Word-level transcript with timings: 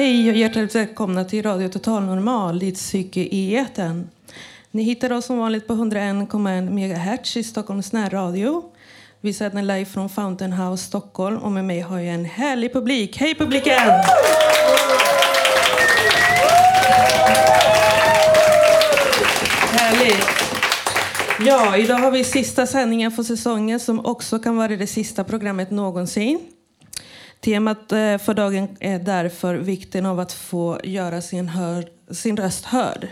Hej 0.00 0.30
och 0.30 0.36
hjärtligt 0.36 0.74
välkomna 0.74 1.24
till 1.24 1.42
Radio 1.42 1.68
Total 1.68 2.02
Normal, 2.02 2.58
ditt 2.58 2.74
psyke 2.74 3.20
i 3.20 3.56
etern. 3.56 4.10
Ni 4.70 4.82
hittar 4.82 5.12
oss 5.12 5.24
som 5.24 5.38
vanligt 5.38 5.66
på 5.66 5.72
101,1 5.72 6.70
MHz 6.70 7.36
i 7.36 7.44
Stockholms 7.44 7.92
närradio. 7.92 8.64
Vi 9.20 9.32
sänder 9.32 9.62
live 9.62 9.84
från 9.84 10.08
Fountain 10.08 10.52
House 10.52 10.84
Stockholm 10.84 11.36
och 11.36 11.52
med 11.52 11.64
mig 11.64 11.80
har 11.80 11.98
jag 11.98 12.14
en 12.14 12.24
härlig 12.24 12.72
publik. 12.72 13.16
Hej 13.16 13.34
publiken! 13.34 13.78
Härligt! 19.72 20.26
Ja, 21.46 21.76
idag 21.76 21.98
har 21.98 22.10
vi 22.10 22.24
sista 22.24 22.66
sändningen 22.66 23.12
för 23.12 23.22
säsongen 23.22 23.80
som 23.80 24.06
också 24.06 24.38
kan 24.38 24.56
vara 24.56 24.76
det 24.76 24.86
sista 24.86 25.24
programmet 25.24 25.70
någonsin. 25.70 26.40
Temat 27.40 27.92
eh, 27.92 28.18
för 28.18 28.34
dagen 28.34 28.76
är 28.80 28.98
därför 28.98 29.54
vikten 29.54 30.06
av 30.06 30.20
att 30.20 30.32
få 30.32 30.80
göra 30.84 31.20
sin, 31.20 31.48
hör, 31.48 31.88
sin 32.10 32.36
röst 32.36 32.64
hörd. 32.64 33.08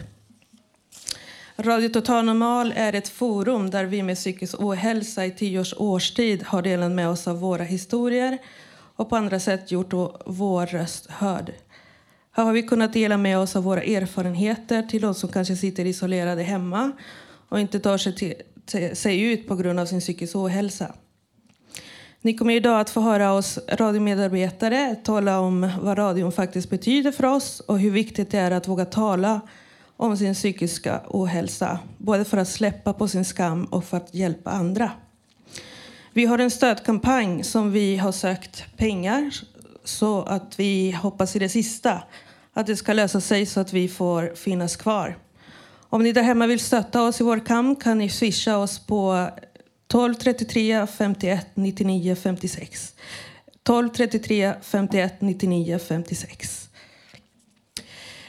Radio 1.57 1.89
Total 1.89 2.25
Normal 2.25 2.73
är 2.77 2.93
ett 2.93 3.09
forum 3.09 3.71
där 3.71 3.85
vi 3.85 4.03
med 4.03 4.17
psykisk 4.17 4.61
ohälsa 4.61 5.27
i 5.27 5.31
tio 5.31 5.61
års 5.61 5.75
årstid 5.77 6.43
har 6.43 6.63
delat 6.63 6.91
med 6.91 7.09
oss 7.09 7.29
av 7.29 7.41
våra 7.41 7.65
historier 7.65 8.39
och 8.97 9.11
på 9.11 9.17
andra 9.17 9.41
sätt 9.41 9.71
gjort 9.71 9.93
vår 10.27 10.67
röst 10.67 11.11
hörd. 11.11 11.53
Här 12.33 12.45
har 12.45 12.53
vi 12.53 12.63
kunnat 12.63 12.93
dela 12.93 13.17
med 13.17 13.39
oss 13.39 13.57
av 13.57 13.63
våra 13.63 13.83
erfarenheter 13.83 14.83
till 14.83 15.03
de 15.03 15.15
som 15.15 15.29
kanske 15.29 15.57
sitter 15.57 15.85
isolerade 15.85 16.43
hemma 16.43 16.93
och 17.49 17.61
inte 17.61 17.81
tar 17.81 17.99
sig, 17.99 18.15
till, 18.15 18.97
sig 18.97 19.21
ut 19.21 19.49
på 19.49 19.57
grund 19.57 19.81
av 19.81 19.87
sin 19.87 20.01
psykiska 20.01 20.39
ohälsa. 20.39 20.95
Ni 22.23 22.35
kommer 22.35 22.55
idag 22.55 22.81
att 22.81 22.91
få 22.91 23.01
höra 23.01 23.33
oss 23.33 23.59
radiomedarbetare 23.69 24.97
tala 25.05 25.41
om 25.41 25.71
vad 25.81 25.99
radion 25.99 26.33
faktiskt 26.33 26.71
betyder 26.71 27.13
för 27.13 27.25
oss 27.25 27.61
och 27.61 27.79
hur 27.79 27.91
viktigt 27.91 28.31
det 28.31 28.39
är 28.39 28.51
att 28.51 28.69
våga 28.69 28.85
tala 28.85 29.41
om 29.97 30.17
sin 30.17 30.35
psykiska 30.35 31.01
ohälsa. 31.09 31.79
Både 31.99 32.25
för 32.25 32.37
att 32.37 32.49
släppa 32.49 32.93
på 32.93 33.09
sin 33.09 33.25
skam 33.25 33.65
och 33.65 33.85
för 33.85 33.97
att 33.97 34.15
hjälpa 34.15 34.51
andra. 34.51 34.91
Vi 36.13 36.25
har 36.25 36.39
en 36.39 36.51
stödkampanj 36.51 37.45
som 37.45 37.73
vi 37.73 37.97
har 37.97 38.13
sökt 38.13 38.77
pengar 38.77 39.31
så 39.85 40.23
att 40.23 40.59
vi 40.59 40.91
hoppas 40.91 41.37
i 41.37 41.39
det 41.39 41.49
sista 41.49 42.03
att 42.53 42.67
det 42.67 42.77
ska 42.77 42.93
lösa 42.93 43.21
sig 43.21 43.47
så 43.47 43.61
att 43.61 43.73
vi 43.73 43.89
får 43.89 44.35
finnas 44.35 44.77
kvar. 44.77 45.19
Om 45.91 46.03
ni 46.03 46.13
där 46.13 46.23
hemma 46.23 46.47
vill 46.47 46.61
stötta 46.61 47.03
oss 47.03 47.21
i 47.21 47.25
vår 47.25 47.47
kamp 47.47 47.83
kan 47.83 47.99
ni 47.99 48.09
swisha 48.09 48.59
oss 48.59 48.79
på 48.79 49.29
12 49.89 50.15
33 50.15 50.87
51 50.87 51.47
99 51.55 52.17
56. 52.17 52.95
12 53.63 53.89
33 53.89 54.55
51 54.63 55.21
99 55.21 55.79
56. 55.79 56.69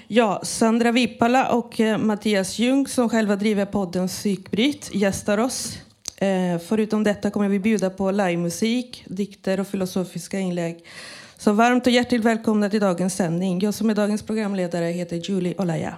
Ja, 0.07 0.41
Sandra 0.43 0.91
Vippala 0.91 1.51
och 1.51 1.79
eh, 1.79 1.97
Mattias 1.97 2.59
Ljung 2.59 2.88
som 2.88 3.09
själva 3.09 3.35
driver 3.35 3.66
podden 3.66 4.07
Psykbryt 4.07 4.89
gästar 4.93 5.38
oss. 5.38 5.77
Eh, 6.17 6.59
förutom 6.67 7.03
detta 7.03 7.31
kommer 7.31 7.49
vi 7.49 7.59
bjuda 7.59 7.89
på 7.89 8.11
livemusik, 8.11 9.03
dikter 9.07 9.59
och 9.59 9.67
filosofiska 9.67 10.39
inlägg. 10.39 10.85
Så 11.38 11.51
varmt 11.51 11.88
och 11.88 11.94
hjärtligt 11.94 12.23
välkomna 12.23 12.69
till 12.69 12.81
dagens 12.81 13.16
sändning. 13.16 13.59
Jag 13.59 13.73
som 13.73 13.89
är 13.89 13.95
dagens 13.95 14.22
programledare 14.22 14.85
heter 14.85 15.16
Julie 15.16 15.55
Olaya. 15.57 15.95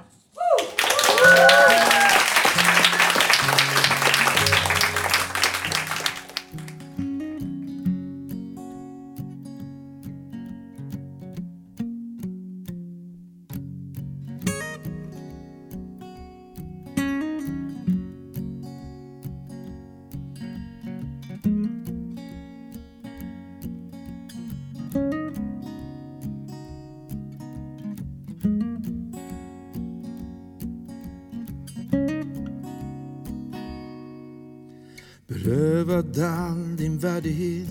Berövad 35.31 36.19
all 36.19 36.75
din 36.77 36.97
värdighet 36.97 37.69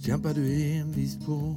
kämpar 0.00 0.34
du 0.34 0.62
envist 0.62 1.26
på. 1.26 1.56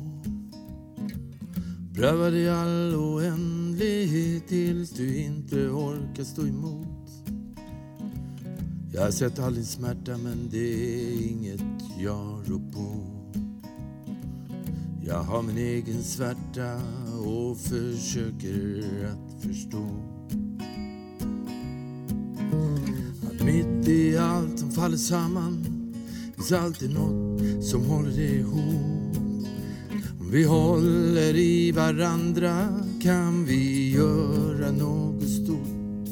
Prövad 1.96 2.34
i 2.34 2.50
all 2.50 2.96
oändlighet 2.96 4.48
tills 4.48 4.90
du 4.90 5.18
inte 5.18 5.56
orkar 5.56 6.24
stå 6.24 6.42
emot. 6.42 7.10
Jag 8.94 9.02
har 9.02 9.12
sett 9.12 9.40
all 9.40 9.56
din 9.56 9.66
smärta 9.66 10.18
men 10.18 10.50
det 10.52 10.58
är 10.58 11.32
inget 11.32 11.62
jag 12.00 12.44
rår 12.46 12.72
på. 12.74 13.04
Jag 15.06 15.24
har 15.24 15.42
min 15.42 15.58
egen 15.58 16.04
svärta 16.04 16.82
och 17.26 17.58
försöker 17.58 18.84
att 19.06 19.44
förstå. 19.44 19.88
Att 23.28 23.46
mitt 23.46 23.77
i 23.88 24.18
allt 24.18 24.60
som 24.60 24.72
faller 24.72 24.98
samman 24.98 25.66
finns 26.36 26.52
alltid 26.52 26.94
något 26.94 27.66
som 27.66 27.86
håller 27.86 28.12
det 28.12 28.24
ihop. 28.24 29.18
Om 30.20 30.32
vi 30.32 30.44
håller 30.44 31.36
i 31.36 31.72
varandra 31.72 32.68
kan 33.02 33.46
vi 33.46 33.92
göra 33.92 34.72
något 34.72 35.30
stort. 35.30 36.08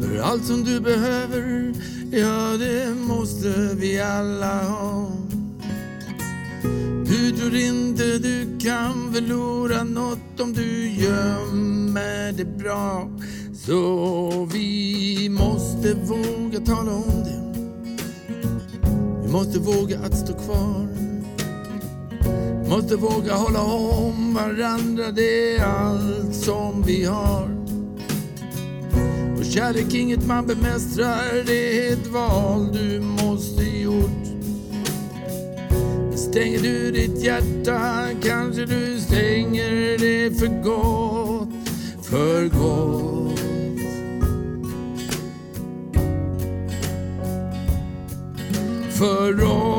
För 0.00 0.18
allt 0.18 0.44
som 0.44 0.64
du 0.64 0.80
behöver, 0.80 1.74
ja 2.10 2.56
det 2.58 2.94
måste 2.94 3.74
vi 3.74 4.00
alla 4.00 4.62
ha. 4.62 5.12
Du 7.06 7.32
tror 7.32 7.54
inte 7.54 8.18
du 8.18 8.58
kan 8.58 9.14
förlora 9.14 9.84
något 9.84 10.40
om 10.40 10.52
du 10.52 10.88
gömmer 10.88 12.32
det 12.32 12.58
bra. 12.58 13.10
Så 13.66 14.48
vi 14.52 15.28
måste 15.30 15.94
våga 15.94 16.60
tala 16.60 16.92
om 16.92 17.24
det. 17.24 17.62
Vi 19.22 19.32
måste 19.32 19.58
våga 19.58 19.98
att 19.98 20.18
stå 20.18 20.32
kvar. 20.32 20.88
Måste 22.68 22.96
våga 22.96 23.34
hålla 23.34 23.62
om 23.62 24.34
varandra, 24.34 25.10
det 25.10 25.56
är 25.56 25.64
allt 25.64 26.34
som 26.34 26.82
vi 26.86 27.04
har. 27.04 27.48
Och 29.38 29.44
kärlek 29.44 29.94
inget 29.94 30.26
man 30.26 30.46
bemästrar, 30.46 31.44
det 31.46 31.88
är 31.88 31.92
ett 31.92 32.06
val 32.06 32.72
du 32.72 33.00
måste 33.00 33.62
gjort. 33.62 34.26
Stänger 36.14 36.58
du 36.58 36.90
ditt 36.90 37.24
hjärta 37.24 38.06
kanske 38.22 38.66
du 38.66 39.00
stänger 39.00 39.98
det 39.98 40.38
för 40.38 40.62
gott, 40.62 41.48
för 42.02 42.48
gott. 42.48 43.15
För 48.98 49.32
dem. 49.32 49.76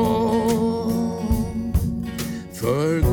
för 2.52 3.07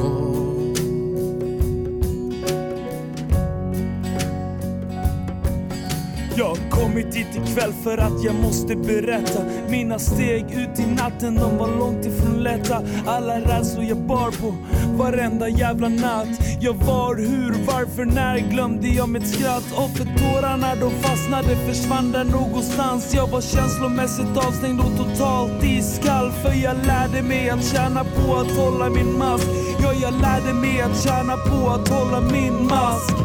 kommit 7.16 7.36
hit 7.36 7.48
ikväll 7.48 7.74
för 7.84 7.98
att 7.98 8.24
jag 8.24 8.36
måste 8.36 8.76
berätta 8.76 9.42
Mina 9.70 10.00
steg 10.00 10.46
ut 10.52 10.80
i 10.80 10.86
natten, 10.86 11.36
de 11.36 11.58
var 11.58 11.78
långt 11.78 12.06
ifrån 12.06 12.44
lätta. 12.44 12.82
Alla 13.06 13.40
rädslor 13.40 13.84
jag 13.84 13.98
bar 13.98 14.32
på 14.32 14.56
varenda 14.98 15.50
jävla 15.50 15.90
natt. 15.90 16.28
Jag 16.60 16.74
var, 16.74 17.16
hur, 17.16 17.56
varför, 17.68 18.06
när 18.06 18.38
glömde 18.38 18.88
jag 18.88 19.10
mitt 19.10 19.28
skratt? 19.28 19.64
Och 19.76 19.90
för 19.98 20.06
tårarna 20.06 20.76
de 20.76 20.92
fastnade 20.92 21.56
försvann 21.56 22.12
där 22.12 22.24
någonstans. 22.24 23.14
Jag 23.16 23.28
var 23.28 23.42
känslomässigt 23.42 24.38
avstängd 24.38 24.80
och 24.80 24.98
totalt 24.98 25.64
iskall 25.64 26.32
För 26.32 26.54
jag 26.64 26.76
lärde 26.86 27.22
mig 27.22 27.50
att 27.50 27.64
tjäna 27.64 28.04
på 28.04 28.36
att 28.36 28.52
hålla 28.58 28.90
min 28.90 29.18
mask. 29.18 29.48
Ja, 29.84 29.94
jag 29.94 30.14
lärde 30.22 30.54
mig 30.54 30.82
att 30.82 31.04
tjäna 31.04 31.38
på 31.38 31.70
att 31.70 31.88
hålla 31.88 32.22
min 32.22 32.68
mask. 32.68 33.16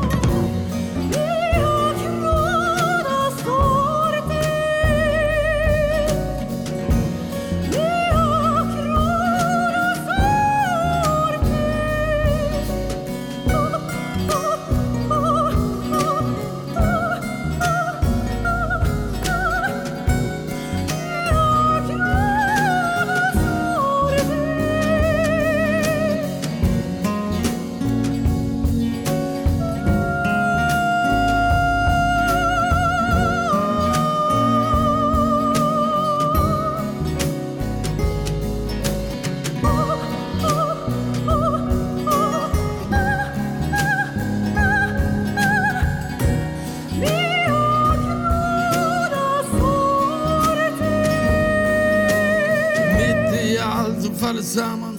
Samman 54.51 54.99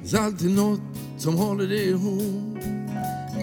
finns 0.00 0.14
alltid 0.14 0.56
något 0.56 0.80
som 1.18 1.36
håller 1.36 1.66
det 1.66 1.84
ihop. 1.84 2.58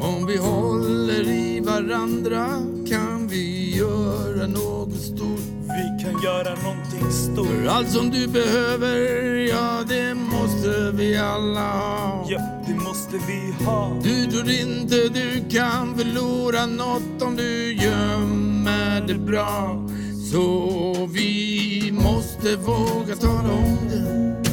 Om 0.01 0.25
vi 0.27 0.37
håller 0.37 1.29
i 1.29 1.59
varandra 1.59 2.45
kan 2.89 3.27
vi 3.27 3.75
göra 3.77 4.47
något 4.47 4.95
stort. 4.95 5.39
Vi 5.61 6.03
kan 6.03 6.21
göra 6.23 6.55
någonting 6.63 7.11
stort 7.11 7.47
För 7.47 7.65
allt 7.67 7.89
som 7.89 8.09
du 8.09 8.27
behöver, 8.27 8.97
ja 9.35 9.83
det 9.87 10.13
måste 10.13 10.91
vi 10.93 11.17
alla 11.17 11.71
ha. 11.71 12.25
Ja, 12.29 12.39
det 12.67 12.73
måste 12.73 13.17
vi 13.27 13.65
ha 13.65 13.99
Du 14.03 14.25
tror 14.31 14.49
inte 14.49 14.95
du 14.95 15.49
kan 15.49 15.97
förlora 15.97 16.65
något 16.65 17.21
om 17.21 17.35
du 17.35 17.73
gömmer 17.73 19.07
det 19.07 19.17
bra. 19.17 19.87
Så 20.31 21.07
vi 21.13 21.91
måste 21.91 22.55
våga 22.55 23.15
tala 23.15 23.53
om 23.53 23.77
det. 23.89 24.46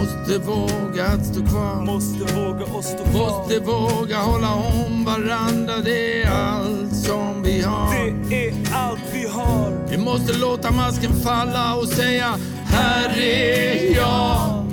Måste 0.00 0.38
våga 0.38 1.06
att 1.06 1.26
stå 1.26 1.46
kvar. 1.46 1.84
Måste 1.84 2.34
våga 2.34 2.64
och 2.64 2.84
stå 2.84 3.04
kvar 3.04 3.12
Måste 3.12 3.60
våga 3.60 4.18
hålla 4.18 4.54
om 4.54 5.04
varandra, 5.04 5.78
det 5.84 6.22
är 6.22 6.30
allt 6.30 6.96
som 6.96 7.42
vi 7.42 7.62
har. 7.62 7.94
Det 8.28 8.48
är 8.48 8.54
allt 8.72 9.00
vi 9.12 9.26
har 9.26 9.86
Vi 9.90 9.98
måste 9.98 10.38
låta 10.38 10.70
masken 10.70 11.12
falla 11.24 11.74
och 11.74 11.88
säga 11.88 12.34
Här 12.64 13.18
är 13.18 13.96
jag. 13.96 14.66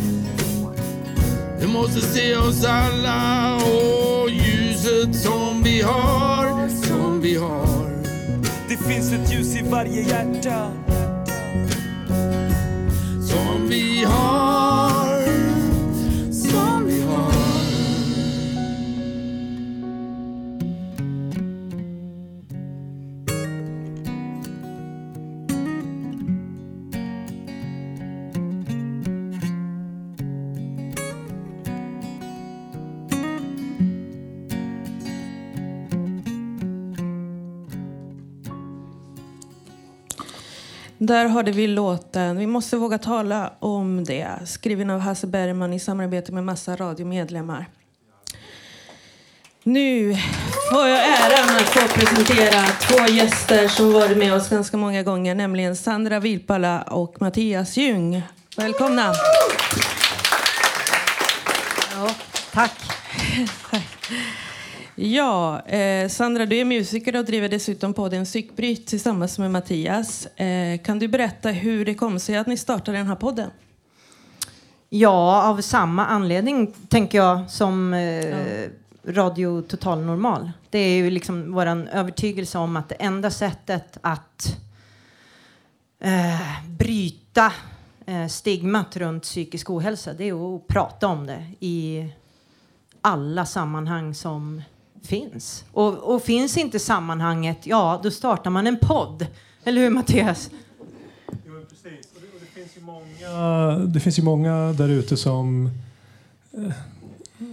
Vi 1.60 1.68
måste 1.68 2.02
se 2.02 2.36
oss 2.36 2.66
alla 2.66 3.56
och 3.56 4.30
ljuset 4.30 5.16
som 5.16 5.64
vi 5.64 5.82
har, 5.82 6.70
som 6.70 7.22
vi 7.22 7.36
har. 7.36 7.90
Det 8.70 8.78
finns 8.78 9.14
ett 9.14 9.34
ljus 9.34 9.56
i 9.56 9.64
varje 9.70 10.02
hjärta 10.02 10.72
Som 13.22 13.68
vi 13.70 14.04
har, 14.04 14.87
Där 41.08 41.28
hörde 41.28 41.52
vi 41.52 41.68
låten 41.68 42.38
Vi 42.38 42.48
måste 42.48 42.78
våga 42.78 42.98
tala 42.98 43.54
om 43.60 44.04
det 44.04 44.28
skriven 44.46 44.90
av 44.90 45.00
Hasse 45.00 45.28
Bergman 45.28 45.74
i 45.74 45.80
samarbete 45.80 46.32
med 46.32 46.44
massa 46.44 46.76
radiomedlemmar. 46.76 47.66
Nu 49.64 50.18
får 50.72 50.88
jag 50.88 51.00
äran 51.00 51.56
att 51.56 51.70
få 51.70 51.88
presentera 51.88 52.64
två 52.82 53.14
gäster 53.14 53.68
som 53.68 53.94
varit 53.94 54.18
med 54.18 54.34
oss 54.34 54.50
ganska 54.50 54.78
många 54.78 55.04
gånger, 55.04 55.36
nämligen 55.36 55.76
Sandra 55.76 56.20
Vilpala 56.20 56.82
och 56.82 57.22
Mattias 57.22 57.78
Ljung. 57.78 58.22
Välkomna! 58.58 59.14
Ja, 61.92 62.10
tack. 62.52 62.74
Ja, 65.00 65.62
eh, 65.62 66.10
Sandra, 66.10 66.46
du 66.46 66.56
är 66.58 66.66
musiker 66.66 67.16
och 67.16 67.26
driver 67.26 67.50
dessutom 67.50 67.94
podden 67.94 68.26
Psykbryt 68.26 68.88
tillsammans 68.88 69.40
med 69.40 69.52
Mattias. 69.52 70.26
Eh, 70.26 70.82
kan 70.82 71.00
du 71.00 71.08
berätta 71.08 71.50
hur 71.50 71.86
det 71.86 71.94
kom 71.94 72.20
sig 72.20 72.38
att 72.38 72.48
ni 72.48 72.58
startade 72.58 72.98
den 72.98 73.08
här 73.08 73.16
podden? 73.16 73.50
Ja, 74.90 75.44
av 75.44 75.62
samma 75.62 76.06
anledning 76.06 76.74
tänker 76.88 77.18
jag 77.18 77.52
som 77.52 77.94
eh, 77.94 78.70
Radio 79.08 79.62
Total 79.62 80.02
Normal. 80.02 80.52
Det 80.70 80.80
är 80.80 80.96
ju 80.96 81.10
liksom 81.10 81.54
vår 81.54 81.66
övertygelse 81.92 82.58
om 82.58 82.78
att 82.78 82.90
det 82.90 82.96
enda 82.96 83.32
sättet 83.32 83.98
att 84.02 84.58
eh, 86.00 86.66
bryta 86.70 87.52
eh, 88.06 88.28
stigmat 88.28 88.98
runt 88.98 89.24
psykisk 89.24 89.70
ohälsa 89.70 90.14
det 90.14 90.30
är 90.30 90.56
att 90.56 90.68
prata 90.68 91.08
om 91.08 91.28
det 91.28 91.46
i 91.60 92.08
alla 93.02 93.46
sammanhang 93.46 94.16
som 94.16 94.62
finns. 95.08 95.66
Och, 95.72 96.16
och 96.16 96.24
finns 96.24 96.58
inte 96.58 96.80
sammanhanget, 96.80 97.58
ja 97.64 98.00
då 98.04 98.12
startar 98.12 98.50
man 98.50 98.68
en 98.68 98.78
podd. 98.82 99.28
Eller 99.64 99.82
hur 99.82 99.90
Mattias? 99.90 100.50
Jo, 101.28 101.66
precis. 101.70 102.12
Och 102.16 102.22
det, 102.22 102.28
och 102.28 102.40
det, 102.40 102.46
finns 102.46 102.78
ju 102.78 102.82
många, 102.82 103.78
det 103.78 104.00
finns 104.00 104.20
ju 104.20 104.24
många 104.24 104.74
där 104.74 104.90
ute 104.90 105.18
som, 105.18 105.70
eh, 106.52 106.72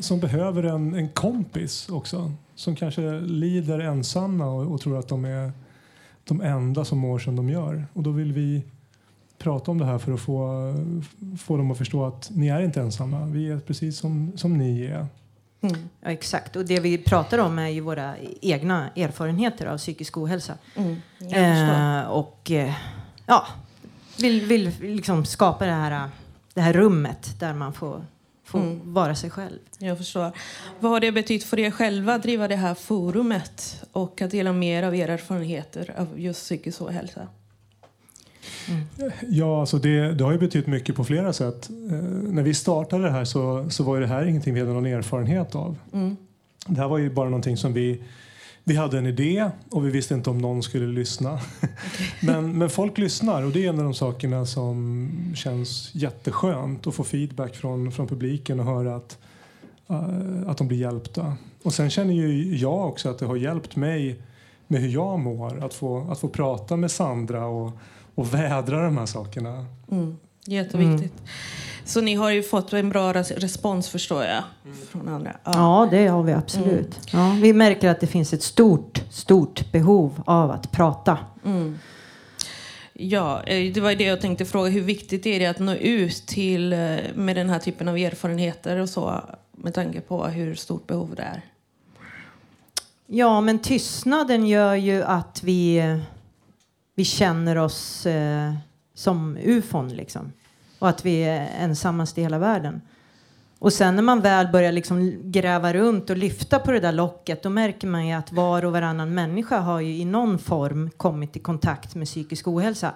som 0.00 0.20
behöver 0.20 0.62
en, 0.62 0.94
en 0.94 1.08
kompis 1.08 1.88
också. 1.88 2.32
Som 2.54 2.76
kanske 2.76 3.20
lider 3.20 3.78
ensamma 3.78 4.46
och, 4.46 4.72
och 4.72 4.80
tror 4.80 4.98
att 4.98 5.08
de 5.08 5.24
är 5.24 5.52
de 6.24 6.40
enda 6.40 6.84
som 6.84 6.98
mår 6.98 7.18
som 7.18 7.36
de 7.36 7.48
gör. 7.48 7.86
Och 7.92 8.02
då 8.02 8.10
vill 8.10 8.32
vi 8.32 8.62
prata 9.38 9.70
om 9.70 9.78
det 9.78 9.84
här 9.84 9.98
för 9.98 10.12
att 10.12 10.20
få, 10.20 10.74
få 11.38 11.56
dem 11.56 11.70
att 11.70 11.78
förstå 11.78 12.04
att 12.04 12.30
ni 12.34 12.48
är 12.48 12.62
inte 12.62 12.80
ensamma. 12.80 13.26
Vi 13.26 13.48
är 13.48 13.58
precis 13.58 13.98
som, 13.98 14.32
som 14.36 14.58
ni 14.58 14.84
är. 14.84 15.06
Ja, 16.00 16.10
exakt. 16.10 16.56
Och 16.56 16.64
det 16.64 16.80
vi 16.80 16.98
pratar 16.98 17.38
om 17.38 17.58
är 17.58 17.68
ju 17.68 17.80
våra 17.80 18.14
egna 18.42 18.90
erfarenheter 18.96 19.66
av 19.66 19.78
psykisk 19.78 20.16
ohälsa. 20.18 20.54
Mm. 20.76 20.96
Eh, 21.32 22.04
och 22.08 22.50
eh, 22.50 22.72
ja, 23.26 23.46
vill, 24.18 24.46
vill 24.46 24.72
liksom 24.80 25.24
skapa 25.24 25.66
det 25.66 25.72
här, 25.72 26.08
det 26.54 26.60
här 26.60 26.72
rummet 26.72 27.40
där 27.40 27.54
man 27.54 27.72
får, 27.72 28.04
får 28.44 28.58
Mm. 28.60 28.92
vara 28.92 29.14
sig 29.14 29.30
själv. 29.30 29.58
Jag 29.78 29.98
förstår. 29.98 30.32
Vad 30.80 30.92
har 30.92 31.00
det 31.00 31.12
betytt 31.12 31.44
för 31.44 31.58
er 31.58 31.70
själva 31.70 32.14
att 32.14 32.22
driva 32.22 32.48
det 32.48 32.56
här 32.56 32.74
forumet 32.74 33.82
och 33.92 34.22
att 34.22 34.30
dela 34.30 34.52
mer 34.52 34.82
av 34.82 34.94
era 34.96 35.12
erfarenheter 35.12 35.94
av 35.98 36.20
just 36.20 36.40
psykisk 36.40 36.82
ohälsa? 36.82 37.28
Ja, 39.28 39.60
alltså 39.60 39.78
det, 39.78 40.12
det 40.12 40.24
har 40.24 40.32
ju 40.32 40.38
betytt 40.38 40.66
mycket 40.66 40.96
på 40.96 41.04
flera 41.04 41.32
sätt. 41.32 41.70
Eh, 41.70 41.96
när 42.32 42.42
vi 42.42 42.54
startade 42.54 43.02
det 43.02 43.10
här 43.10 43.24
så, 43.24 43.70
så 43.70 43.84
var 43.84 43.94
ju 43.94 44.00
det 44.00 44.06
här 44.06 44.26
ingenting 44.26 44.54
vi 44.54 44.60
hade 44.60 44.72
någon 44.72 44.86
erfarenhet 44.86 45.54
av. 45.54 45.76
Mm. 45.92 46.16
Det 46.66 46.80
här 46.80 46.88
var 46.88 46.98
ju 46.98 47.10
bara 47.10 47.28
någonting 47.28 47.56
som 47.56 47.72
vi, 47.72 48.02
vi 48.64 48.76
hade 48.76 48.98
en 48.98 49.06
idé 49.06 49.50
och 49.70 49.86
vi 49.86 49.90
visste 49.90 50.14
inte 50.14 50.30
om 50.30 50.38
någon 50.38 50.62
skulle 50.62 50.86
lyssna. 50.86 51.40
men, 52.22 52.58
men 52.58 52.70
folk 52.70 52.98
lyssnar 52.98 53.42
och 53.42 53.50
det 53.50 53.64
är 53.64 53.68
en 53.68 53.78
av 53.78 53.84
de 53.84 53.94
sakerna 53.94 54.46
som 54.46 55.10
känns 55.36 55.90
jätteskönt 55.94 56.86
att 56.86 56.94
få 56.94 57.04
feedback 57.04 57.56
från, 57.56 57.92
från 57.92 58.06
publiken 58.06 58.60
och 58.60 58.66
höra 58.66 58.96
att, 58.96 59.18
eh, 59.88 60.50
att 60.50 60.58
de 60.58 60.68
blir 60.68 60.78
hjälpta. 60.78 61.36
Och 61.62 61.74
sen 61.74 61.90
känner 61.90 62.14
ju 62.14 62.56
jag 62.56 62.88
också 62.88 63.08
att 63.08 63.18
det 63.18 63.26
har 63.26 63.36
hjälpt 63.36 63.76
mig 63.76 64.22
med 64.66 64.80
hur 64.80 64.88
jag 64.88 65.20
mår. 65.20 65.64
Att 65.64 65.74
få, 65.74 66.10
att 66.10 66.18
få 66.18 66.28
prata 66.28 66.76
med 66.76 66.90
Sandra 66.90 67.46
och, 67.46 67.78
och 68.14 68.34
vädra 68.34 68.84
de 68.84 68.98
här 68.98 69.06
sakerna. 69.06 69.66
Mm. 69.90 70.16
Jätteviktigt. 70.46 71.18
Mm. 71.18 71.28
Så 71.84 72.00
ni 72.00 72.14
har 72.14 72.30
ju 72.30 72.42
fått 72.42 72.72
en 72.72 72.90
bra 72.90 73.12
respons 73.12 73.88
förstår 73.88 74.24
jag. 74.24 74.42
Från 74.90 75.08
andra. 75.08 75.36
Ja. 75.44 75.52
ja 75.54 75.88
det 75.90 76.06
har 76.06 76.22
vi 76.22 76.32
absolut. 76.32 77.12
Mm. 77.12 77.26
Ja, 77.26 77.36
vi 77.42 77.52
märker 77.52 77.88
att 77.88 78.00
det 78.00 78.06
finns 78.06 78.32
ett 78.32 78.42
stort, 78.42 79.02
stort 79.10 79.72
behov 79.72 80.22
av 80.26 80.50
att 80.50 80.72
prata. 80.72 81.18
Mm. 81.44 81.78
Ja, 82.92 83.42
eh, 83.42 83.72
det 83.72 83.80
var 83.80 83.94
det 83.94 84.04
jag 84.04 84.20
tänkte 84.20 84.44
fråga. 84.44 84.70
Hur 84.70 84.80
viktigt 84.80 85.26
är 85.26 85.40
det 85.40 85.46
att 85.46 85.58
nå 85.58 85.74
ut 85.74 86.26
till 86.26 86.72
eh, 86.72 86.78
med 87.14 87.36
den 87.36 87.50
här 87.50 87.58
typen 87.58 87.88
av 87.88 87.96
erfarenheter 87.96 88.76
och 88.76 88.88
så 88.88 89.20
med 89.52 89.74
tanke 89.74 90.00
på 90.00 90.26
hur 90.26 90.54
stort 90.54 90.86
behov 90.86 91.14
det 91.16 91.22
är? 91.22 91.42
Ja, 93.06 93.40
men 93.40 93.58
tystnaden 93.58 94.46
gör 94.46 94.74
ju 94.74 95.02
att 95.02 95.42
vi, 95.42 95.80
vi 96.94 97.04
känner 97.04 97.58
oss 97.58 98.06
eh, 98.06 98.52
som 98.94 99.36
ufon 99.36 99.88
liksom. 99.88 100.32
Och 100.78 100.88
att 100.88 101.04
vi 101.04 101.24
är 101.24 101.50
ensammast 101.58 102.18
i 102.18 102.22
hela 102.22 102.38
världen. 102.38 102.80
Och 103.58 103.72
sen 103.72 103.96
när 103.96 104.02
man 104.02 104.20
väl 104.20 104.48
börjar 104.48 104.72
liksom 104.72 105.22
gräva 105.30 105.74
runt 105.74 106.10
och 106.10 106.16
lyfta 106.16 106.58
på 106.58 106.70
det 106.70 106.80
där 106.80 106.92
locket 106.92 107.42
då 107.42 107.50
märker 107.50 107.86
man 107.86 108.06
ju 108.06 108.14
att 108.14 108.32
var 108.32 108.64
och 108.64 108.72
varannan 108.72 109.14
människa 109.14 109.58
har 109.58 109.80
ju 109.80 109.96
i 109.96 110.04
någon 110.04 110.38
form 110.38 110.90
kommit 110.96 111.36
i 111.36 111.38
kontakt 111.38 111.94
med 111.94 112.06
psykisk 112.06 112.48
ohälsa. 112.48 112.92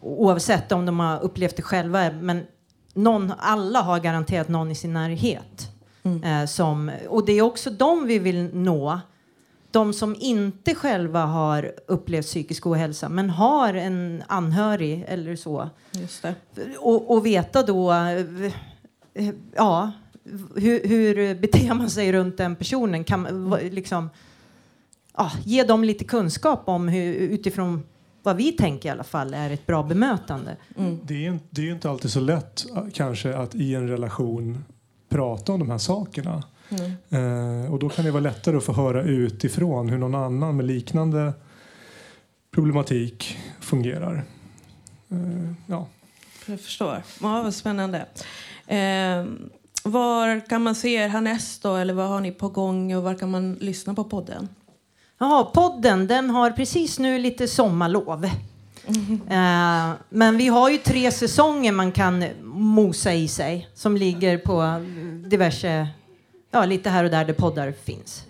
Oavsett 0.00 0.72
om 0.72 0.86
de 0.86 1.00
har 1.00 1.20
upplevt 1.20 1.56
det 1.56 1.62
själva. 1.62 2.10
Men 2.10 2.46
någon, 2.94 3.32
alla 3.38 3.80
har 3.80 4.00
garanterat 4.00 4.48
någon 4.48 4.70
i 4.70 4.74
sin 4.74 4.92
närhet. 4.92 5.68
Mm. 6.02 6.22
Eh, 6.22 6.46
som, 6.46 6.90
och 7.08 7.26
det 7.26 7.32
är 7.32 7.42
också 7.42 7.70
dem 7.70 8.06
vi 8.06 8.18
vill 8.18 8.50
nå. 8.52 9.00
De 9.70 9.92
som 9.92 10.16
inte 10.18 10.74
själva 10.74 11.24
har 11.24 11.72
upplevt 11.86 12.26
psykisk 12.26 12.66
ohälsa 12.66 13.08
men 13.08 13.30
har 13.30 13.74
en 13.74 14.22
anhörig 14.26 15.04
eller 15.08 15.36
så. 15.36 15.70
Och, 16.78 17.10
och 17.10 17.26
veta 17.26 17.62
då 17.62 17.94
ja, 19.54 19.92
hur, 20.56 20.88
hur 20.88 21.34
beter 21.34 21.74
man 21.74 21.90
sig 21.90 22.12
runt 22.12 22.36
den 22.36 22.56
personen? 22.56 23.04
Kan 23.04 23.50
liksom, 23.70 24.10
ja, 25.16 25.32
ge 25.44 25.64
dem 25.64 25.84
lite 25.84 26.04
kunskap 26.04 26.62
om 26.64 26.88
hur, 26.88 27.14
utifrån 27.14 27.82
vad 28.22 28.36
vi 28.36 28.52
tänker 28.52 28.88
i 28.88 28.92
alla 28.92 29.04
fall 29.04 29.34
är 29.34 29.50
ett 29.50 29.66
bra 29.66 29.82
bemötande. 29.82 30.56
Mm. 30.76 30.98
Det, 31.02 31.26
är, 31.26 31.38
det 31.50 31.68
är 31.68 31.72
inte 31.72 31.90
alltid 31.90 32.10
så 32.10 32.20
lätt 32.20 32.66
kanske 32.92 33.36
att 33.36 33.54
i 33.54 33.74
en 33.74 33.88
relation 33.88 34.64
prata 35.08 35.52
om 35.52 35.60
de 35.60 35.70
här 35.70 35.78
sakerna. 35.78 36.42
Mm. 36.70 37.64
Eh, 37.64 37.72
och 37.72 37.78
då 37.78 37.88
kan 37.88 38.04
det 38.04 38.10
vara 38.10 38.22
lättare 38.22 38.56
att 38.56 38.64
få 38.64 38.72
höra 38.72 39.02
utifrån 39.02 39.88
hur 39.88 39.98
någon 39.98 40.14
annan 40.14 40.56
med 40.56 40.66
liknande 40.66 41.32
problematik 42.50 43.38
fungerar. 43.60 44.24
Eh, 45.08 45.52
ja. 45.66 45.86
Jag 46.46 46.60
förstår. 46.60 47.02
Ja, 47.22 47.42
vad 47.42 47.54
spännande. 47.54 48.06
Eh, 48.66 49.24
var 49.82 50.48
kan 50.48 50.62
man 50.62 50.74
se 50.74 50.94
er 50.94 51.08
härnäst 51.08 51.62
då, 51.62 51.76
eller 51.76 51.94
vad 51.94 52.08
har 52.08 52.20
ni 52.20 52.32
på 52.32 52.48
gång 52.48 52.94
och 52.94 53.02
var 53.02 53.14
kan 53.14 53.30
man 53.30 53.54
lyssna 53.54 53.94
på 53.94 54.04
podden? 54.04 54.48
Ja, 55.18 55.50
podden 55.54 56.06
den 56.06 56.30
har 56.30 56.50
precis 56.50 56.98
nu 56.98 57.18
lite 57.18 57.48
sommarlov. 57.48 58.30
Mm. 58.86 59.20
Eh, 59.28 59.96
men 60.08 60.36
vi 60.36 60.48
har 60.48 60.70
ju 60.70 60.78
tre 60.78 61.10
säsonger 61.12 61.72
man 61.72 61.92
kan 61.92 62.24
mosa 62.52 63.14
i 63.14 63.28
sig 63.28 63.68
som 63.74 63.96
ligger 63.96 64.38
på 64.38 64.84
diverse, 65.28 65.88
ja 66.50 66.64
lite 66.64 66.90
här 66.90 67.04
och 67.04 67.10
där 67.10 67.24
där 67.24 67.34
poddar 67.34 67.72
finns. 67.72 68.24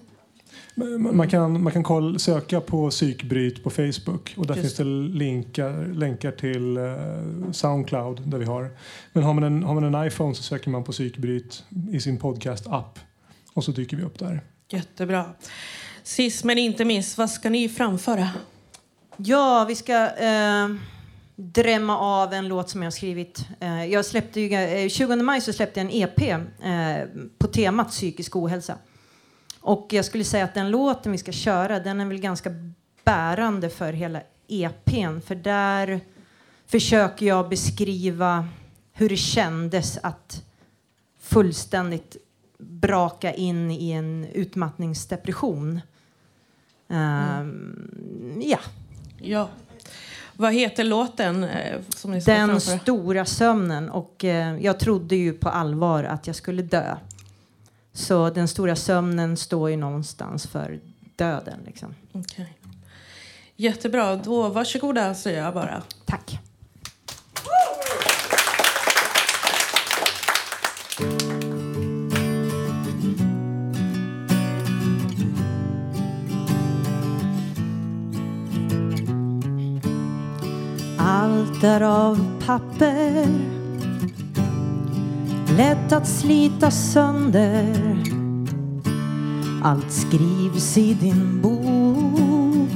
Man 0.98 1.28
kan, 1.28 1.62
man 1.62 1.72
kan 1.72 1.82
koll, 1.82 2.18
söka 2.18 2.60
på 2.60 2.90
psykbryt 2.90 3.64
på 3.64 3.70
Facebook 3.70 4.34
och 4.36 4.46
där 4.46 4.54
Just. 4.54 4.66
finns 4.66 4.74
det 4.74 5.18
länkar, 5.18 5.94
länkar 5.94 6.30
till 6.30 6.78
uh, 6.78 7.52
Soundcloud 7.52 8.28
där 8.28 8.38
vi 8.38 8.44
har. 8.44 8.70
Men 9.12 9.22
har 9.22 9.34
man, 9.34 9.44
en, 9.44 9.62
har 9.62 9.74
man 9.74 9.94
en 9.94 10.06
iPhone 10.06 10.34
så 10.34 10.42
söker 10.42 10.70
man 10.70 10.84
på 10.84 10.92
psykbryt 10.92 11.64
i 11.92 12.00
sin 12.00 12.18
podcast-app 12.18 12.98
och 13.54 13.64
så 13.64 13.70
dyker 13.70 13.96
vi 13.96 14.02
upp 14.02 14.18
där. 14.18 14.42
Jättebra. 14.68 15.24
Sist 16.02 16.44
men 16.44 16.58
inte 16.58 16.84
minst, 16.84 17.18
vad 17.18 17.30
ska 17.30 17.50
ni 17.50 17.68
framföra? 17.68 18.28
Ja, 19.16 19.64
vi 19.68 19.74
ska 19.74 20.06
eh, 20.16 20.68
drämma 21.40 21.98
av 21.98 22.32
en 22.32 22.48
låt 22.48 22.70
som 22.70 22.82
jag 22.82 22.86
har 22.86 22.90
skrivit. 22.90 23.46
Eh, 23.60 23.84
jag 23.84 24.04
släppte 24.04 24.40
ju, 24.40 24.54
eh, 24.54 24.88
20 24.88 25.16
maj 25.16 25.40
så 25.40 25.52
släppte 25.52 25.80
jag 25.80 25.84
en 25.84 26.02
EP 26.02 26.20
eh, 26.62 27.08
på 27.38 27.46
temat 27.46 27.90
psykisk 27.90 28.36
ohälsa. 28.36 28.78
Och 29.60 29.88
jag 29.90 30.04
skulle 30.04 30.24
säga 30.24 30.44
att 30.44 30.54
den 30.54 30.70
låten 30.70 31.12
vi 31.12 31.18
ska 31.18 31.32
köra, 31.32 31.80
den 31.80 32.00
är 32.00 32.04
väl 32.04 32.20
ganska 32.20 32.50
bärande 33.04 33.70
för 33.70 33.92
hela 33.92 34.22
EPn. 34.48 35.20
För 35.20 35.34
där 35.34 36.00
försöker 36.66 37.26
jag 37.26 37.48
beskriva 37.48 38.48
hur 38.92 39.08
det 39.08 39.16
kändes 39.16 39.98
att 40.02 40.42
fullständigt 41.20 42.16
braka 42.58 43.34
in 43.34 43.70
i 43.70 43.90
en 43.90 44.24
utmattningsdepression. 44.24 45.80
Mm. 46.88 47.40
Um, 47.40 48.42
ja. 48.44 48.58
ja. 49.20 49.48
Vad 50.40 50.54
heter 50.54 50.84
låten? 50.84 51.44
Eh, 51.44 51.80
som 51.88 52.10
ni 52.10 52.20
Den 52.20 52.48
framföra? 52.48 52.78
stora 52.78 53.24
sömnen. 53.24 53.88
Och 53.90 54.24
eh, 54.24 54.56
jag 54.60 54.80
trodde 54.80 55.16
ju 55.16 55.32
på 55.32 55.48
allvar 55.48 56.04
att 56.04 56.26
jag 56.26 56.36
skulle 56.36 56.62
dö. 56.62 56.96
Så 57.92 58.30
den 58.30 58.48
stora 58.48 58.76
sömnen 58.76 59.36
står 59.36 59.70
ju 59.70 59.76
någonstans 59.76 60.46
för 60.46 60.80
döden. 61.16 61.60
Liksom. 61.66 61.94
Okay. 62.12 62.44
Jättebra. 63.56 64.16
Då 64.16 64.48
varsågoda 64.48 65.14
säger 65.14 65.42
jag 65.42 65.54
bara. 65.54 65.82
Tack. 66.04 66.38
Bitar 81.58 81.80
av 81.80 82.18
papper 82.46 83.26
lätt 85.56 85.92
att 85.92 86.08
slita 86.08 86.70
sönder. 86.70 87.96
Allt 89.62 89.92
skrivs 89.92 90.78
i 90.78 90.94
din 90.94 91.42
bok. 91.42 92.70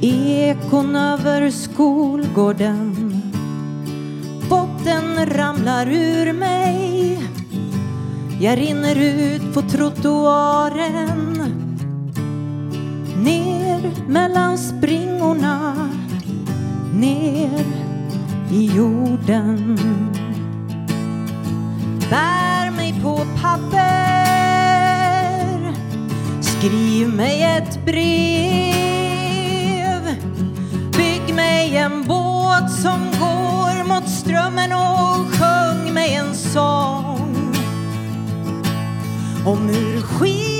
Ekon 0.00 0.96
över 0.96 1.50
skolgården. 1.50 3.22
Botten 4.48 5.26
ramlar 5.26 5.86
ur 5.86 6.32
mig. 6.32 7.18
Jag 8.40 8.58
rinner 8.58 8.96
ut 8.96 9.54
på 9.54 9.62
trottoaren. 9.62 11.38
Ner 13.24 14.08
mellan 14.08 14.58
springorna. 14.58 15.89
Ner 16.92 17.64
i 18.50 18.66
jorden. 18.76 19.78
Bär 22.10 22.70
mig 22.70 22.94
på 23.02 23.26
papper. 23.42 23.80
Skriv 26.42 27.08
mig 27.08 27.42
ett 27.42 27.84
brev. 27.84 28.00
Bygg 30.96 31.34
mig 31.34 31.76
en 31.76 32.04
båt 32.06 32.70
som 32.70 33.10
går 33.20 33.84
mot 33.84 34.08
strömmen 34.08 34.72
och 34.72 35.26
sjung 35.34 35.94
mig 35.94 36.14
en 36.14 36.34
sång. 36.34 37.54
Om 39.46 39.68
hur 39.68 40.02
skit 40.02 40.59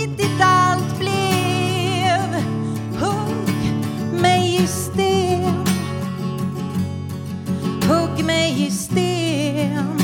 Hugg 8.20 8.26
mig 8.26 8.66
i 8.66 8.70
sten 8.70 9.98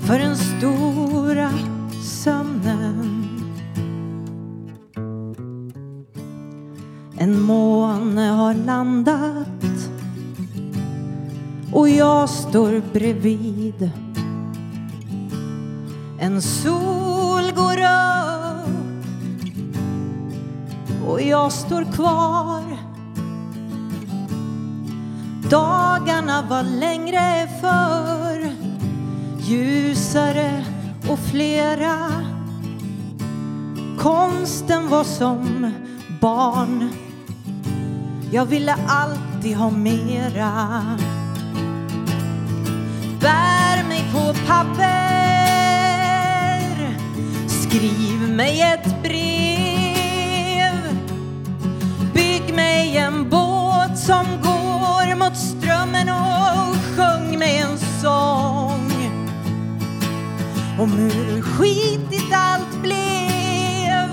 för 0.00 0.18
den 0.18 0.36
stora 0.36 1.50
sömnen. 2.02 3.26
En 7.18 7.40
måne 7.40 8.22
har 8.22 8.54
landat 8.54 9.48
och 11.72 11.88
jag 11.88 12.30
står 12.30 12.82
bredvid. 12.92 13.90
En 16.20 16.42
sol 16.42 17.52
går 17.56 17.78
upp 17.78 18.68
och 21.08 21.22
jag 21.22 21.52
står 21.52 21.92
kvar. 21.92 22.69
Dagarna 25.50 26.42
var 26.42 26.62
längre 26.62 27.48
förr 27.60 28.50
ljusare 29.38 30.64
och 31.08 31.18
flera 31.18 32.24
konsten 33.98 34.88
var 34.88 35.04
som 35.04 35.72
barn. 36.20 36.90
Jag 38.32 38.46
ville 38.46 38.76
alltid 38.88 39.56
ha 39.56 39.70
mera. 39.70 40.82
Bär 43.20 43.88
mig 43.88 44.04
på 44.12 44.34
papper. 44.46 44.80
Skriv 47.48 48.28
mig 48.28 48.60
ett 48.62 49.02
brev. 49.02 50.98
Bygg 52.14 52.54
mig 52.54 52.96
en 52.96 53.30
båt 53.30 53.98
som 53.98 54.26
går 54.42 54.59
en 57.56 57.78
sång 57.78 58.92
om 60.78 60.92
hur 60.92 61.42
skitigt 61.42 62.32
allt 62.34 62.82
blev. 62.82 64.08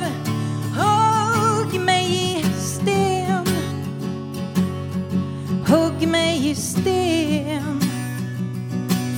Hugg 0.77 1.81
mig 1.81 2.37
i 2.39 2.43
sten, 2.59 3.47
hugg 5.67 6.07
mig 6.07 6.49
i 6.49 6.55
sten 6.55 7.81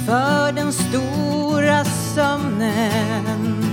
för 0.06 0.52
den 0.52 0.74
stora 0.74 1.86
sömnen. 1.86 3.66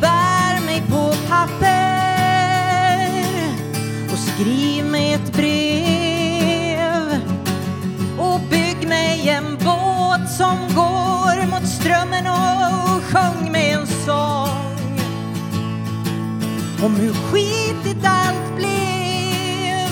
Bär 0.00 0.66
mig 0.66 0.82
på 0.90 1.14
papper 1.28 2.68
och 4.12 4.18
skriv 4.18 4.84
mig 4.84 5.12
ett 5.12 5.32
brev 5.32 5.67
som 10.38 10.58
går 10.74 11.46
mot 11.46 11.68
strömmen 11.68 12.26
och 12.26 13.02
sjöng 13.02 13.52
mig 13.52 13.70
en 13.70 13.86
sång 13.86 15.00
om 16.82 16.94
hur 16.96 17.12
skitigt 17.12 18.04
allt 18.04 18.56
blev. 18.56 19.88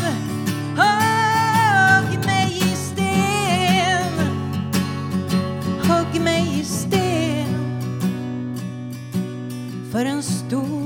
Hugg 0.77 2.27
mig 2.27 2.57
i 2.57 2.77
sten, 2.77 4.13
hugg 5.89 6.21
mig 6.23 6.61
i 6.61 6.65
sten 6.65 7.81
för 9.93 10.05
en 10.05 10.23
stor 10.23 10.86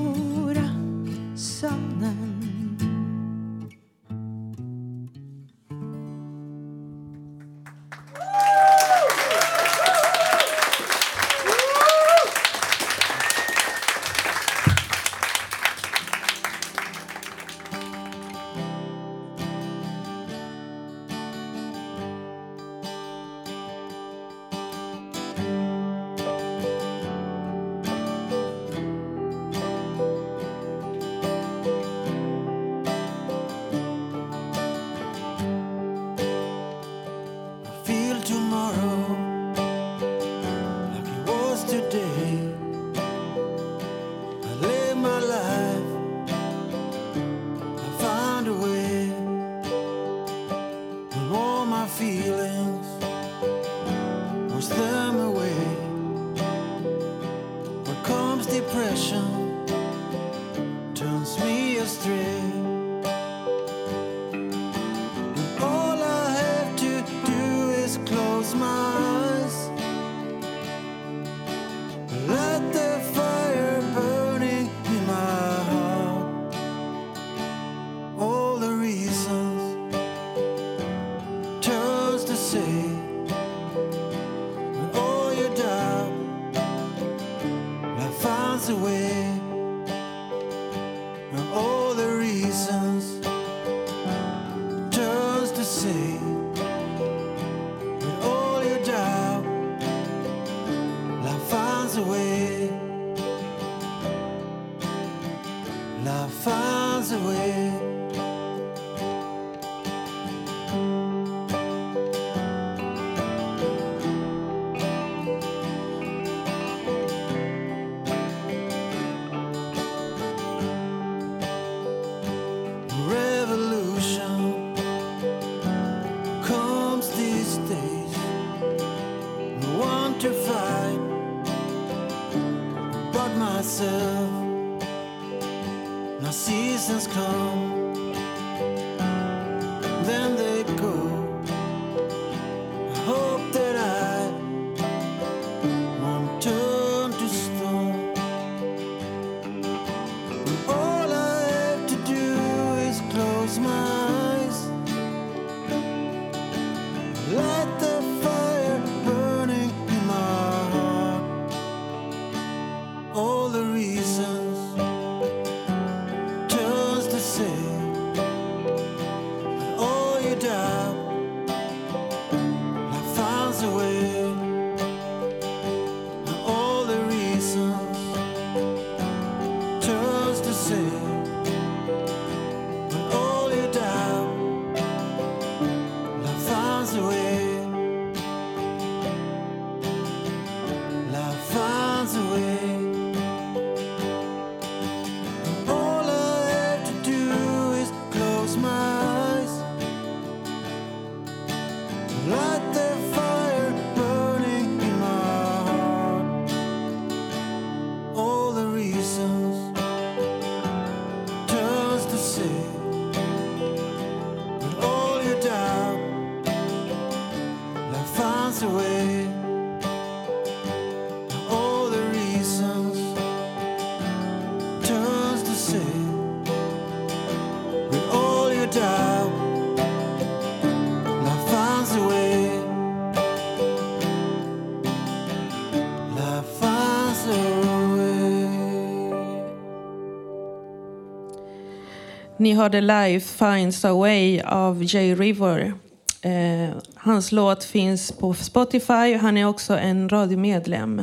Ni 242.40 242.54
hörde 242.54 242.80
Life 242.80 243.44
Finds 243.44 243.84
a 243.84 243.92
Way 243.92 244.40
av 244.40 244.84
Jay 244.84 245.14
River. 245.14 245.74
Eh, 246.22 246.76
hans 246.94 247.32
låt 247.32 247.64
finns 247.64 248.12
på 248.12 248.34
Spotify. 248.34 249.16
Han 249.16 249.36
är 249.36 249.44
också 249.44 249.78
en 249.78 250.08
radiomedlem. 250.08 251.02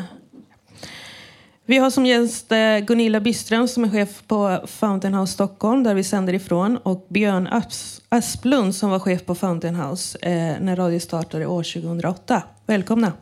Vi 1.65 1.77
har 1.77 1.89
som 1.89 2.05
gäst 2.05 2.51
eh, 2.51 2.77
Gunilla 2.77 3.19
Byström 3.19 3.67
som 3.67 3.83
är 3.83 3.89
chef 3.89 4.09
på 4.27 4.59
Fountain 4.67 5.13
House 5.13 5.33
Stockholm 5.33 5.83
där 5.83 5.93
vi 5.93 6.03
sänder 6.03 6.33
ifrån 6.33 6.77
och 6.77 7.05
Björn 7.09 7.47
Asp 7.47 8.03
Asplund 8.09 8.75
som 8.75 8.89
var 8.89 8.99
chef 8.99 9.25
på 9.25 9.35
Fountain 9.35 9.75
House 9.75 10.17
eh, 10.21 10.55
när 10.59 10.75
radio 10.75 10.99
startade 10.99 11.45
år 11.45 11.63
2008. 11.63 12.43
Välkomna! 12.65 13.13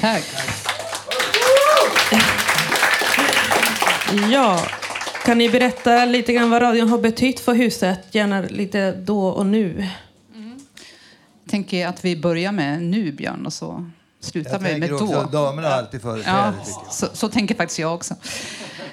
Tack. 0.00 0.24
Ja, 4.30 4.60
kan 5.28 5.38
ni 5.38 5.48
berätta 5.48 6.04
lite 6.04 6.32
grann 6.32 6.50
vad 6.50 6.62
radion 6.62 6.88
har 6.88 6.98
betytt 6.98 7.40
för 7.40 7.54
huset? 7.54 8.14
Gärna 8.14 8.40
lite 8.40 8.92
då 8.92 9.28
och 9.28 9.46
nu. 9.46 9.88
Jag 11.42 11.50
tänker 11.50 11.86
att 11.86 12.04
vi 12.04 12.16
börjar 12.16 12.52
med 12.52 12.82
nu, 12.82 13.12
Björn, 13.12 13.46
och 13.46 13.52
så 13.52 13.90
slutar 14.20 14.58
vi 14.58 14.78
med 14.78 14.92
också 14.92 15.06
då. 15.06 15.38
damerna 15.38 15.68
alltid 15.68 16.00
Ja, 16.00 16.02
företräder. 16.02 16.52
tycker 16.52 16.70
jag. 16.84 16.92
så, 16.92 17.06
så 17.12 17.28
tänker 17.28 17.54
faktiskt 17.54 17.78
jag 17.78 17.94
också. 17.94 18.14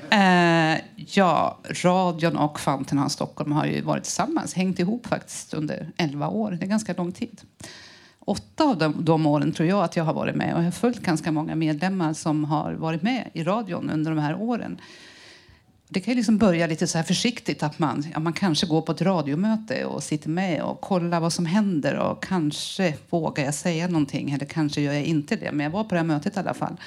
Eh, 0.10 0.78
ja, 0.96 1.60
radion 1.84 2.38
och 2.38 2.60
Fountain 2.60 3.02
House 3.02 3.14
Stockholm 3.14 3.52
har 3.52 3.66
ju 3.66 3.82
varit 3.82 4.04
tillsammans, 4.04 4.54
hängt 4.54 4.80
ihop 4.80 5.08
faktiskt 5.08 5.54
under 5.54 5.92
11 5.98 6.28
år. 6.28 6.52
Det 6.52 6.66
är 6.66 6.70
ganska 6.70 6.94
lång 6.94 7.12
tid. 7.12 7.42
Åtta 8.20 8.64
av 8.64 8.78
de, 8.78 9.06
de 9.06 9.26
åren 9.26 9.52
tror 9.52 9.70
jag 9.70 9.84
att 9.84 9.96
jag 9.96 10.04
har 10.04 10.14
varit 10.14 10.36
med 10.36 10.54
och 10.54 10.60
jag 10.60 10.66
har 10.66 10.72
följt 10.72 11.00
ganska 11.00 11.32
många 11.32 11.56
medlemmar 11.56 12.14
som 12.14 12.44
har 12.44 12.74
varit 12.74 13.02
med 13.02 13.30
i 13.34 13.44
radion 13.44 13.90
under 13.90 14.12
de 14.12 14.20
här 14.20 14.36
åren. 14.42 14.82
Det 15.88 16.00
kan 16.00 16.12
ju 16.12 16.16
liksom 16.16 16.38
börja 16.38 16.68
lite 16.68 16.88
så 16.88 16.98
här 16.98 17.06
försiktigt 17.06 17.64
att 17.64 17.80
man, 17.80 18.06
ja, 18.14 18.20
man 18.20 18.34
kanske 18.34 18.68
går 18.68 18.82
på 18.82 18.92
ett 18.92 19.02
radiomöte 19.02 19.86
och 19.86 20.04
sitter 20.04 20.30
med 20.30 20.62
och 20.62 20.82
kollar 20.82 21.20
vad 21.20 21.34
som 21.34 21.46
händer 21.46 21.96
och 21.96 22.24
kanske 22.24 22.94
vågar 23.10 23.46
jag 23.46 23.54
säga 23.54 23.88
någonting 23.88 24.32
eller 24.32 24.46
kanske 24.46 24.82
gör 24.82 24.94
jag 24.94 25.04
inte 25.04 25.36
det. 25.36 25.52
Men 25.52 25.64
jag 25.64 25.72
var 25.72 25.84
på 25.84 25.90
det 25.90 26.00
här 26.00 26.08
mötet 26.08 26.38
i 26.38 26.40
alla 26.40 26.54
fall. 26.54 26.78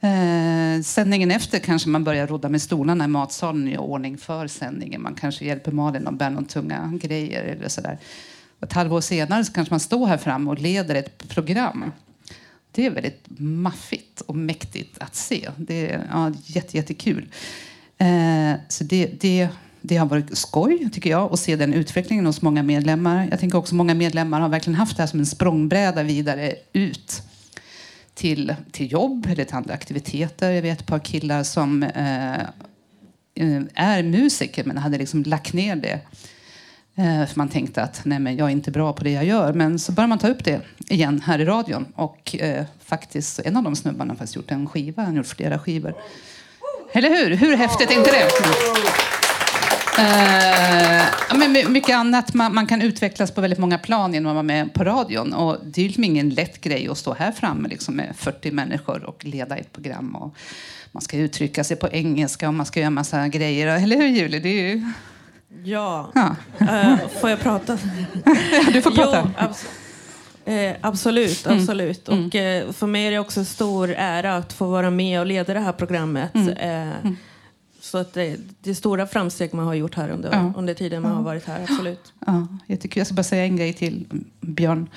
Eh, 0.00 0.82
sändningen 0.82 1.30
efter 1.30 1.58
kanske 1.58 1.88
man 1.88 2.04
börjar 2.04 2.26
rodda 2.26 2.48
med 2.48 2.62
stolarna 2.62 3.04
i 3.04 3.08
matsalen 3.08 3.78
och 3.78 3.90
ordning 3.90 4.18
för 4.18 4.46
sändningen. 4.46 5.02
Man 5.02 5.14
kanske 5.14 5.44
hjälper 5.44 5.72
Malin 5.72 6.06
och 6.06 6.14
bär 6.14 6.30
någon 6.30 6.44
tunga 6.44 6.92
grejer 7.02 7.42
eller 7.42 7.68
sådär. 7.68 7.98
Ett 8.60 8.72
halvår 8.72 9.00
senare 9.00 9.44
så 9.44 9.52
kanske 9.52 9.72
man 9.72 9.80
står 9.80 10.06
här 10.06 10.18
framme 10.18 10.50
och 10.50 10.58
leder 10.58 10.94
ett 10.94 11.28
program. 11.28 11.92
Det 12.72 12.86
är 12.86 12.90
väldigt 12.90 13.24
maffigt 13.38 14.20
och 14.20 14.36
mäktigt 14.36 14.98
att 14.98 15.14
se. 15.14 15.50
Det 15.56 15.90
är 15.90 16.08
ja, 16.10 16.32
jätte, 16.44 16.76
jättekul. 16.76 17.28
Eh, 18.00 18.60
så 18.68 18.84
det, 18.84 19.06
det, 19.20 19.48
det 19.80 19.96
har 19.96 20.06
varit 20.06 20.38
skoj, 20.38 20.88
tycker 20.92 21.10
jag, 21.10 21.32
att 21.32 21.40
se 21.40 21.56
den 21.56 21.74
utvecklingen 21.74 22.26
hos 22.26 22.42
många 22.42 22.62
medlemmar. 22.62 23.28
Jag 23.30 23.40
tänker 23.40 23.58
också 23.58 23.74
många 23.74 23.94
medlemmar 23.94 24.40
har 24.40 24.48
verkligen 24.48 24.74
haft 24.74 24.96
det 24.96 25.02
här 25.02 25.08
som 25.08 25.20
en 25.20 25.26
språngbräda 25.26 26.02
vidare 26.02 26.54
ut 26.72 27.22
till, 28.14 28.54
till 28.72 28.92
jobb 28.92 29.26
eller 29.26 29.44
till 29.44 29.54
andra 29.54 29.74
aktiviteter. 29.74 30.50
Jag 30.50 30.62
vet 30.62 30.80
ett 30.80 30.86
par 30.86 30.98
killar 30.98 31.42
som 31.42 31.82
eh, 31.82 32.40
eh 33.34 33.62
är 33.74 34.02
musiker 34.02 34.64
men 34.64 34.78
hade 34.78 34.98
liksom 34.98 35.22
lagt 35.22 35.52
ner 35.52 35.76
det. 35.76 36.00
Eh, 36.94 37.26
för 37.26 37.38
man 37.38 37.48
tänkte 37.48 37.82
att 37.82 38.00
nej 38.04 38.18
men 38.18 38.36
jag 38.36 38.48
är 38.48 38.52
inte 38.52 38.70
bra 38.70 38.92
på 38.92 39.04
det 39.04 39.10
jag 39.10 39.24
gör. 39.24 39.52
Men 39.52 39.78
så 39.78 39.92
började 39.92 40.08
man 40.08 40.18
ta 40.18 40.28
upp 40.28 40.44
det 40.44 40.60
igen 40.88 41.22
här 41.24 41.38
i 41.38 41.44
radion. 41.44 41.86
Och 41.94 42.36
eh, 42.36 42.64
faktiskt 42.84 43.38
en 43.38 43.56
av 43.56 43.62
de 43.62 43.76
snubbarna 43.76 44.12
har 44.12 44.16
faktiskt 44.16 44.36
gjort 44.36 44.50
en 44.50 44.68
skiva. 44.68 45.02
Han 45.02 45.12
har 45.12 45.16
gjort 45.16 45.26
flera 45.26 45.58
skivor. 45.58 45.94
Eller 46.92 47.08
hur? 47.10 47.36
Hur 47.36 47.56
häftigt 47.56 47.90
är 47.90 47.94
inte 47.94 48.10
det? 48.10 48.28
Ja, 51.28 51.36
men 51.36 51.52
my- 51.52 51.64
mycket 51.68 51.96
annat. 51.96 52.34
Man, 52.34 52.54
man 52.54 52.66
kan 52.66 52.82
utvecklas 52.82 53.30
på 53.30 53.40
väldigt 53.40 53.58
många 53.58 53.78
plan 53.78 54.14
genom 54.14 54.30
att 54.30 54.34
vara 54.34 54.42
med 54.42 54.74
på 54.74 54.84
radion. 54.84 55.32
Och 55.32 55.56
det 55.64 55.80
är 55.80 55.86
liksom 55.86 56.04
ingen 56.04 56.28
lätt 56.30 56.60
grej 56.60 56.88
att 56.88 56.98
stå 56.98 57.14
här 57.14 57.32
framme 57.32 57.68
liksom 57.68 57.94
med 57.96 58.12
40 58.16 58.50
människor 58.50 59.04
och 59.04 59.24
leda 59.24 59.56
ett 59.56 59.72
program. 59.72 60.16
Och 60.16 60.34
man 60.92 61.00
ska 61.00 61.16
uttrycka 61.16 61.64
sig 61.64 61.76
på 61.76 61.88
engelska 61.92 62.48
och 62.48 62.54
man 62.54 62.66
ska 62.66 62.80
göra 62.80 62.90
massa 62.90 63.28
grejer. 63.28 63.66
Eller 63.66 63.96
hur 63.96 64.06
Julie? 64.08 64.40
Det 64.40 64.48
är 64.48 64.62
ju... 64.62 64.92
Ja, 65.64 66.12
Ja. 66.14 66.36
Eh, 66.60 66.96
får 67.20 67.30
jag 67.30 67.40
prata? 67.40 67.78
Du 68.72 68.82
får 68.82 68.90
prata. 68.90 69.30
Jo, 69.40 69.46
eh, 70.52 70.76
absolut, 70.80 71.46
absolut. 71.46 72.08
Och 72.08 72.34
eh, 72.34 72.72
för 72.72 72.86
mig 72.86 73.06
är 73.06 73.10
det 73.10 73.18
också 73.18 73.40
en 73.40 73.46
stor 73.46 73.94
ära 73.96 74.36
att 74.36 74.52
få 74.52 74.66
vara 74.66 74.90
med 74.90 75.20
och 75.20 75.26
leda 75.26 75.54
det 75.54 75.60
här 75.60 75.72
programmet. 75.72 76.34
Eh, 76.60 77.10
Så 77.82 77.98
att 77.98 78.12
det, 78.14 78.36
det 78.60 78.70
är 78.70 78.74
stora 78.74 79.06
framsteg 79.06 79.54
man 79.54 79.66
har 79.66 79.74
gjort 79.74 79.94
här 79.94 80.08
under, 80.10 80.30
Ja. 80.32 80.52
under 80.56 80.74
tiden 80.74 81.02
man 81.02 81.12
har 81.12 81.22
varit 81.22 81.46
här, 81.46 81.62
absolut. 81.62 82.12
Ja, 82.26 82.46
jättekul. 82.66 83.00
Jag 83.00 83.06
ska 83.06 83.14
bara 83.14 83.22
säga 83.22 83.44
en 83.44 83.56
grej 83.56 83.72
till 83.72 84.06
Björn 84.40 84.88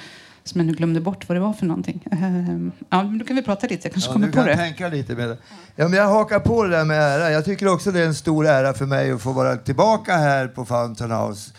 som 0.43 0.59
jag 0.61 0.65
nu 0.67 0.73
glömde 0.73 1.01
bort 1.01 1.29
vad 1.29 1.35
det 1.35 1.39
var 1.41 1.53
för 1.53 1.65
någonting. 1.65 2.03
Ehm, 2.11 2.71
Ja, 2.89 3.03
men 3.03 3.17
då 3.17 3.25
kan 3.25 3.35
vi 3.35 3.41
prata 3.41 3.67
lite. 3.67 3.87
Jag 3.87 3.93
kanske 3.93 4.09
Ja, 4.09 4.13
kommer 4.13 4.27
du 4.27 4.31
på 4.33 4.37
kan 4.37 4.47
det. 4.47 4.55
tänka 4.57 4.87
lite 4.87 5.15
med 5.15 5.29
det. 5.29 5.37
Ja, 5.75 5.87
men 5.87 5.93
jag 5.99 6.07
hakar 6.07 6.39
på 6.39 6.63
det 6.63 6.69
där 6.69 6.85
med 6.85 6.97
ära. 6.97 7.31
Jag 7.31 7.45
tycker 7.45 7.67
också 7.67 7.91
det 7.91 7.99
är 8.01 8.05
en 8.05 8.15
stor 8.15 8.47
ära 8.47 8.73
för 8.73 8.85
mig 8.85 9.11
att 9.11 9.21
få 9.21 9.31
vara 9.31 9.55
tillbaka 9.57 10.15
här 10.17 10.47
på 10.47 10.65
Fountain 10.65 11.11
House 11.11 11.51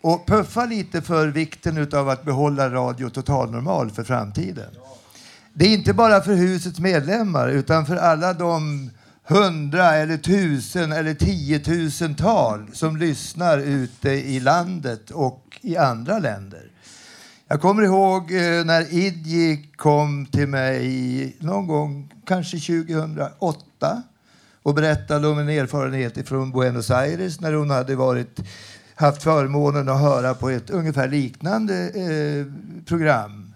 och 0.00 0.26
puffa 0.26 0.64
lite 0.64 1.02
för 1.02 1.28
vikten 1.28 1.88
av 1.92 2.08
att 2.08 2.24
behålla 2.24 2.70
Radio 2.70 3.10
Total 3.10 3.50
Normal 3.50 3.90
för 3.90 4.04
framtiden. 4.04 4.70
Det 5.52 5.64
är 5.64 5.74
inte 5.74 5.92
bara 5.92 6.20
för 6.20 6.34
husets 6.34 6.78
medlemmar 6.78 7.48
utan 7.48 7.86
för 7.86 7.96
alla 7.96 8.32
de 8.32 8.90
hundra 9.24 9.94
eller 9.94 10.16
tusen 10.16 10.92
eller 10.92 11.14
tiotusental 11.14 12.70
som 12.72 12.96
lyssnar 12.96 13.58
ute 13.58 14.10
i 14.10 14.40
landet 14.40 15.10
och 15.10 15.58
i 15.60 15.76
andra 15.76 16.18
länder. 16.18 16.70
Jag 17.48 17.60
kommer 17.60 17.82
ihåg 17.82 18.32
eh, 18.32 18.64
när 18.64 18.94
Idji 18.94 19.72
kom 19.76 20.26
till 20.26 20.48
mig 20.48 21.36
någon 21.40 21.66
gång, 21.66 22.12
kanske 22.26 22.56
2008 22.56 24.02
och 24.62 24.74
berättade 24.74 25.28
om 25.28 25.38
en 25.38 25.48
erfarenhet 25.48 26.28
från 26.28 26.52
Buenos 26.52 26.90
Aires 26.90 27.40
när 27.40 27.52
hon 27.52 27.70
hade 27.70 27.96
varit, 27.96 28.40
haft 28.98 29.22
förmånen 29.22 29.88
att 29.88 30.00
höra 30.00 30.34
på 30.34 30.50
ett 30.50 30.70
ungefär 30.70 31.08
liknande 31.08 31.74
eh, 31.88 32.46
program. 32.84 33.54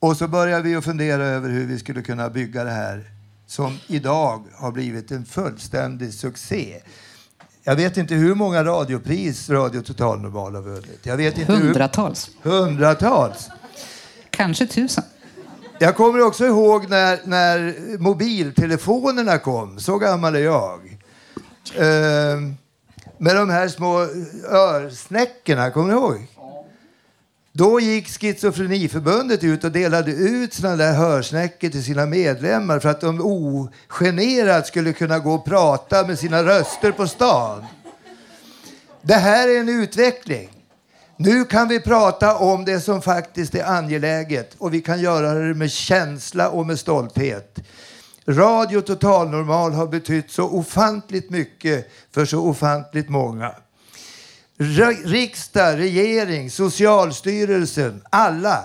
Och 0.00 0.16
så 0.16 0.28
började 0.28 0.62
vi 0.62 0.74
att 0.74 0.84
fundera 0.84 1.24
över 1.24 1.48
hur 1.50 1.66
vi 1.66 1.78
skulle 1.78 2.02
kunna 2.02 2.30
bygga 2.30 2.64
det 2.64 2.70
här 2.70 3.04
som 3.46 3.78
idag 3.86 4.44
har 4.54 4.72
blivit 4.72 5.10
en 5.10 5.24
fullständig 5.24 6.14
succé. 6.14 6.80
Jag 7.64 7.76
vet 7.76 7.96
inte 7.96 8.14
hur 8.14 8.34
många 8.34 8.64
radiopris 8.64 9.50
Radio 9.50 9.82
Total 9.82 10.20
Normal 10.20 10.54
har 10.54 10.62
vunnit. 10.62 11.00
Jag 11.02 11.16
vet 11.16 11.38
inte 11.38 11.52
hur, 11.52 11.60
Hundratals. 11.60 12.30
hundratals. 12.42 13.48
Kanske 14.30 14.66
tusen. 14.66 15.04
Jag 15.78 15.96
kommer 15.96 16.20
också 16.26 16.46
ihåg 16.46 16.90
när, 16.90 17.18
när 17.24 17.74
mobiltelefonerna 17.98 19.38
kom. 19.38 19.80
Så 19.80 19.98
gammal 19.98 20.34
är 20.34 20.40
jag. 20.40 20.98
Ehm, 21.78 22.56
med 23.22 23.36
de 23.36 23.50
här 23.50 23.68
små 23.68 24.08
örsnäckorna, 24.50 25.70
kommer 25.70 25.88
ni 25.88 25.94
ihåg? 25.94 26.26
Då 27.52 27.80
gick 27.80 28.08
Schizofreniförbundet 28.08 29.44
ut 29.44 29.64
och 29.64 29.72
delade 29.72 30.10
ut 30.12 30.54
såna 30.54 30.76
där 30.76 30.92
hörsnäckor 30.92 31.68
till 31.68 31.84
sina 31.84 32.06
medlemmar 32.06 32.78
för 32.78 32.88
att 32.88 33.00
de 33.00 33.20
ogenerat 33.20 34.66
skulle 34.66 34.92
kunna 34.92 35.18
gå 35.18 35.34
och 35.34 35.44
prata 35.44 36.06
med 36.06 36.18
sina 36.18 36.44
röster 36.44 36.92
på 36.92 37.06
stan. 37.06 37.64
Det 39.02 39.14
här 39.14 39.48
är 39.48 39.60
en 39.60 39.68
utveckling. 39.68 40.50
Nu 41.16 41.44
kan 41.44 41.68
vi 41.68 41.80
prata 41.80 42.36
om 42.36 42.64
det 42.64 42.80
som 42.80 43.02
faktiskt 43.02 43.54
är 43.54 43.64
angeläget 43.64 44.54
och 44.58 44.74
vi 44.74 44.80
kan 44.80 45.00
göra 45.00 45.34
det 45.34 45.54
med 45.54 45.70
känsla 45.70 46.50
och 46.50 46.66
med 46.66 46.78
stolthet. 46.78 47.58
Radio 48.26 48.80
Total 48.80 49.30
Normal 49.30 49.72
har 49.72 49.86
betytt 49.86 50.30
så 50.30 50.44
ofantligt 50.44 51.30
mycket 51.30 51.90
för 52.14 52.24
så 52.24 52.40
ofantligt 52.40 53.08
många. 53.08 53.54
Riksdag, 55.04 55.78
regering, 55.78 56.50
Socialstyrelsen, 56.50 58.02
alla 58.10 58.58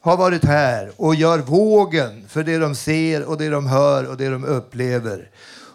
har 0.00 0.16
varit 0.16 0.44
här 0.44 0.92
och 0.96 1.14
gör 1.14 1.38
vågen 1.38 2.24
för 2.28 2.42
det 2.42 2.58
de 2.58 2.74
ser 2.74 3.24
och 3.24 3.38
det 3.38 3.48
de 3.48 3.66
hör 3.66 4.10
och 4.10 4.16
det 4.16 4.28
de 4.28 4.44
upplever. 4.44 5.30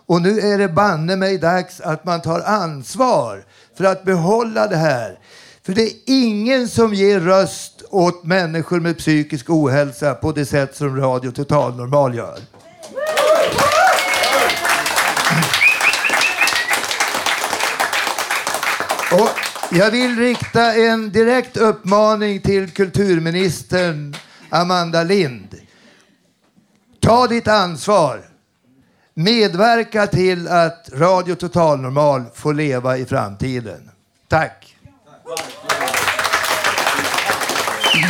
Och 0.06 0.22
nu 0.22 0.40
är 0.40 0.58
det 0.58 0.70
banne 0.70 1.16
mig 1.16 1.38
dags 1.38 1.82
att 1.82 2.06
man 2.06 2.22
tar 2.22 2.42
ansvar 2.42 3.46
för 3.78 3.84
att 3.84 4.04
behålla 4.04 4.68
det 4.68 4.76
här. 4.76 5.20
För 5.64 5.74
det 5.74 5.82
är 5.82 5.94
ingen 6.06 6.68
som 6.68 6.94
ger 6.94 7.20
röst 7.20 7.84
åt 7.90 8.24
människor 8.24 8.80
med 8.80 8.98
psykisk 8.98 9.50
ohälsa 9.50 10.14
på 10.14 10.32
det 10.32 10.46
sätt 10.46 10.76
som 10.76 10.98
Radio 10.98 11.32
Total 11.32 11.76
Normal 11.76 12.16
gör. 12.16 12.40
Och 19.12 19.30
jag 19.72 19.92
vill 19.92 20.20
rikta 20.20 20.74
en 20.74 21.12
direkt 21.12 21.58
uppmaning 21.58 22.42
till 22.42 22.72
kulturministern 22.72 24.16
Amanda 24.50 25.04
Lind. 25.04 25.56
Ta 27.00 27.28
ditt 27.28 27.48
ansvar. 27.48 28.22
medverka 29.14 30.08
till 30.08 30.48
att 30.48 30.90
Radio 30.94 31.36
Total 31.36 31.80
Normal 31.80 32.24
får 32.36 32.54
leva 32.54 32.98
i 32.98 33.06
framtiden. 33.06 33.92
Tack! 34.28 34.76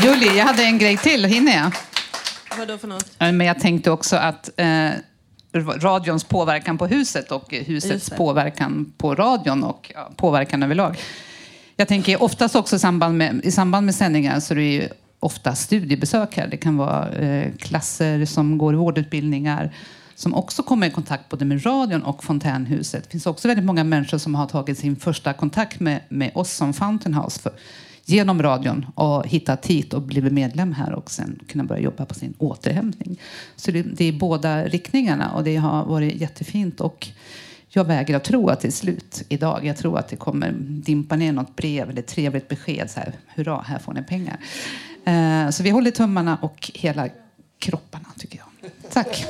Julie, 0.03 0.33
jag 0.37 0.45
hade 0.45 0.63
en 0.63 0.77
grej 0.77 0.97
till. 0.97 1.25
Hinner 1.25 1.57
jag? 1.57 1.71
Vadå 2.57 2.77
för 2.77 2.87
något? 2.87 3.05
Men 3.19 3.41
jag 3.41 3.59
tänkte 3.59 3.91
också 3.91 4.15
att 4.15 4.49
eh, 4.57 4.89
radions 5.53 6.23
påverkan 6.23 6.77
på 6.77 6.87
huset 6.87 7.31
och 7.31 7.53
husets 7.53 8.09
påverkan 8.09 8.93
på 8.97 9.15
radion 9.15 9.63
och 9.63 9.91
ja, 9.95 10.11
påverkan 10.15 10.63
överlag. 10.63 10.97
Jag 11.75 11.87
tänker 11.87 12.23
oftast 12.23 12.55
också 12.55 12.75
i 12.75 12.79
samband 12.79 13.17
med, 13.17 13.41
i 13.43 13.51
samband 13.51 13.85
med 13.85 13.95
sändningar 13.95 14.39
så 14.39 14.53
är 14.53 14.55
det 14.55 14.63
ju 14.63 14.89
ofta 15.19 15.55
studiebesök 15.55 16.37
här. 16.37 16.47
Det 16.47 16.57
kan 16.57 16.77
vara 16.77 17.09
eh, 17.09 17.51
klasser 17.59 18.25
som 18.25 18.57
går 18.57 18.73
vårdutbildningar 18.73 19.73
som 20.15 20.35
också 20.35 20.63
kommer 20.63 20.87
i 20.87 20.91
kontakt 20.91 21.29
både 21.29 21.45
med 21.45 21.65
radion 21.65 22.03
och 22.03 22.23
Fontänhuset. 22.23 23.03
Det 23.03 23.09
finns 23.09 23.25
också 23.25 23.47
väldigt 23.47 23.65
många 23.65 23.83
människor 23.83 24.17
som 24.17 24.35
har 24.35 24.45
tagit 24.45 24.79
sin 24.79 24.95
första 24.95 25.33
kontakt 25.33 25.79
med, 25.79 26.01
med 26.09 26.31
oss 26.33 26.51
som 26.51 26.73
Fountain 26.73 27.13
House 27.13 27.39
för, 27.39 27.51
genom 28.09 28.43
radion 28.43 28.85
och 28.95 29.27
hittat 29.27 29.65
hit 29.65 29.93
och 29.93 30.01
blivit 30.01 30.33
medlem 30.33 30.73
här 30.73 30.93
och 30.93 31.11
sen 31.11 31.39
kunna 31.47 31.63
börja 31.63 31.81
jobba 31.81 32.05
på 32.05 32.13
sin 32.13 32.33
återhämtning. 32.37 33.21
Så 33.55 33.71
det, 33.71 33.81
det 33.81 34.05
är 34.05 34.11
båda 34.11 34.63
riktningarna 34.63 35.31
och 35.31 35.43
det 35.43 35.55
har 35.55 35.85
varit 35.85 36.21
jättefint. 36.21 36.81
Och 36.81 37.07
jag 37.69 37.85
vägrar 37.85 38.19
tro 38.19 38.49
att 38.49 38.59
det 38.61 38.67
är 38.67 38.71
slut 38.71 39.23
idag. 39.29 39.65
Jag 39.65 39.77
tror 39.77 39.99
att 39.99 40.07
det 40.07 40.15
kommer 40.15 40.51
dimpa 40.59 41.15
ner 41.15 41.31
något 41.31 41.55
brev 41.55 41.89
eller 41.89 42.01
trevligt 42.01 42.47
besked. 42.47 42.91
Så 42.91 42.99
här, 42.99 43.13
Hurra, 43.27 43.61
här 43.61 43.79
får 43.79 43.93
ni 43.93 44.03
pengar. 44.03 44.37
Eh, 45.05 45.49
så 45.49 45.63
vi 45.63 45.69
håller 45.69 45.91
tummarna 45.91 46.37
och 46.41 46.71
hela 46.73 47.09
kropparna 47.59 48.07
tycker 48.17 48.37
jag. 48.37 48.71
Tack. 48.91 49.25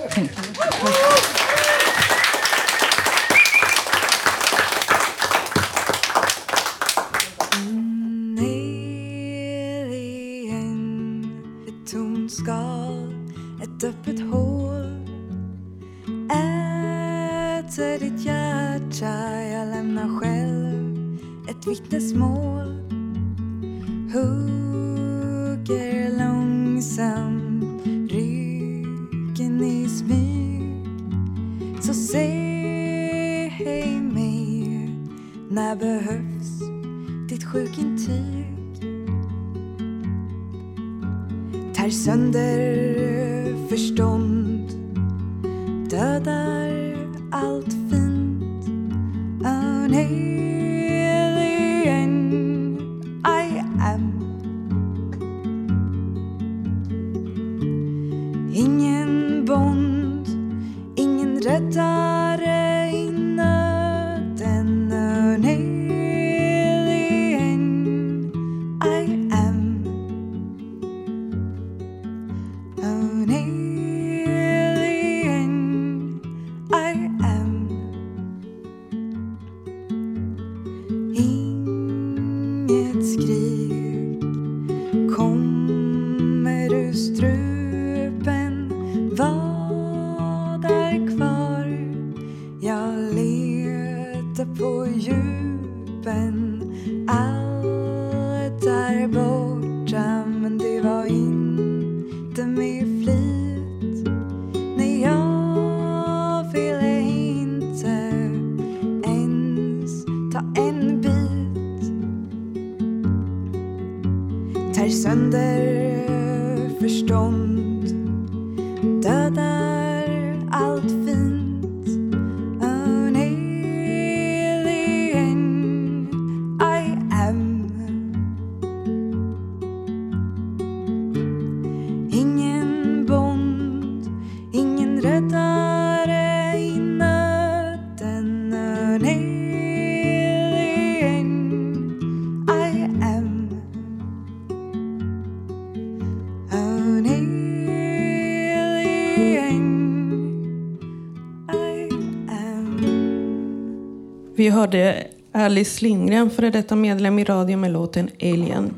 Vi 154.48 154.52
hörde 154.52 155.08
Alice 155.32 155.86
Lindgren, 155.86 156.30
före 156.30 156.50
detta 156.50 156.76
medlem 156.76 157.20
i 157.20 157.24
radio 157.24 157.58
med 157.58 157.72
låten 157.72 158.10
Alien. 158.22 158.74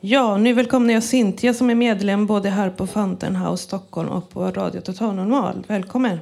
Ja, 0.00 0.36
nu 0.36 0.52
välkomnar 0.52 0.94
jag 0.94 1.02
Cynthia 1.02 1.54
som 1.54 1.70
är 1.70 1.74
medlem 1.74 2.26
både 2.26 2.50
här 2.50 2.70
på 2.70 2.86
Fountain 2.86 3.36
House 3.36 3.64
Stockholm 3.64 4.08
och 4.08 4.30
på 4.30 4.50
Radio 4.50 4.80
Total 4.80 5.14
Normal. 5.14 5.64
Välkommen! 5.66 6.20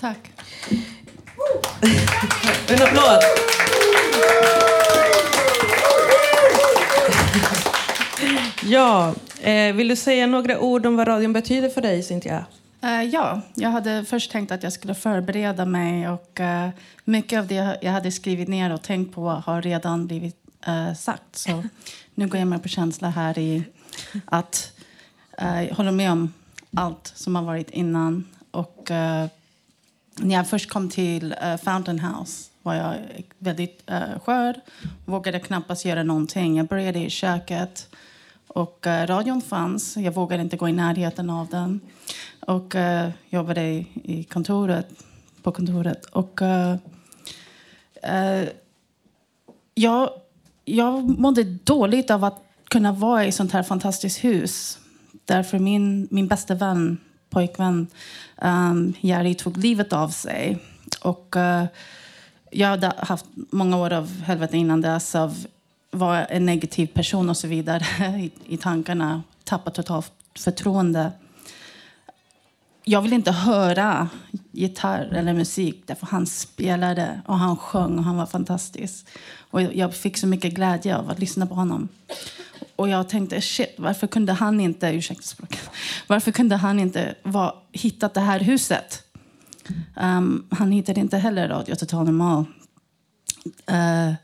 Tack. 0.00 0.18
En 2.68 2.82
applåd! 2.82 3.22
Ja, 8.62 9.14
eh, 9.42 9.74
vill 9.74 9.88
du 9.88 9.96
säga 9.96 10.26
några 10.26 10.60
ord 10.60 10.86
om 10.86 10.96
vad 10.96 11.08
radion 11.08 11.32
betyder 11.32 11.68
för 11.68 11.80
dig, 11.80 12.02
Cynthia? 12.02 12.44
Eh, 12.86 13.02
ja, 13.02 13.40
jag 13.54 13.70
hade 13.70 14.04
först 14.04 14.30
tänkt 14.30 14.52
att 14.52 14.62
jag 14.62 14.72
skulle 14.72 14.94
förbereda 14.94 15.64
mig 15.64 16.08
och 16.08 16.40
eh, 16.40 16.70
mycket 17.04 17.38
av 17.38 17.46
det 17.46 17.78
jag 17.82 17.92
hade 17.92 18.12
skrivit 18.12 18.48
ner 18.48 18.74
och 18.74 18.82
tänkt 18.82 19.14
på 19.14 19.28
har 19.28 19.62
redan 19.62 20.06
blivit 20.06 20.36
eh, 20.66 20.94
sagt. 20.94 21.36
Så 21.36 21.64
nu 22.14 22.28
går 22.28 22.38
jag 22.38 22.48
med 22.48 22.62
på 22.62 22.68
känsla 22.68 23.10
här 23.10 23.38
i 23.38 23.64
att 24.24 24.72
jag 25.38 25.74
hålla 25.74 25.92
med 25.92 26.12
om 26.12 26.32
allt 26.76 27.12
som 27.16 27.36
har 27.36 27.42
varit 27.42 27.70
innan. 27.70 28.24
Och 28.50 28.86
när 30.16 30.34
jag 30.34 30.48
först 30.48 30.70
kom 30.70 30.90
till 30.90 31.34
Fountain 31.64 32.00
House 32.00 32.50
var 32.62 32.74
jag 32.74 32.96
väldigt 33.38 33.90
skör, 34.24 34.60
vågade 35.04 35.40
knappast 35.40 35.84
göra 35.84 36.02
någonting. 36.02 36.56
Jag 36.56 36.66
började 36.66 36.98
i 36.98 37.10
köket 37.10 37.88
och 38.46 38.86
radion 38.86 39.42
fanns. 39.42 39.96
Jag 39.96 40.12
vågade 40.12 40.42
inte 40.42 40.56
gå 40.56 40.68
i 40.68 40.72
närheten 40.72 41.30
av 41.30 41.48
den. 41.48 41.80
Och 42.46 42.74
eh, 42.74 43.06
uh, 43.06 43.12
jobbade 43.30 43.62
i, 43.62 43.86
i 44.04 44.24
kontoret, 44.24 44.88
på 45.42 45.52
kontoret. 45.52 46.04
Och 46.04 46.42
uh, 46.42 46.74
uh, 48.12 48.48
jag, 49.74 50.10
jag 50.64 51.18
mådde 51.18 51.44
dåligt 51.44 52.10
av 52.10 52.24
att 52.24 52.42
kunna 52.68 52.92
vara 52.92 53.24
i 53.24 53.28
ett 53.28 53.34
sånt 53.34 53.52
här 53.52 53.62
fantastiskt 53.62 54.24
hus. 54.24 54.78
Därför 55.24 55.58
min, 55.58 56.08
min 56.10 56.28
bästa 56.28 56.54
vän, 56.54 56.98
pojkvän, 57.30 57.86
um, 58.42 58.92
Jerry 59.00 59.34
tog 59.34 59.56
livet 59.56 59.92
av 59.92 60.08
sig. 60.08 60.58
Och 61.02 61.34
uh, 61.36 61.64
jag 62.50 62.68
hade 62.68 62.92
haft 62.98 63.26
många 63.34 63.76
år 63.76 63.92
av 63.92 64.22
helvete 64.22 64.56
innan 64.56 64.80
dess 64.80 65.14
av 65.14 65.46
vara 65.90 66.24
en 66.24 66.46
negativ 66.46 66.86
person 66.86 67.30
och 67.30 67.36
så 67.36 67.48
vidare 67.48 67.84
i, 68.20 68.30
i 68.46 68.56
tankarna. 68.56 69.22
Tappat 69.44 69.74
totalt 69.74 70.12
förtroende 70.38 71.12
jag 72.88 73.02
ville 73.02 73.14
inte 73.14 73.32
höra 73.32 74.08
gitarr 74.52 75.12
eller 75.12 75.34
musik 75.34 75.82
därför 75.86 76.06
han 76.06 76.26
spelade 76.26 77.20
och 77.26 77.38
han 77.38 77.56
sjöng 77.56 77.98
och 77.98 78.04
han 78.04 78.16
var 78.16 78.26
fantastisk. 78.26 79.06
Och 79.50 79.62
jag 79.62 79.94
fick 79.94 80.16
så 80.16 80.26
mycket 80.26 80.54
glädje 80.54 80.96
av 80.96 81.10
att 81.10 81.18
lyssna 81.18 81.46
på 81.46 81.54
honom. 81.54 81.88
Och 82.76 82.88
jag 82.88 83.08
tänkte, 83.08 83.40
shit, 83.40 83.74
varför 83.78 84.06
kunde 84.06 84.32
han 84.32 84.60
inte, 84.60 84.88
ursäkta 84.88 85.22
språket, 85.22 85.70
varför 86.06 86.32
kunde 86.32 86.56
han 86.56 86.80
inte 86.80 87.14
va, 87.22 87.54
hittat 87.72 88.14
det 88.14 88.20
här 88.20 88.40
huset? 88.40 89.02
Um, 89.96 90.46
han 90.50 90.72
hittade 90.72 91.00
inte 91.00 91.18
heller 91.18 91.48
Radio 91.48 91.74
Total 91.74 92.04
Normal. 92.04 92.44
Uh, 93.70 94.14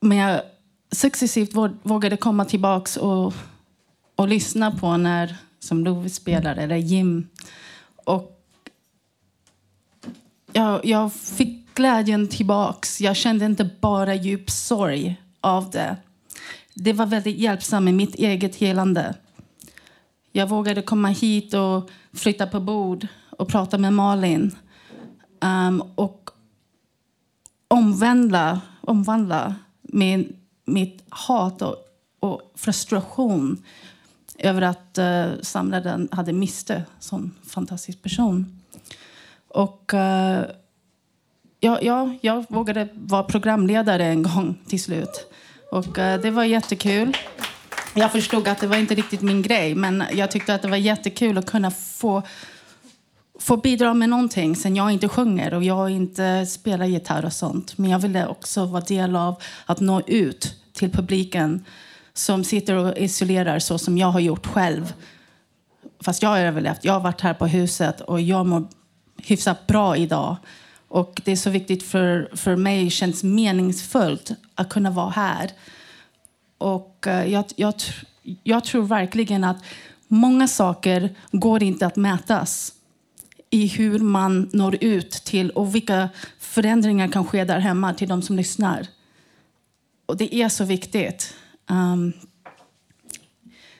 men 0.00 0.18
jag 0.18 0.40
successivt 0.92 1.54
vågade 1.82 2.16
komma 2.16 2.44
tillbaks 2.44 2.96
och, 2.96 3.34
och 4.16 4.28
lyssna 4.28 4.70
på 4.70 4.96
när 4.96 5.36
som 5.60 5.84
Love 5.84 6.10
spelade, 6.10 6.62
eller 6.62 6.76
Jim. 6.76 7.28
Och 8.04 8.40
jag, 10.52 10.84
jag 10.84 11.12
fick 11.12 11.74
glädjen 11.74 12.28
tillbaks. 12.28 13.00
Jag 13.00 13.16
kände 13.16 13.44
inte 13.44 13.70
bara 13.80 14.14
djup 14.14 14.50
sorg 14.50 15.16
av 15.40 15.70
det. 15.70 15.96
Det 16.74 16.92
var 16.92 17.06
väldigt 17.06 17.38
hjälpsamt 17.38 17.84
med 17.84 17.94
mitt 17.94 18.14
eget 18.14 18.56
helande. 18.56 19.14
Jag 20.32 20.48
vågade 20.48 20.82
komma 20.82 21.08
hit 21.08 21.54
och 21.54 21.90
flytta 22.12 22.46
på 22.46 22.60
bord 22.60 23.06
och 23.30 23.48
prata 23.48 23.78
med 23.78 23.92
Malin. 23.92 24.56
Um, 25.40 25.82
och 25.94 26.30
omvandla, 27.68 28.60
omvandla 28.80 29.54
min, 29.82 30.36
mitt 30.64 31.04
hat 31.08 31.62
och, 31.62 31.76
och 32.20 32.52
frustration 32.54 33.62
över 34.40 34.62
att 34.62 34.98
uh, 34.98 35.40
samlaren 35.42 36.08
hade 36.12 36.32
mist 36.32 36.70
en 36.70 36.82
sån 37.00 37.34
fantastisk 37.46 38.02
person. 38.02 38.60
Och 39.48 39.90
uh, 39.94 40.44
ja, 41.60 41.78
ja, 41.82 42.14
jag 42.20 42.44
vågade 42.48 42.88
vara 42.94 43.22
programledare 43.22 44.04
en 44.04 44.22
gång 44.22 44.58
till 44.66 44.82
slut. 44.82 45.32
Och 45.70 45.98
uh, 45.98 46.14
det 46.22 46.30
var 46.30 46.44
jättekul. 46.44 47.16
Jag 47.94 48.12
förstod 48.12 48.48
att 48.48 48.58
det 48.58 48.66
var 48.66 48.76
inte 48.76 48.94
riktigt 48.94 49.22
min 49.22 49.42
grej, 49.42 49.74
men 49.74 50.04
jag 50.12 50.30
tyckte 50.30 50.54
att 50.54 50.62
det 50.62 50.68
var 50.68 50.76
jättekul 50.76 51.38
att 51.38 51.46
kunna 51.46 51.70
få 51.70 52.22
få 53.40 53.56
bidra 53.56 53.94
med 53.94 54.08
någonting 54.08 54.56
sen 54.56 54.76
jag 54.76 54.90
inte 54.90 55.08
sjunger 55.08 55.54
och 55.54 55.64
jag 55.64 55.90
inte 55.90 56.46
spelar 56.46 56.86
gitarr 56.86 57.24
och 57.24 57.32
sånt. 57.32 57.78
Men 57.78 57.90
jag 57.90 57.98
ville 57.98 58.26
också 58.26 58.64
vara 58.64 58.82
del 58.82 59.16
av 59.16 59.42
att 59.66 59.80
nå 59.80 60.00
ut 60.06 60.54
till 60.72 60.90
publiken 60.90 61.64
som 62.14 62.44
sitter 62.44 62.74
och 62.74 62.98
isolerar 62.98 63.58
så 63.58 63.78
som 63.78 63.98
jag 63.98 64.06
har 64.06 64.20
gjort 64.20 64.46
själv. 64.46 64.92
Fast 66.00 66.22
jag 66.22 66.30
har 66.30 66.38
överlevt. 66.38 66.84
Jag 66.84 66.92
har 66.92 67.00
varit 67.00 67.20
här 67.20 67.34
på 67.34 67.46
huset 67.46 68.00
och 68.00 68.20
jag 68.20 68.46
mår 68.46 68.68
hyfsat 69.16 69.66
bra 69.66 69.96
idag. 69.96 70.36
Och 70.88 71.20
det 71.24 71.32
är 71.32 71.36
så 71.36 71.50
viktigt 71.50 71.82
för, 71.82 72.30
för 72.36 72.56
mig, 72.56 72.90
känns 72.90 73.22
meningsfullt 73.22 74.30
att 74.54 74.68
kunna 74.68 74.90
vara 74.90 75.10
här. 75.10 75.50
Och 76.58 77.06
eh, 77.06 77.32
jag, 77.32 77.44
jag, 77.56 77.74
jag 78.42 78.64
tror 78.64 78.82
verkligen 78.82 79.44
att 79.44 79.64
många 80.08 80.48
saker 80.48 81.14
går 81.32 81.62
inte 81.62 81.86
att 81.86 81.96
mätas 81.96 82.72
i 83.50 83.66
hur 83.66 83.98
man 83.98 84.50
når 84.52 84.76
ut 84.80 85.10
till 85.10 85.50
och 85.50 85.74
vilka 85.74 86.08
förändringar 86.38 87.08
kan 87.08 87.26
ske 87.26 87.44
där 87.44 87.58
hemma 87.58 87.94
till 87.94 88.08
de 88.08 88.22
som 88.22 88.36
lyssnar. 88.36 88.86
Och 90.06 90.16
det 90.16 90.34
är 90.34 90.48
så 90.48 90.64
viktigt. 90.64 91.34
Um, 91.70 92.12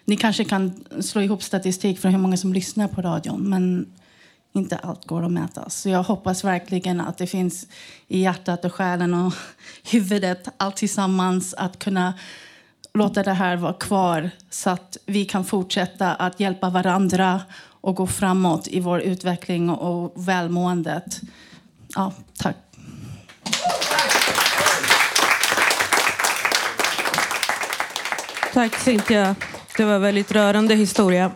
ni 0.05 0.17
kanske 0.17 0.45
kan 0.45 0.85
slå 1.01 1.23
ihop 1.23 1.43
statistik 1.43 1.99
för 1.99 2.09
hur 2.09 2.19
många 2.19 2.37
som 2.37 2.53
lyssnar 2.53 2.89
på 2.89 3.03
radion, 3.03 3.43
men 3.43 3.93
inte 4.53 4.77
allt 4.77 5.07
går 5.07 5.25
att 5.25 5.33
mäta. 5.33 5.71
Så 5.71 5.89
jag 5.89 6.03
hoppas 6.03 6.45
verkligen 6.45 7.01
att 7.01 7.19
det 7.19 7.27
finns 7.27 7.67
i 8.09 8.21
hjärtat 8.21 8.65
och 8.65 8.75
själen 8.75 9.15
och 9.15 9.35
huvudet, 9.91 10.49
allt 10.57 10.77
tillsammans, 10.77 11.55
att 11.55 11.79
kunna 11.79 12.15
låta 12.95 13.23
det 13.23 13.33
här 13.33 13.57
vara 13.57 13.73
kvar 13.73 14.31
så 14.51 14.71
att 14.71 14.97
vi 15.07 15.25
kan 15.25 15.45
fortsätta 15.45 16.15
att 16.15 16.41
hjälpa 16.41 16.71
varandra 16.71 17.41
och 17.61 17.97
gå 17.97 18.07
framåt 18.07 18.69
i 18.69 18.81
vår 18.81 19.01
utveckling 19.01 19.71
och 19.71 20.29
välmåendet. 20.29 21.21
Ja, 21.95 22.13
tack. 22.39 22.57
Tack 28.53 28.75
Cynthia. 28.75 29.37
Det 29.77 29.85
var 29.85 29.95
en 29.95 30.03
väldigt 30.03 30.33
rörande 30.33 30.75
historia. 30.75 31.31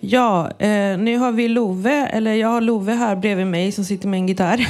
Ja, 0.00 0.50
eh, 0.58 0.98
nu 0.98 1.18
har 1.18 1.32
vi 1.32 1.48
Love, 1.48 2.06
eller 2.06 2.34
jag 2.34 2.48
har 2.48 2.60
Love 2.60 2.92
här 2.92 3.16
bredvid 3.16 3.46
mig 3.46 3.72
som 3.72 3.84
sitter 3.84 4.08
med 4.08 4.18
en 4.18 4.28
gitarr. 4.28 4.66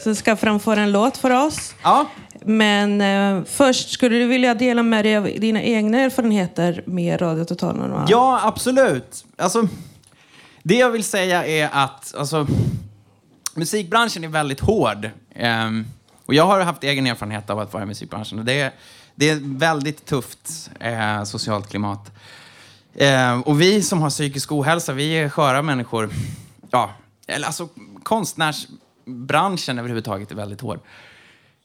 Som 0.00 0.14
ska 0.14 0.36
framföra 0.36 0.80
en 0.80 0.92
låt 0.92 1.16
för 1.16 1.46
oss. 1.46 1.74
Ja. 1.82 2.06
Men 2.44 3.00
eh, 3.00 3.44
först, 3.44 3.90
skulle 3.90 4.18
du 4.18 4.26
vilja 4.26 4.54
dela 4.54 4.82
med 4.82 5.04
dig 5.04 5.16
av 5.16 5.24
dina 5.24 5.62
egna 5.62 5.98
erfarenheter 5.98 6.82
med 6.86 7.20
Radio 7.22 7.44
Total 7.44 7.76
Normal? 7.76 8.06
Ja, 8.08 8.40
absolut. 8.44 9.24
Alltså, 9.36 9.68
det 10.62 10.74
jag 10.74 10.90
vill 10.90 11.04
säga 11.04 11.46
är 11.46 11.68
att 11.72 12.14
alltså, 12.14 12.46
musikbranschen 13.54 14.24
är 14.24 14.28
väldigt 14.28 14.60
hård. 14.60 15.10
Ehm, 15.34 15.86
och 16.26 16.34
jag 16.34 16.46
har 16.46 16.60
haft 16.60 16.84
egen 16.84 17.06
erfarenhet 17.06 17.50
av 17.50 17.58
att 17.58 17.72
vara 17.72 17.82
i 17.82 17.86
musikbranschen. 17.86 18.38
Och 18.38 18.44
det, 18.44 18.60
är, 18.60 18.72
det 19.14 19.28
är 19.28 19.36
ett 19.36 19.42
väldigt 19.42 20.06
tufft 20.06 20.70
eh, 20.80 21.24
socialt 21.24 21.70
klimat. 21.70 22.12
Ehm, 22.94 23.42
och 23.42 23.60
vi 23.60 23.82
som 23.82 24.02
har 24.02 24.10
psykisk 24.10 24.52
ohälsa, 24.52 24.92
vi 24.92 25.12
är 25.12 25.28
sköra 25.28 25.62
människor. 25.62 26.10
Ja, 26.70 26.90
eller 27.26 27.46
alltså 27.46 27.68
konstnärsbranschen 28.02 29.78
överhuvudtaget 29.78 30.30
är 30.30 30.34
väldigt 30.34 30.60
hård. 30.60 30.80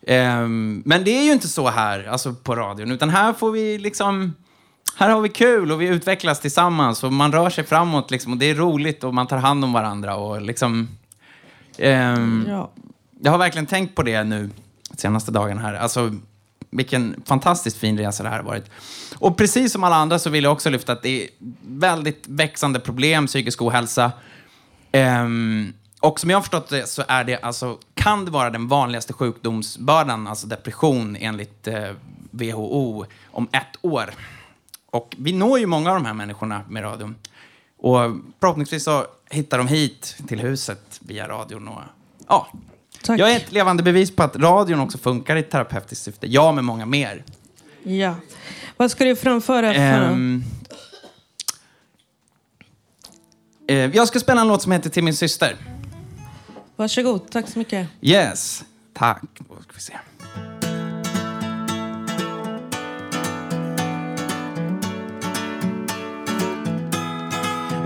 Ehm, 0.08 0.84
men 0.86 1.04
det 1.04 1.12
är 1.12 1.24
ju 1.24 1.32
inte 1.32 1.48
så 1.48 1.68
här, 1.70 2.04
alltså 2.08 2.34
på 2.34 2.56
radion, 2.56 2.92
utan 2.92 3.10
här 3.10 3.34
får 3.34 3.52
vi 3.52 3.78
liksom... 3.78 4.34
Här 4.96 5.10
har 5.10 5.22
vi 5.22 5.30
kul 5.30 5.72
och 5.72 5.82
vi 5.82 5.88
utvecklas 5.88 6.40
tillsammans 6.40 7.04
och 7.04 7.14
man 7.14 7.32
rör 7.32 7.50
sig 7.50 7.64
framåt 7.64 8.12
liksom, 8.12 8.32
och 8.32 8.38
det 8.38 8.46
är 8.50 8.56
roligt 8.56 9.04
och 9.04 9.14
man 9.14 9.28
tar 9.28 9.38
hand 9.38 9.64
om 9.64 9.74
varandra 9.74 10.16
och 10.16 10.42
liksom... 10.42 10.88
ehm, 11.78 12.46
Ja. 12.48 12.72
Jag 13.22 13.32
har 13.32 13.38
verkligen 13.40 13.66
tänkt 13.66 13.96
på 13.96 14.04
det 14.04 14.24
nu 14.24 14.50
senaste 14.98 15.32
dagen 15.32 15.58
här. 15.58 15.74
Alltså, 15.74 16.16
vilken 16.70 17.22
fantastiskt 17.26 17.78
fin 17.78 17.98
resa 17.98 18.24
det 18.24 18.30
här 18.30 18.38
har 18.38 18.44
varit. 18.46 18.66
Och 19.20 19.38
precis 19.38 19.72
som 19.72 19.84
alla 19.84 19.96
andra 19.96 20.20
så 20.20 20.30
vill 20.30 20.44
jag 20.44 20.54
också 20.54 20.70
lyfta 20.70 20.94
att 20.94 21.04
det 21.04 21.24
är 21.24 21.30
väldigt 21.62 22.24
växande 22.28 22.80
problem, 22.80 23.28
psykisk 23.28 23.62
ohälsa. 23.62 24.12
Um, 24.94 25.74
och 26.00 26.20
som 26.20 26.30
jag 26.30 26.38
har 26.38 26.42
förstått 26.42 26.70
det 26.70 26.90
så 26.90 27.04
är 27.08 27.24
det 27.24 27.38
alltså, 27.38 27.78
kan 27.94 28.26
det 28.26 28.32
vara 28.32 28.50
den 28.50 28.68
vanligaste 28.68 29.14
sjukdomsbördan, 29.14 30.28
alltså 30.28 30.48
depression 30.48 31.16
enligt 31.16 31.68
eh, 31.68 31.92
WHO, 32.32 33.06
om 33.32 33.48
ett 33.52 33.78
år. 33.82 34.14
Och 34.92 35.16
vi 35.20 35.34
når 35.34 35.60
ju 35.60 35.66
många 35.66 35.90
av 35.90 35.96
de 35.96 36.06
här 36.06 36.14
människorna 36.14 36.62
med 36.70 36.84
radion. 36.84 37.16
Och 37.78 38.00
förhoppningsvis 38.40 38.84
så 38.84 39.06
hittar 39.30 39.58
de 39.58 39.68
hit 39.68 40.18
till 40.28 40.40
huset 40.40 41.00
via 41.00 41.28
radion. 41.28 41.68
Och, 41.68 41.82
ja. 42.28 42.48
Tack. 43.08 43.20
Jag 43.20 43.32
är 43.32 43.38
ett 43.38 43.52
levande 43.52 43.84
bevis 43.84 44.16
på 44.16 44.24
att 44.24 44.36
radion 44.36 44.80
också 44.80 44.98
funkar 44.98 45.36
i 45.36 45.44
terapeutiskt 45.44 46.04
syfte. 46.04 46.28
Jag 46.28 46.56
med 46.56 46.64
många 46.64 46.86
mer. 46.86 47.24
Ja. 47.84 48.16
Vad 48.78 48.92
ska 48.92 49.06
du 49.06 49.16
framföra 49.16 49.74
för... 49.74 49.80
Ehm, 49.80 50.44
eh, 53.68 53.76
jag 53.78 54.08
ska 54.08 54.20
spela 54.20 54.42
en 54.42 54.48
låt 54.48 54.62
som 54.62 54.72
heter 54.72 54.90
Till 54.90 55.04
min 55.04 55.16
syster. 55.16 55.56
Varsågod, 56.76 57.32
tack 57.32 57.50
så 57.50 57.60
mycket. 57.60 57.88
Yes, 58.02 58.64
tack. 58.94 59.24
Då 59.50 59.56
ska 59.62 59.72
vi 59.74 59.82
se. 59.82 59.94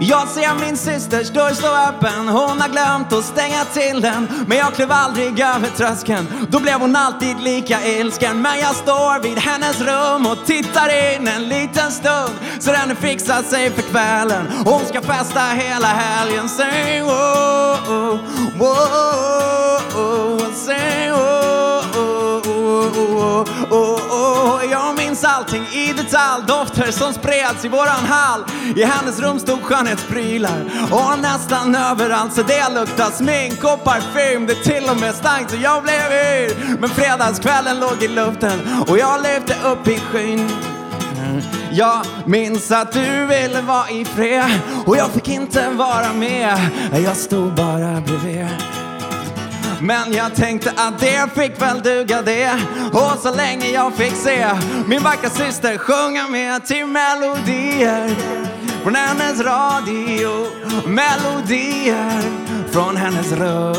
Jag 0.03 0.27
ser 0.27 0.59
min 0.65 0.77
systers 0.77 1.29
dörr 1.29 1.53
stå 1.53 1.67
öppen 1.67 2.27
Hon 2.27 2.61
har 2.61 2.69
glömt 2.69 3.13
att 3.13 3.25
stänga 3.25 3.65
till 3.65 4.01
den 4.01 4.27
Men 4.47 4.57
jag 4.57 4.73
klev 4.73 4.91
aldrig 4.91 5.39
över 5.39 5.69
tröskeln 5.77 6.27
Då 6.49 6.59
blev 6.59 6.79
hon 6.79 6.95
alltid 6.95 7.39
lika 7.39 7.85
ilsken 7.85 8.41
Men 8.41 8.59
jag 8.59 8.75
står 8.75 9.21
vid 9.23 9.37
hennes 9.37 9.81
rum 9.81 10.25
och 10.25 10.45
tittar 10.45 11.15
in 11.15 11.27
en 11.27 11.43
liten 11.43 11.91
stund 11.91 12.33
Så 12.59 12.71
den 12.71 12.95
fixar 12.95 13.43
sig 13.43 13.71
för 13.71 13.81
kvällen 13.81 14.47
Hon 14.65 14.85
ska 14.85 15.01
festa 15.01 15.39
hela 15.39 15.87
helgen 15.87 16.49
Säg 16.49 17.03
oh, 17.03 17.89
oh, 17.89 18.19
oh, 18.59 19.97
oh, 19.97 20.53
Säg 20.53 21.11
oh, 21.11 21.97
oh, 21.97 22.47
oh, 22.47 22.97
oh, 22.97 23.47
oh, 23.69 23.70
och 24.53 24.61
Jag 24.71 24.97
minns 24.97 25.23
allting 25.23 25.63
i 25.63 25.93
detalj. 25.93 26.43
Dofter 26.47 26.91
som 26.91 27.13
spreds 27.13 27.65
i 27.65 27.67
våran 27.67 28.05
hall. 28.05 28.43
I 28.75 28.83
hennes 28.83 29.19
rum 29.19 29.39
stod 29.39 29.61
skönhetsprylar. 29.61 30.61
Och 30.91 31.19
nästan 31.19 31.75
överallt 31.75 32.33
så 32.33 32.43
det 32.43 32.69
luktade 32.69 33.11
smink 33.11 33.63
och 33.63 33.83
parfym. 33.83 34.45
Det 34.45 34.55
till 34.55 34.89
och 34.89 34.99
med 34.99 35.15
stank 35.15 35.49
så 35.49 35.55
jag 35.55 35.83
blev 35.83 36.11
yr. 36.11 36.77
Men 36.79 36.89
fredagskvällen 36.89 37.79
låg 37.79 38.03
i 38.03 38.07
luften 38.07 38.59
Och 38.87 38.97
jag 38.97 39.21
levde 39.21 39.55
upp 39.63 39.87
i 39.87 39.99
skyn. 39.99 40.49
Jag 41.71 42.05
minns 42.25 42.71
att 42.71 42.93
du 42.93 43.25
ville 43.25 43.61
vara 43.61 43.89
i 43.89 44.05
fred 44.05 44.59
och 44.85 44.97
jag 44.97 45.11
fick 45.11 45.27
inte 45.27 45.69
vara 45.69 46.13
med. 46.13 46.57
Jag 47.05 47.17
stod 47.17 47.53
bara 47.53 48.01
bredvid. 48.01 48.47
Men 49.81 50.13
jag 50.13 50.35
tänkte 50.35 50.73
att 50.75 50.99
det 50.99 51.33
fick 51.35 51.61
väl 51.61 51.81
duga 51.81 52.21
det. 52.21 52.51
Och 52.91 53.19
så 53.23 53.35
länge 53.35 53.67
jag 53.67 53.93
fick 53.93 54.15
se 54.15 54.47
min 54.87 55.03
vackra 55.03 55.29
syster 55.29 55.77
sjunga 55.77 56.27
med 56.27 56.65
till 56.65 56.85
melodier 56.85 58.15
Från 58.83 58.95
hennes 58.95 59.39
radio. 59.39 60.47
Melodier 60.85 62.21
från 62.71 62.97
hennes 62.97 63.31
rum. 63.31 63.75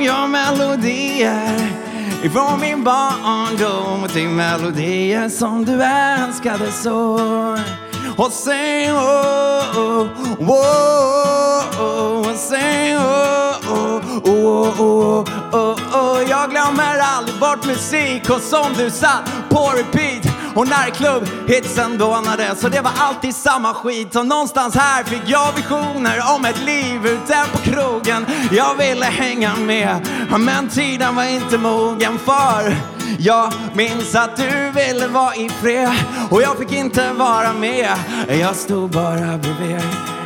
Ja, 0.00 0.26
melodier 0.26 1.70
Ifrån 2.22 2.60
min 2.60 2.84
barndom 2.84 4.08
till 4.08 4.28
melodier 4.28 5.28
som 5.28 5.64
du 5.64 5.82
älskade 5.82 6.72
så. 6.72 7.18
Och 8.16 8.32
säg 8.32 8.92
oh, 8.92 9.78
oh, 9.78 10.06
oh, 10.38 10.50
oh, 10.50 11.80
oh 11.80 12.36
säg 12.36 12.96
oh, 12.96 13.59
oh, 13.70 14.00
oh, 14.24 14.80
oh, 14.80 15.24
oh, 15.52 15.94
oh. 15.94 16.22
Jag 16.28 16.50
glömmer 16.50 16.98
aldrig 16.98 17.40
bort 17.40 17.66
musik 17.66 18.30
och 18.30 18.40
som 18.40 18.72
du 18.76 18.90
satt 18.90 19.32
på 19.48 19.72
repeat 19.76 20.40
och 20.54 20.68
när 20.68 20.90
klubbhitsen 20.90 21.98
dånade 21.98 22.56
så 22.56 22.68
det 22.68 22.80
var 22.80 22.92
alltid 22.98 23.34
samma 23.34 23.74
skit 23.74 24.16
och 24.16 24.26
någonstans 24.26 24.74
här 24.74 25.04
fick 25.04 25.22
jag 25.26 25.52
visioner 25.56 26.20
om 26.36 26.44
ett 26.44 26.62
liv 26.64 27.06
ute 27.06 27.44
på 27.52 27.58
krogen 27.58 28.26
Jag 28.52 28.74
ville 28.74 29.04
hänga 29.04 29.56
med 29.56 30.08
men 30.38 30.68
tiden 30.68 31.16
var 31.16 31.24
inte 31.24 31.58
mogen 31.58 32.18
för 32.18 32.76
jag 33.18 33.52
minns 33.74 34.14
att 34.14 34.36
du 34.36 34.70
ville 34.74 35.08
vara 35.08 35.34
i 35.34 35.48
fred 35.48 35.92
och 36.30 36.42
jag 36.42 36.58
fick 36.58 36.72
inte 36.72 37.12
vara 37.12 37.52
med 37.52 37.90
Jag 38.28 38.56
stod 38.56 38.90
bara 38.90 39.38
bredvid 39.38 40.19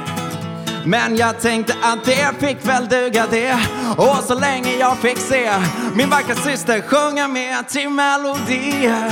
men 0.85 1.17
jag 1.17 1.41
tänkte 1.41 1.75
att 1.83 2.05
det 2.05 2.47
fick 2.47 2.69
väl 2.69 2.89
duga 2.89 3.27
det. 3.31 3.59
Och 3.97 4.25
så 4.25 4.35
länge 4.35 4.77
jag 4.77 4.99
fick 4.99 5.19
se 5.19 5.53
min 5.95 6.11
vackra 6.11 6.35
syster 6.35 6.81
sjunga 6.81 7.29
med 7.29 7.69
till 7.69 7.89
melodier. 7.89 9.11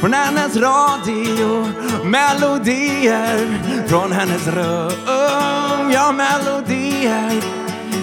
Från 0.00 0.12
hennes 0.12 0.56
radio 0.56 1.66
Melodier. 2.04 3.58
Från 3.88 4.12
hennes 4.12 4.46
rum 4.46 5.90
Ja, 5.92 6.12
melodier. 6.12 7.42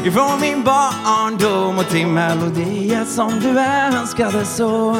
Ifrån 0.05 0.41
min 0.41 0.63
barndom 0.63 1.79
och 1.79 1.89
till 1.89 2.07
melodier 2.07 3.05
som 3.05 3.39
du 3.39 3.59
önskade 3.59 4.45
så. 4.45 4.97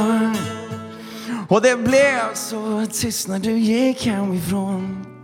Och 1.48 1.62
det 1.62 1.78
blev 1.78 2.34
så 2.34 2.86
tyst 2.92 3.28
när 3.28 3.40
du 3.40 3.52
gick 3.52 4.06
hemifrån 4.06 5.17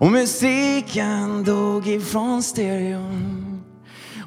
och 0.00 0.12
musiken 0.12 1.44
dog 1.44 1.88
ifrån 1.88 2.42
stereon. 2.42 3.62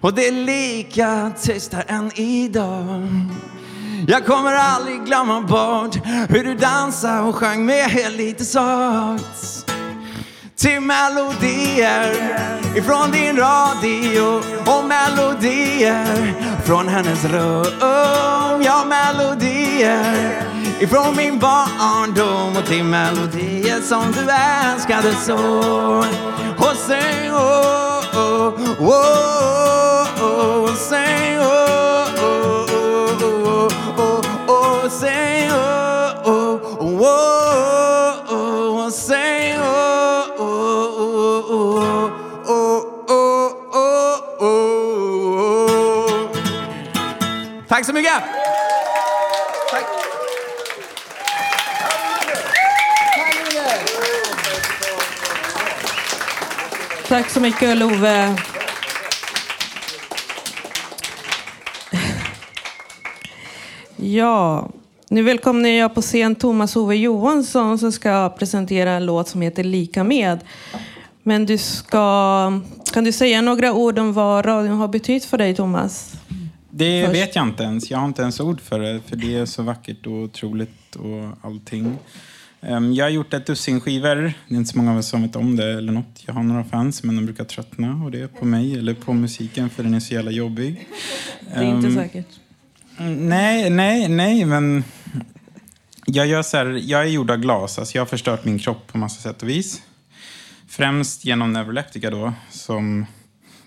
Och 0.01 0.13
det 0.13 0.28
är 0.28 0.32
lika 0.32 1.32
tyst 1.41 1.74
här 1.74 1.86
än 1.88 2.11
idag. 2.19 3.07
Jag 4.07 4.26
kommer 4.26 4.53
aldrig 4.53 5.05
glömma 5.05 5.41
bort 5.41 5.95
hur 6.30 6.43
du 6.43 6.55
dansade 6.55 7.22
och 7.22 7.36
sjöng 7.36 7.65
med 7.65 8.11
lite 8.17 8.45
sagt 8.45 9.72
till 10.62 10.82
melodier 10.82 12.14
ifrån 12.76 13.12
din 13.12 13.38
radio 13.38 14.41
och 14.66 14.86
melodier 14.86 16.34
från 16.66 16.88
hennes 16.88 17.26
rum. 17.26 17.66
Ja, 18.64 18.86
melodier 18.86 20.43
ifrån 20.80 21.16
min 21.16 21.39
barndom 21.39 22.57
och 22.57 22.66
till 22.66 22.84
melodier 22.84 23.82
som 23.82 24.12
du 24.12 24.32
älskade 24.32 25.16
så. 25.16 25.38
Och 26.57 26.76
säg 26.88 27.32
oh, 27.32 28.18
oh, 28.18 28.53
oh, 28.80 30.24
oh, 30.24 30.76
säg 30.76 31.39
oh, 31.39 32.24
oh, 32.24 32.66
oh, 33.24 33.72
oh, 33.97 34.22
oh, 34.47 34.89
säg 34.89 35.40
Tack 47.72 47.86
så 47.86 47.93
mycket! 47.93 48.13
Tack. 49.72 49.84
Tack 57.07 57.30
så 57.30 57.39
mycket 57.39 57.78
Love. 57.78 58.36
Ja, 63.95 64.69
nu 65.09 65.24
välkomnar 65.24 65.69
jag 65.69 65.95
på 65.95 66.01
scen 66.01 66.36
Thomas 66.36 66.76
Ove 66.76 66.95
Johansson 66.95 67.80
som 67.80 67.91
ska 67.91 68.30
presentera 68.30 68.91
en 68.91 69.05
låt 69.05 69.28
som 69.28 69.41
heter 69.41 69.63
Lika 69.63 70.03
med. 70.03 70.39
Men 71.24 71.45
du 71.45 71.57
ska, 71.57 72.61
kan 72.93 73.03
du 73.03 73.11
säga 73.11 73.41
några 73.41 73.74
ord 73.74 73.99
om 73.99 74.13
vad 74.13 74.45
radion 74.45 74.78
har 74.78 74.88
betytt 74.88 75.26
för 75.26 75.38
dig 75.38 75.55
Thomas? 75.55 76.20
Det 76.82 77.05
Först. 77.05 77.15
vet 77.15 77.36
jag 77.36 77.47
inte 77.47 77.63
ens. 77.63 77.91
Jag 77.91 77.97
har 77.97 78.05
inte 78.05 78.21
ens 78.21 78.39
ord 78.39 78.61
för 78.61 78.79
det, 78.79 79.01
för 79.07 79.15
det 79.15 79.36
är 79.36 79.45
så 79.45 79.63
vackert 79.63 80.05
och 80.07 80.13
otroligt 80.13 80.95
och 80.95 81.38
allting. 81.47 81.97
Ehm, 82.61 82.93
Jag 82.93 83.05
har 83.05 83.09
gjort 83.09 83.34
ett 83.34 83.45
dussin 83.45 83.82
skivor. 83.82 84.15
Det 84.47 84.55
är 84.55 84.57
inte 84.57 84.71
så 84.71 84.77
många 84.77 84.97
av 84.97 85.01
som 85.01 85.21
vet 85.21 85.36
om 85.36 85.55
det 85.55 85.71
eller 85.77 85.93
något. 85.93 86.23
Jag 86.25 86.34
har 86.34 86.43
några 86.43 86.63
fans, 86.63 87.03
men 87.03 87.15
de 87.15 87.25
brukar 87.25 87.43
tröttna 87.43 88.03
och 88.03 88.11
det 88.11 88.21
är 88.21 88.27
på 88.27 88.45
mig 88.45 88.77
eller 88.77 88.93
på 88.93 89.13
musiken 89.13 89.69
för 89.69 89.84
den 89.84 89.93
är 89.93 89.99
så 89.99 90.13
jävla 90.13 90.32
jobbig. 90.32 90.88
Det 91.53 91.59
är 91.59 91.63
inte 91.63 91.88
Ehm, 91.88 91.95
säkert. 91.95 92.27
Nej, 93.17 93.69
nej, 93.69 94.07
nej, 94.09 94.45
men 94.45 94.84
jag, 96.05 96.27
gör 96.27 96.41
så 96.43 96.57
här, 96.57 96.79
jag 96.84 97.01
är 97.01 97.05
gjord 97.07 97.32
av 97.32 97.38
glas. 97.38 97.79
Alltså 97.79 97.97
jag 97.97 98.01
har 98.01 98.07
förstört 98.07 98.45
min 98.45 98.59
kropp 98.59 98.88
på 98.91 98.97
massa 98.97 99.21
sätt 99.21 99.41
och 99.43 99.49
vis. 99.49 99.82
Främst 100.67 101.25
genom 101.25 101.53
Neuroleptica 101.53 102.09
då, 102.09 102.34
som 102.51 103.05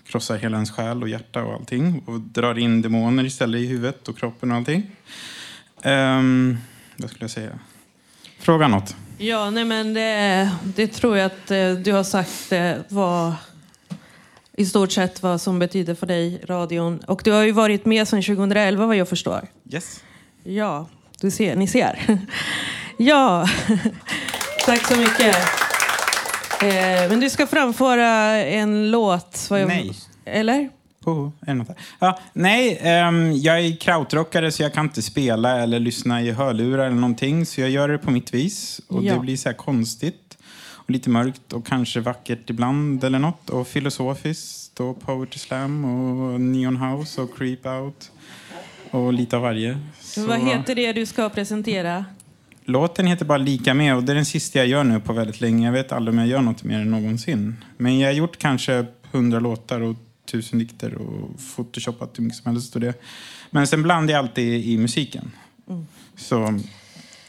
krossar 0.07 0.37
hela 0.37 0.57
ens 0.57 0.71
själ 0.71 1.03
och 1.03 1.09
hjärta 1.09 1.43
och 1.43 1.53
allting. 1.53 2.03
Och 2.05 2.19
drar 2.19 2.57
in 2.57 2.81
demoner 2.81 3.23
istället 3.23 3.61
i 3.61 3.65
huvudet 3.65 4.07
och 4.07 4.17
kroppen 4.17 4.51
och 4.51 4.57
allting. 4.57 4.91
Um, 5.83 6.57
vad 6.97 7.09
skulle 7.09 7.23
jag 7.23 7.31
säga? 7.31 7.59
Fråga 8.39 8.67
något. 8.67 8.95
Ja, 9.17 9.49
nej 9.49 9.65
men 9.65 9.93
det, 9.93 10.51
det 10.63 10.87
tror 10.87 11.17
jag 11.17 11.25
att 11.25 11.51
eh, 11.51 11.71
du 11.71 11.91
har 11.91 12.03
sagt 12.03 12.51
eh, 12.51 12.73
vad 12.89 13.33
i 14.57 14.65
stort 14.65 14.91
sett 14.91 15.23
vad 15.23 15.41
som 15.41 15.59
betyder 15.59 15.95
för 15.95 16.07
dig, 16.07 16.41
radion. 16.45 16.99
Och 16.99 17.21
du 17.23 17.31
har 17.31 17.43
ju 17.43 17.51
varit 17.51 17.85
med 17.85 18.07
sedan 18.07 18.21
2011 18.21 18.85
vad 18.85 18.95
jag 18.95 19.09
förstår. 19.09 19.47
Yes. 19.71 20.03
Ja, 20.43 20.87
du 21.21 21.31
ser, 21.31 21.55
ni 21.55 21.67
ser. 21.67 22.17
ja, 22.97 23.47
tack 24.65 24.87
så 24.87 24.99
mycket. 24.99 25.35
Eh, 26.61 27.09
men 27.09 27.19
du 27.19 27.29
ska 27.29 27.47
framföra 27.47 28.11
en 28.43 28.91
låt. 28.91 29.47
Vad 29.49 29.61
jag, 29.61 29.67
Nej. 29.67 29.91
Eller? 30.25 30.69
Oh? 31.05 31.29
Ja, 31.99 32.19
nej, 32.33 32.77
ehm, 32.81 33.33
jag 33.33 33.59
är 33.59 33.75
krautrockare 33.75 34.51
så 34.51 34.63
jag 34.63 34.73
kan 34.73 34.85
inte 34.85 35.01
spela 35.01 35.59
eller 35.59 35.79
lyssna 35.79 36.21
i 36.21 36.31
hörlurar 36.31 36.85
eller 36.85 36.95
någonting. 36.95 37.45
Så 37.45 37.61
jag 37.61 37.69
gör 37.69 37.87
det 37.87 37.97
på 37.97 38.11
mitt 38.11 38.33
vis. 38.33 38.81
Och 38.87 39.03
Ja. 39.03 39.13
det 39.13 39.19
blir 39.19 39.37
så 39.37 39.49
här 39.49 39.55
konstigt. 39.55 40.37
Och 40.73 40.89
lite 40.89 41.09
mörkt 41.09 41.53
och 41.53 41.65
kanske 41.67 41.99
vackert 41.99 42.49
ibland 42.49 43.03
eller 43.03 43.19
något. 43.19 43.49
Och 43.49 43.67
filosofiskt 43.67 44.79
och 44.79 45.01
poetry 45.01 45.39
slam 45.39 45.85
och 45.85 46.41
neon 46.41 46.77
house 46.77 47.21
och 47.21 47.37
creep 47.37 47.65
out. 47.65 48.11
Och 48.91 49.13
lite 49.13 49.35
av 49.35 49.41
varje. 49.41 49.79
Så 50.01 50.27
Vad 50.27 50.39
heter 50.39 50.75
det 50.75 50.93
du 50.93 51.05
ska 51.05 51.29
presentera? 51.29 52.05
Låten 52.67 53.07
heter 53.07 53.25
bara 53.25 53.37
Lika 53.37 53.73
med 53.73 53.95
och 53.95 54.03
det 54.03 54.13
är 54.13 54.15
den 54.15 54.25
sista 54.25 54.59
jag 54.59 54.67
gör 54.67 54.83
nu 54.83 54.99
på 54.99 55.13
väldigt 55.13 55.41
länge. 55.41 55.67
Jag 55.67 55.73
vet 55.73 55.91
aldrig 55.91 56.13
om 56.13 56.19
jag 56.19 56.27
gör 56.27 56.41
något 56.41 56.63
mer 56.63 56.79
än 56.79 56.91
någonsin. 56.91 57.55
Men 57.77 57.99
jag 57.99 58.07
har 58.07 58.13
gjort 58.13 58.37
kanske 58.37 58.85
hundra 59.11 59.39
låtar 59.39 59.81
och 59.81 59.95
tusen 60.25 60.59
dikter 60.59 60.95
och 60.95 61.29
photoshoppat 61.55 62.19
hur 62.19 62.23
mycket 62.23 62.43
som 62.43 62.51
helst. 62.51 62.75
Och 62.75 62.81
det. 62.81 62.93
Men 63.49 63.67
sen 63.67 63.83
blandar 63.83 64.13
jag 64.13 64.19
alltid 64.19 64.65
i 64.65 64.77
musiken. 64.77 65.31
Mm. 65.69 65.87
Så, 66.15 66.59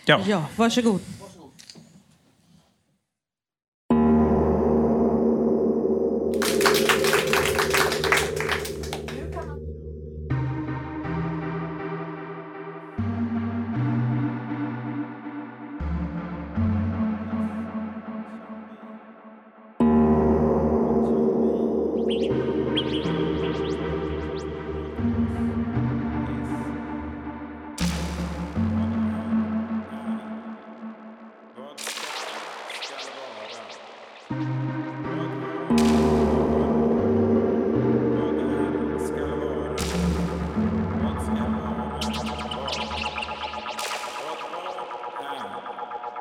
ja. 0.04 0.20
Ja, 0.26 0.44
varsågod. 0.56 1.00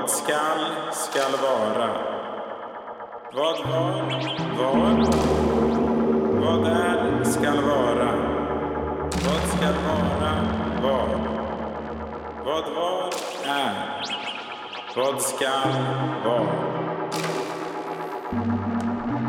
Vad 0.00 0.10
skall, 0.10 0.92
skall 0.92 1.32
vara. 1.42 1.90
Vad 3.32 3.58
var, 3.68 4.02
var. 4.58 5.06
Vad 6.40 6.66
är, 6.66 7.24
skall 7.24 7.62
vara. 7.64 8.12
Vad 9.10 9.42
skall 9.48 9.74
vara, 9.86 10.32
var. 10.82 11.08
Vad 12.44 12.74
var, 12.74 13.14
är. 13.46 14.02
Vad 14.96 15.22
skall 15.22 15.72
vara. 16.24 16.70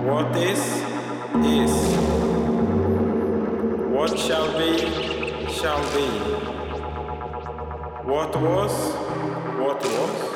What 0.06 0.38
is, 0.38 0.84
is. 1.46 1.98
What 3.90 4.20
shall 4.20 4.48
be, 4.58 4.78
shall 5.50 5.84
be. 5.94 6.08
What 8.06 8.36
was, 8.42 8.96
what 9.60 9.84
was. 9.84 10.31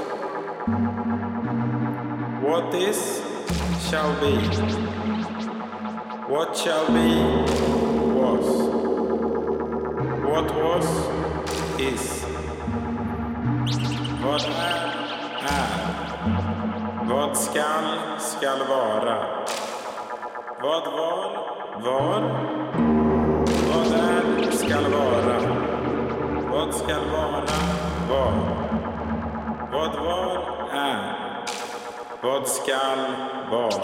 What 2.45 2.75
is, 2.75 3.23
shall 3.89 4.13
be. 4.21 4.33
What 6.31 6.55
shall 6.55 6.85
be, 6.93 7.09
was. 8.17 8.47
What 10.29 10.53
was, 10.55 10.85
is. 11.79 12.23
Vad 14.23 14.41
är, 14.41 14.85
är. 15.41 15.69
Vad 17.09 17.37
skall, 17.37 18.19
skall 18.19 18.59
vara. 18.69 19.45
Vad 20.61 20.83
var, 20.83 21.29
var. 21.83 22.21
Vad 23.69 23.87
är, 23.87 24.51
skall 24.51 24.91
vara. 24.91 25.39
Vad 26.51 26.75
skall 26.75 27.09
vara, 27.11 27.45
var. 28.09 28.33
Vad 29.71 29.95
var, 29.95 30.69
är. 30.73 31.24
Vad 32.25 32.47
skall 32.47 32.97
vara. 33.49 33.83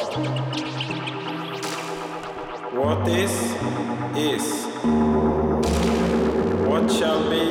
What 2.74 3.08
is, 3.08 3.56
is. 4.18 4.66
What 6.68 6.92
shall 6.92 7.30
be, 7.30 7.46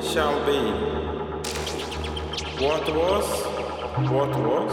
shall 0.00 0.46
be. 0.46 0.60
What 2.64 2.88
was, 2.94 3.26
what 4.12 4.32
was. 4.46 4.72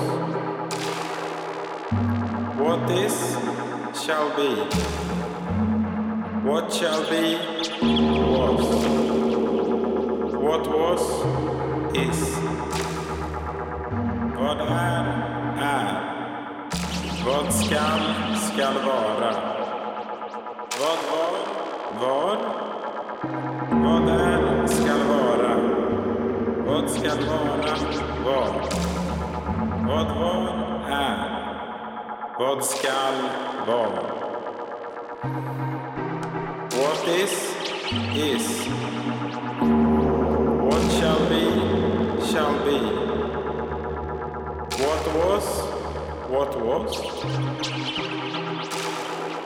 What 2.59 2.91
is, 2.91 3.17
shall 4.05 4.29
be. 4.35 4.51
What 6.47 6.71
shall 6.71 7.01
be, 7.09 7.37
was. 8.35 8.65
What 10.45 10.67
was, 10.67 11.01
is. 11.95 12.37
Vad 14.39 14.61
är, 14.61 15.38
är. 15.61 16.19
Vad 17.25 17.53
skall, 17.53 18.35
skall 18.35 18.73
vara. 18.73 19.33
Vad 20.79 20.99
var, 21.11 21.33
var. 22.01 22.37
Vad 23.71 24.09
är, 24.09 24.67
skall 24.67 24.99
vara. 25.07 25.55
Vad 26.65 26.89
skall 26.89 27.25
vara, 27.25 27.75
var. 28.25 28.53
Vad 29.87 30.07
var, 30.17 30.49
är. 30.89 31.39
Vad 32.39 32.65
skall 32.65 33.13
vara. 33.67 34.19
What 36.71 37.07
is, 37.07 37.55
is. 38.15 38.67
What 40.61 40.91
shall 40.91 41.19
be, 41.29 41.45
shall 42.21 42.53
be. 42.65 43.08
What 44.79 45.05
was, 45.13 45.45
what 46.29 46.61
was. 46.61 46.97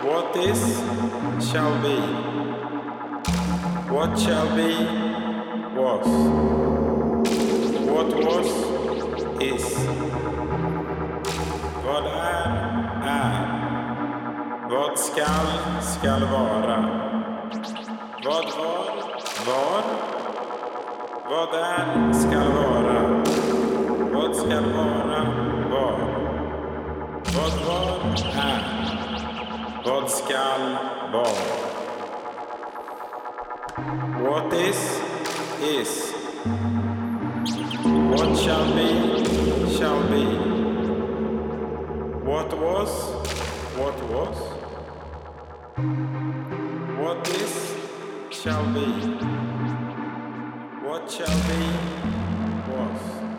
What 0.03 0.37
is, 0.37 0.61
shall 1.51 1.73
be. 1.81 1.97
What 3.91 4.19
shall 4.19 4.55
be, 4.55 4.73
was. 5.75 6.07
What 7.89 8.09
was, 8.25 8.47
is. 9.41 9.65
Vad 11.85 12.05
är, 12.05 12.47
är. 13.03 13.33
Vad 14.69 14.99
skall, 14.99 15.81
skall 15.81 16.21
vara. 16.21 16.79
Vad 18.23 18.45
var, 18.57 18.85
var. 19.47 19.83
Vad 21.29 21.55
är, 21.55 22.13
skall 22.13 22.51
vara. 22.51 23.62
Vad 24.33 24.41
skall 24.41 24.73
vara, 24.73 25.23
var. 25.71 25.97
Vad 27.35 27.53
var, 27.67 27.99
är. 28.35 28.61
Vad 29.85 30.09
skall 30.09 30.77
vara. 31.13 31.53
What 34.23 34.53
is, 34.53 35.01
is. 35.61 36.13
What 37.83 38.37
shall 38.37 38.73
be, 38.75 38.89
shall 39.77 40.03
be. 40.09 40.25
What 42.25 42.59
was, 42.59 42.89
what 43.77 43.97
was. 44.09 44.37
What 46.99 47.27
is, 47.27 47.75
shall 48.31 48.65
be. 48.73 48.87
What 50.83 51.11
shall 51.11 51.37
be, 51.47 51.63
was. 52.71 53.32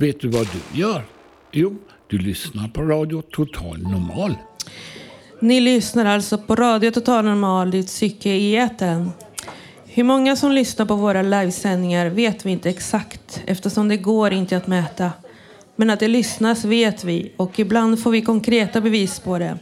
Vet 0.00 0.20
du 0.20 0.28
vad 0.28 0.48
du 0.52 0.80
gör? 0.80 1.02
Jo, 1.52 1.76
du 2.06 2.18
lyssnar 2.18 2.68
på 2.68 2.82
Radio 2.82 3.22
Total 3.22 3.82
Normal. 3.82 4.34
Ni 5.40 5.60
lyssnar 5.60 6.04
alltså 6.04 6.38
på 6.38 6.56
Radio 6.56 6.90
Total 6.90 7.24
Normal, 7.24 7.70
ditt 7.70 7.86
psyke 7.86 8.30
i 8.30 8.56
etern. 8.56 9.10
Hur 9.84 10.04
många 10.04 10.36
som 10.36 10.52
lyssnar 10.52 10.86
på 10.86 10.94
våra 10.94 11.22
livesändningar 11.22 12.08
vet 12.08 12.46
vi 12.46 12.50
inte 12.50 12.70
exakt 12.70 13.42
eftersom 13.46 13.88
det 13.88 13.96
går 13.96 14.32
inte 14.32 14.56
att 14.56 14.66
mäta. 14.66 15.12
Men 15.76 15.90
att 15.90 16.00
det 16.00 16.08
lyssnas 16.08 16.64
vet 16.64 17.04
vi 17.04 17.32
och 17.36 17.58
ibland 17.58 18.02
får 18.02 18.10
vi 18.10 18.22
konkreta 18.22 18.80
bevis 18.80 19.20
på 19.20 19.38
det. 19.38 19.58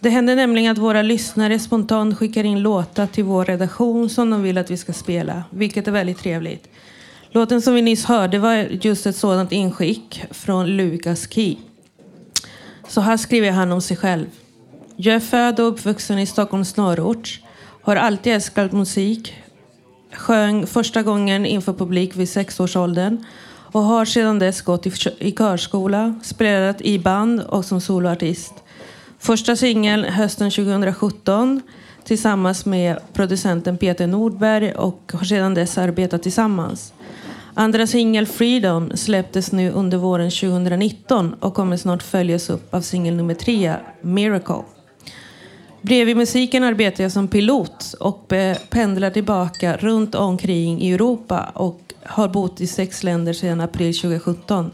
Det 0.00 0.10
händer 0.10 0.36
nämligen 0.36 0.72
att 0.72 0.78
våra 0.78 1.02
lyssnare 1.02 1.58
spontant 1.58 2.18
skickar 2.18 2.44
in 2.44 2.62
låtar 2.62 3.06
till 3.06 3.24
vår 3.24 3.44
redaktion 3.44 4.10
som 4.10 4.30
de 4.30 4.42
vill 4.42 4.58
att 4.58 4.70
vi 4.70 4.76
ska 4.76 4.92
spela, 4.92 5.44
vilket 5.50 5.88
är 5.88 5.92
väldigt 5.92 6.18
trevligt. 6.18 6.68
Låten 7.36 7.62
som 7.62 7.74
vi 7.74 7.82
nyss 7.82 8.04
hörde 8.04 8.38
var 8.38 8.54
just 8.54 9.06
ett 9.06 9.16
sådant 9.16 9.52
inskick 9.52 10.24
från 10.30 10.66
Lucas 10.66 11.28
Key. 11.30 11.56
Så 12.88 13.00
här 13.00 13.16
skriver 13.16 13.50
han 13.50 13.72
om 13.72 13.80
sig 13.80 13.96
själv. 13.96 14.26
Jag 14.96 15.14
är 15.14 15.20
född 15.20 15.60
och 15.60 15.68
uppvuxen 15.68 16.18
i 16.18 16.26
Stockholms 16.26 16.76
norrort. 16.76 17.40
Har 17.82 17.96
alltid 17.96 18.32
älskat 18.32 18.72
musik. 18.72 19.34
Sjöng 20.12 20.66
första 20.66 21.02
gången 21.02 21.46
inför 21.46 21.72
publik 21.72 22.16
vid 22.16 22.28
sexårsåldern. 22.28 23.24
Och 23.72 23.82
har 23.82 24.04
sedan 24.04 24.38
dess 24.38 24.62
gått 24.62 24.86
i, 24.86 24.92
i 25.18 25.32
körskola, 25.32 26.20
spelat 26.22 26.80
i 26.80 26.98
band 26.98 27.40
och 27.40 27.64
som 27.64 27.80
soloartist. 27.80 28.54
Första 29.18 29.56
singeln 29.56 30.04
hösten 30.04 30.50
2017. 30.50 31.62
tillsammans 32.04 32.66
med 32.66 32.98
producenten 33.12 33.78
Peter 33.78 34.06
Nordberg 34.06 34.74
och 34.74 35.12
har 35.14 35.24
sedan 35.24 35.54
dess 35.54 35.78
arbetat 35.78 36.22
tillsammans. 36.22 36.92
Andra 37.58 37.86
singel 37.86 38.26
Freedom 38.26 38.96
släpptes 38.96 39.52
nu 39.52 39.70
under 39.70 39.98
våren 39.98 40.30
2019 40.30 41.34
och 41.40 41.54
kommer 41.54 41.76
snart 41.76 42.02
följas 42.02 42.50
upp 42.50 42.74
av 42.74 42.80
singel 42.80 43.14
nummer 43.14 43.34
tre, 43.34 43.74
Miracle. 44.00 44.62
Bredvid 45.82 46.16
musiken 46.16 46.64
arbetar 46.64 47.04
jag 47.04 47.12
som 47.12 47.28
pilot 47.28 47.94
och 48.00 48.32
pendlar 48.70 49.10
tillbaka 49.10 49.76
runt 49.76 50.14
omkring 50.14 50.80
i 50.80 50.92
Europa 50.92 51.52
och 51.54 51.80
har 52.02 52.28
bott 52.28 52.60
i 52.60 52.66
sex 52.66 53.02
länder 53.02 53.32
sedan 53.32 53.60
april 53.60 53.94
2017. 53.94 54.70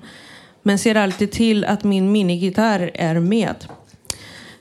Men 0.63 0.79
ser 0.79 0.95
alltid 0.95 1.33
till 1.33 1.65
att 1.65 1.85
min 1.85 2.13
minigitarr 2.13 2.91
är 2.95 3.21
med. 3.21 3.57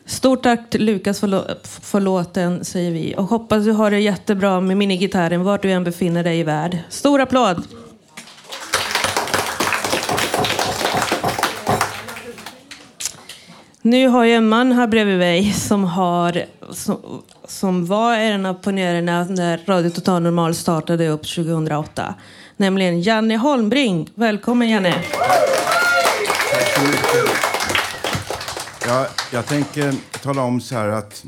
Stort 0.05 0.43
tack 0.43 0.69
till 0.69 0.85
Lukas 0.85 1.19
för, 1.19 1.99
låten, 1.99 2.65
säger 2.65 2.91
vi. 2.91 3.15
Och 3.17 3.25
hoppas 3.25 3.65
du 3.65 3.71
har 3.71 3.91
det 3.91 3.99
jättebra 3.99 4.61
med 4.61 4.77
minigitarren 4.77 5.43
vart 5.43 5.61
du 5.61 5.71
än 5.71 5.83
befinner 5.83 6.23
dig 6.23 6.39
i 6.39 6.43
världen. 6.43 6.79
Stor 6.89 7.21
applåd! 7.21 7.80
Nu 13.83 14.07
har 14.07 14.25
jag 14.25 14.37
en 14.37 14.49
man 14.49 14.71
här 14.71 14.87
bredvid 14.87 15.17
mig 15.17 15.53
som, 15.53 15.83
har, 15.83 16.45
som, 16.69 17.23
som 17.45 17.85
var 17.85 18.15
en 18.15 18.45
av 18.45 18.53
pionjärerna 18.53 19.23
när 19.23 19.61
Radio 19.65 19.89
Total 19.89 20.21
Normal 20.21 20.55
startade 20.55 21.07
upp 21.07 21.21
2008. 21.21 22.15
Nämligen 22.57 23.01
Janne 23.01 23.37
Holmbring. 23.37 24.09
Välkommen 24.15 24.69
Janne! 24.69 24.93
Tack 26.51 26.67
så 26.75 26.81
mycket. 26.81 27.31
Jag, 28.85 29.07
jag 29.33 29.45
tänker 29.45 29.93
tala 30.23 30.41
om 30.41 30.61
så 30.61 30.75
här 30.75 30.87
att 30.87 31.25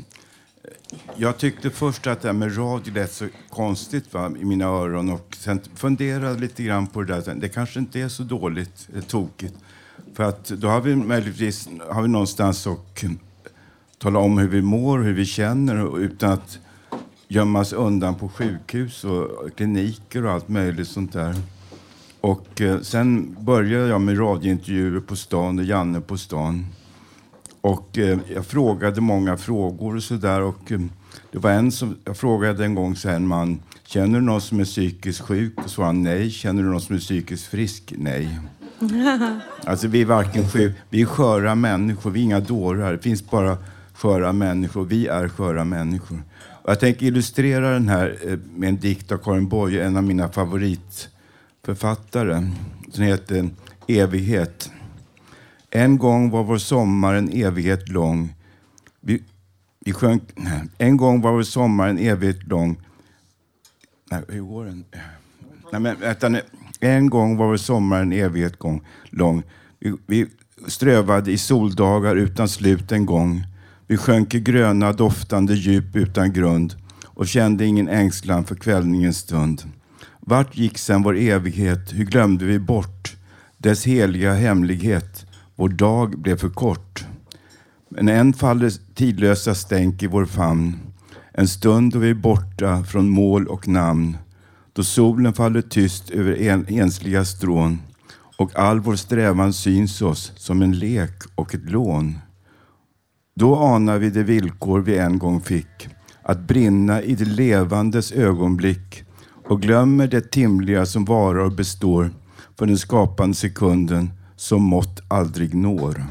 eh, 0.64 0.70
jag 1.16 1.38
tyckte 1.38 1.70
först 1.70 2.06
att 2.06 2.22
det 2.22 2.28
här 2.28 2.32
med 2.32 2.58
radio 2.58 2.94
lät 2.94 3.12
så 3.12 3.26
konstigt 3.50 4.14
va, 4.14 4.32
i 4.40 4.44
mina 4.44 4.64
öron 4.64 5.10
och 5.10 5.36
sen 5.38 5.60
funderade 5.76 6.40
lite 6.40 6.62
grann 6.62 6.86
på 6.86 7.02
det 7.02 7.20
där. 7.20 7.34
Det 7.34 7.48
kanske 7.48 7.78
inte 7.78 8.00
är 8.00 8.08
så 8.08 8.22
dåligt, 8.22 8.88
eh, 8.96 9.02
tokigt. 9.02 9.54
För 10.14 10.24
att 10.24 10.48
då 10.48 10.68
har 10.68 10.80
vi 10.80 10.96
möjligtvis 10.96 11.68
har 11.90 12.02
vi 12.02 12.08
någonstans 12.08 12.66
att 12.66 13.04
tala 13.98 14.18
om 14.18 14.38
hur 14.38 14.48
vi 14.48 14.62
mår, 14.62 14.98
hur 14.98 15.12
vi 15.12 15.24
känner 15.24 15.98
utan 15.98 16.32
att 16.32 16.58
gömmas 17.28 17.72
undan 17.72 18.14
på 18.14 18.28
sjukhus 18.28 19.04
och 19.04 19.56
kliniker 19.56 20.24
och 20.24 20.32
allt 20.32 20.48
möjligt 20.48 20.88
sånt 20.88 21.12
där. 21.12 21.34
Och 22.20 22.60
eh, 22.60 22.80
sen 22.80 23.36
började 23.40 23.88
jag 23.88 24.00
med 24.00 24.20
radiointervjuer 24.20 25.00
på 25.00 25.16
stan 25.16 25.58
och 25.58 25.64
Janne 25.64 26.00
på 26.00 26.18
stan. 26.18 26.66
Och 27.60 27.98
eh, 27.98 28.18
jag 28.34 28.46
frågade 28.46 29.00
många 29.00 29.36
frågor 29.36 29.96
och 29.96 30.02
sådär. 30.02 30.40
Och 30.40 30.72
eh, 30.72 30.80
det 31.32 31.38
var 31.38 31.50
en 31.50 31.72
som, 31.72 31.96
jag 32.04 32.16
frågade 32.16 32.64
en 32.64 32.74
gång 32.74 32.96
så 32.96 33.08
här, 33.08 33.16
en 33.16 33.26
man, 33.26 33.60
känner 33.86 34.20
du 34.20 34.24
någon 34.24 34.40
som 34.40 34.60
är 34.60 34.64
psykiskt 34.64 35.20
sjuk? 35.20 35.58
Och 35.64 35.70
svarade 35.70 35.88
han 35.88 36.02
nej. 36.02 36.30
Känner 36.30 36.62
du 36.62 36.68
någon 36.68 36.80
som 36.80 36.96
är 36.96 37.00
psykiskt 37.00 37.46
frisk? 37.46 37.92
Nej. 37.96 38.38
Alltså 39.64 39.88
vi 39.88 40.00
är 40.00 40.06
varken 40.06 40.48
sjuk, 40.48 40.76
vi 40.90 41.02
är 41.02 41.06
sköra 41.06 41.54
människor, 41.54 42.10
vi 42.10 42.20
är 42.20 42.24
inga 42.24 42.40
dårar. 42.40 42.92
Det 42.92 42.98
finns 42.98 43.30
bara 43.30 43.58
sköra 43.94 44.32
människor, 44.32 44.84
vi 44.84 45.06
är 45.06 45.28
sköra 45.28 45.64
människor. 45.64 46.22
Och 46.62 46.70
jag 46.70 46.80
tänker 46.80 47.06
illustrera 47.06 47.70
den 47.70 47.88
här 47.88 48.18
eh, 48.26 48.38
med 48.56 48.68
en 48.68 48.76
dikt 48.76 49.12
av 49.12 49.18
Karin 49.18 49.48
Boye, 49.48 49.84
en 49.84 49.96
av 49.96 50.02
mina 50.02 50.28
favoritförfattare. 50.28 52.50
Den 52.86 53.04
heter 53.04 53.50
Evighet. 53.88 54.70
En 55.70 55.98
gång 55.98 56.30
var 56.30 56.44
vår 56.44 56.58
sommar 56.58 57.14
en 57.14 57.32
evighet 57.32 57.88
lång. 57.88 58.34
Vi, 59.00 59.22
vi 59.80 59.92
sjönk, 59.92 60.22
nej. 60.34 60.62
En 60.78 60.96
gång 60.96 61.20
var 61.20 61.32
vår 61.32 61.42
sommar 61.42 61.88
en 61.88 61.98
evighet 61.98 62.42
lång. 62.42 62.76
Nej, 64.10 64.22
hur 64.28 64.40
går 64.40 64.64
den? 64.64 64.84
Nej, 65.72 65.80
men, 65.80 66.00
vänta 66.00 66.28
nu. 66.28 66.40
En 66.84 67.10
gång 67.10 67.36
var 67.36 67.46
vår 67.46 67.56
sommar 67.56 68.02
en 68.02 68.12
evighet 68.12 68.58
gång, 68.58 68.82
lång. 69.10 69.42
Vi, 69.80 69.94
vi 70.06 70.26
strövade 70.66 71.32
i 71.32 71.38
soldagar 71.38 72.16
utan 72.16 72.48
slut 72.48 72.92
en 72.92 73.06
gång. 73.06 73.46
Vi 73.86 73.96
sjönk 73.96 74.34
i 74.34 74.40
gröna 74.40 74.92
doftande 74.92 75.54
djup 75.54 75.96
utan 75.96 76.32
grund 76.32 76.74
och 77.04 77.28
kände 77.28 77.66
ingen 77.66 77.88
ängslan 77.88 78.44
för 78.44 78.54
kvällningens 78.54 79.18
stund. 79.18 79.62
Vart 80.20 80.56
gick 80.56 80.78
sen 80.78 81.02
vår 81.02 81.16
evighet? 81.16 81.92
Hur 81.92 82.04
glömde 82.04 82.44
vi 82.44 82.58
bort 82.58 83.16
dess 83.58 83.84
heliga 83.86 84.34
hemlighet? 84.34 85.26
Vår 85.54 85.68
dag 85.68 86.18
blev 86.18 86.36
för 86.36 86.50
kort. 86.50 87.04
Men 87.88 88.08
än 88.08 88.32
faller 88.32 88.72
tidlösa 88.94 89.54
stänk 89.54 90.02
i 90.02 90.06
vår 90.06 90.26
famn. 90.26 90.76
En 91.32 91.48
stund 91.48 91.92
då 91.92 91.98
vi 91.98 92.10
är 92.10 92.14
borta 92.14 92.84
från 92.84 93.08
mål 93.08 93.46
och 93.46 93.68
namn. 93.68 94.16
Då 94.74 94.84
solen 94.84 95.32
faller 95.32 95.62
tyst 95.62 96.10
över 96.10 96.42
en, 96.42 96.66
ensliga 96.68 97.24
strån 97.24 97.82
och 98.38 98.58
all 98.58 98.80
vår 98.80 98.96
strävan 98.96 99.52
syns 99.52 100.02
oss 100.02 100.32
som 100.36 100.62
en 100.62 100.78
lek 100.78 101.22
och 101.34 101.54
ett 101.54 101.70
lån. 101.70 102.18
Då 103.36 103.56
anar 103.56 103.98
vi 103.98 104.10
det 104.10 104.22
villkor 104.22 104.80
vi 104.80 104.98
en 104.98 105.18
gång 105.18 105.40
fick, 105.40 105.88
att 106.22 106.40
brinna 106.40 107.02
i 107.02 107.14
det 107.14 107.24
levandes 107.24 108.12
ögonblick 108.12 109.04
och 109.48 109.62
glömmer 109.62 110.06
det 110.06 110.30
timliga 110.30 110.86
som 110.86 111.04
varar 111.04 111.44
och 111.44 111.52
består 111.52 112.10
för 112.58 112.66
den 112.66 112.78
skapande 112.78 113.36
sekunden 113.36 114.10
som 114.36 114.62
mått 114.62 115.00
aldrig 115.08 115.54
når. 115.54 116.04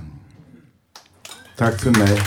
Tack 1.58 1.80
för 1.80 1.92
mig. 1.92 2.20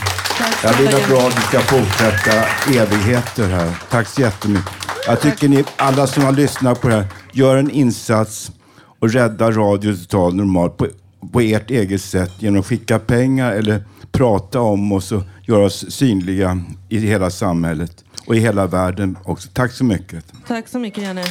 Jag 0.62 0.74
vill 0.74 0.88
att 0.88 1.10
radion 1.10 1.30
ska 1.30 1.60
fortsätta 1.60 2.44
evigheter 2.80 3.48
här. 3.48 3.82
Tack 3.90 4.08
så 4.08 4.20
jättemycket. 4.20 4.85
Jag 5.08 5.20
tycker 5.20 5.48
ni 5.48 5.64
alla 5.76 6.06
som 6.06 6.24
har 6.24 6.32
lyssnat 6.32 6.80
på 6.80 6.88
det 6.88 6.94
här, 6.94 7.06
gör 7.32 7.56
en 7.56 7.70
insats 7.70 8.52
och 8.98 9.12
rädda 9.12 9.50
Radio 9.50 9.96
Total 9.96 10.34
Normal 10.34 10.70
på, 10.70 10.86
på 11.32 11.40
ert 11.40 11.70
eget 11.70 12.02
sätt 12.02 12.32
genom 12.38 12.60
att 12.60 12.66
skicka 12.66 12.98
pengar 12.98 13.52
eller 13.52 13.84
prata 14.12 14.60
om 14.60 14.92
oss 14.92 15.12
och 15.12 15.22
göra 15.42 15.64
oss 15.64 15.90
synliga 15.90 16.60
i 16.88 16.98
hela 16.98 17.30
samhället 17.30 18.04
och 18.26 18.36
i 18.36 18.38
hela 18.38 18.66
världen 18.66 19.18
också. 19.24 19.48
Tack 19.52 19.72
så 19.72 19.84
mycket. 19.84 20.24
Tack 20.46 20.68
så 20.68 20.78
mycket 20.78 21.02
Janne. 21.02 21.24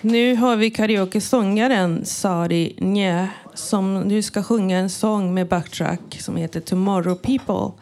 Nu 0.00 0.36
har 0.36 0.56
vi 0.56 0.70
karaoke-sångaren 0.70 2.04
Sari 2.04 2.76
Nye 2.78 3.28
som 3.54 4.00
nu 4.00 4.22
ska 4.22 4.42
sjunga 4.42 4.78
en 4.78 4.90
sång 4.90 5.34
med 5.34 5.48
backtrack 5.48 6.18
som 6.20 6.36
heter 6.36 6.60
Tomorrow 6.60 7.14
People. 7.14 7.72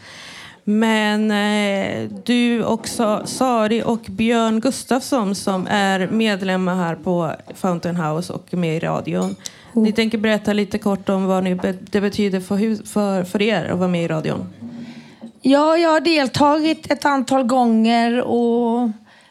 Men 0.69 1.31
eh, 1.31 2.11
du 2.25 2.65
också, 2.65 3.23
Sari 3.25 3.83
och 3.83 4.01
Björn 4.09 4.61
Gustafsson 4.61 5.35
som 5.35 5.67
är 5.71 6.07
medlemmar 6.07 6.75
här 6.75 6.95
på 6.95 7.33
Fountain 7.55 7.97
House 7.97 8.33
och 8.33 8.55
med 8.55 8.77
i 8.77 8.81
radion. 8.81 9.37
Ni 9.73 9.93
tänker 9.93 10.19
berätta 10.19 10.53
lite 10.53 10.79
kort 10.79 11.09
om 11.09 11.27
vad 11.27 11.45
ni 11.45 11.55
det 11.91 12.01
betyder 12.01 12.41
för, 12.41 12.87
för, 12.87 13.25
för 13.25 13.43
er 13.43 13.65
att 13.65 13.79
vara 13.79 13.89
med 13.89 14.05
i 14.05 14.09
radion. 14.09 14.47
Ja, 15.43 15.77
jag 15.77 15.91
har 15.91 16.01
deltagit 16.01 16.91
ett 16.91 17.05
antal 17.05 17.43
gånger 17.45 18.21
och 18.21 18.91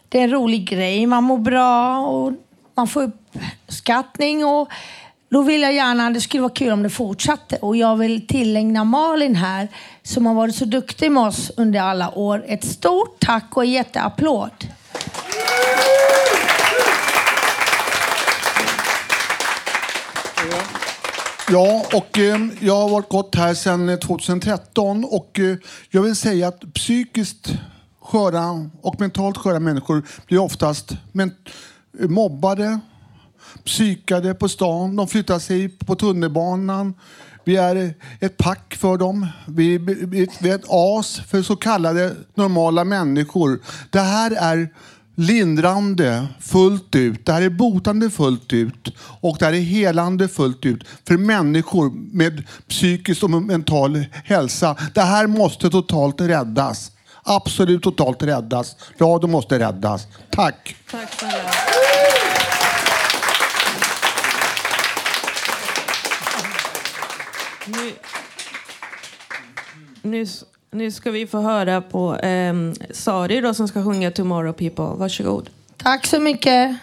det 0.10 0.20
är 0.20 0.24
en 0.24 0.32
rolig 0.32 0.70
grej. 0.70 1.06
Man 1.06 1.24
mår 1.24 1.38
bra 1.38 2.00
och 2.00 2.34
man 2.76 2.88
får 2.88 3.12
uppskattning 3.68 4.46
och 4.46 4.70
då 5.30 5.42
vill 5.42 5.62
jag 5.62 5.74
gärna, 5.74 6.10
det 6.10 6.22
skulle 6.22 6.42
vara 6.42 6.54
kul 6.54 6.72
om 6.72 6.84
det 6.84 6.90
fortsatte. 6.90 7.58
Och 7.62 7.78
jag 7.78 7.96
vill 7.96 8.28
tillägna 8.28 8.84
Malin 8.84 9.36
här 9.36 9.68
som 10.04 10.26
har 10.26 10.34
varit 10.34 10.56
så 10.56 10.66
duktig 10.66 11.12
med 11.12 11.24
oss 11.24 11.52
under 11.58 11.80
alla 11.80 12.18
år. 12.18 12.44
Ett 12.48 12.66
stort 12.66 13.20
tack 13.20 13.58
och 13.58 13.64
en 13.64 13.72
jätteapplåd. 13.72 14.52
Ja, 21.50 21.86
och 21.94 22.20
eh, 22.20 22.40
jag 22.60 22.76
har 22.76 22.90
varit 22.90 23.10
gott 23.10 23.36
här 23.36 23.54
sedan 23.54 23.90
eh, 23.90 23.98
2013 23.98 25.06
och 25.06 25.40
eh, 25.40 25.58
jag 25.90 26.02
vill 26.02 26.16
säga 26.16 26.48
att 26.48 26.74
psykiskt 26.74 27.54
sköra 28.02 28.70
och 28.82 29.00
mentalt 29.00 29.38
sköra 29.38 29.60
människor 29.60 30.04
blir 30.28 30.40
oftast 30.40 30.92
men, 31.12 31.32
eh, 32.00 32.08
mobbade, 32.08 32.80
psykade 33.64 34.34
på 34.34 34.50
stan. 34.50 34.96
De 34.96 35.08
flyttar 35.08 35.40
sig 35.40 35.70
på 35.70 35.96
tunnelbanan. 35.96 36.94
Vi 37.44 37.56
är 37.56 37.94
ett 38.20 38.38
pack 38.38 38.76
för 38.80 38.98
dem. 38.98 39.28
Vi, 39.48 39.78
vi, 39.78 40.28
vi 40.40 40.50
är 40.50 40.56
ett 40.56 40.70
as 40.70 41.22
för 41.28 41.42
så 41.42 41.56
kallade 41.56 42.16
normala 42.36 42.84
människor. 42.84 43.60
Det 43.90 44.00
här 44.00 44.32
är 44.32 44.70
lindrande 45.16 46.28
fullt 46.40 46.96
ut. 46.96 47.26
Det 47.26 47.34
här 47.34 47.42
är 47.42 47.50
botande 47.50 48.10
fullt 48.10 48.54
ut. 48.54 48.96
Och 49.22 49.38
det 49.40 49.46
här 49.46 49.54
är 49.54 49.60
helande 49.60 50.28
fullt 50.28 50.66
ut 50.66 50.84
för 51.08 51.18
människor 51.18 51.92
med 52.12 52.44
psykisk 52.70 53.24
och 53.24 53.30
mental 53.30 54.06
hälsa. 54.24 54.76
Det 54.94 55.02
här 55.02 55.28
måste 55.28 55.70
totalt 55.70 56.22
räddas. 56.22 56.92
Absolut 57.24 57.84
totalt 57.84 58.24
räddas. 58.24 58.76
Radio 59.00 59.28
måste 59.28 59.60
räddas. 59.60 60.08
Tack. 60.32 60.76
Tack 60.92 61.14
snälla. 61.20 61.65
Nu, 67.68 67.92
nu, 70.02 70.26
nu 70.72 70.92
ska 70.92 71.12
vi 71.12 71.28
få 71.28 71.42
höra 71.42 71.82
på 71.82 72.16
eh, 72.16 72.54
Sari 72.92 73.42
då, 73.42 73.54
som 73.54 73.68
ska 73.68 73.84
sjunga 73.84 74.12
Tomorrow 74.12 74.54
People. 74.54 74.86
Varsågod. 74.86 75.50
Tack 75.78 76.06
så 76.06 76.20
mycket. 76.20 76.78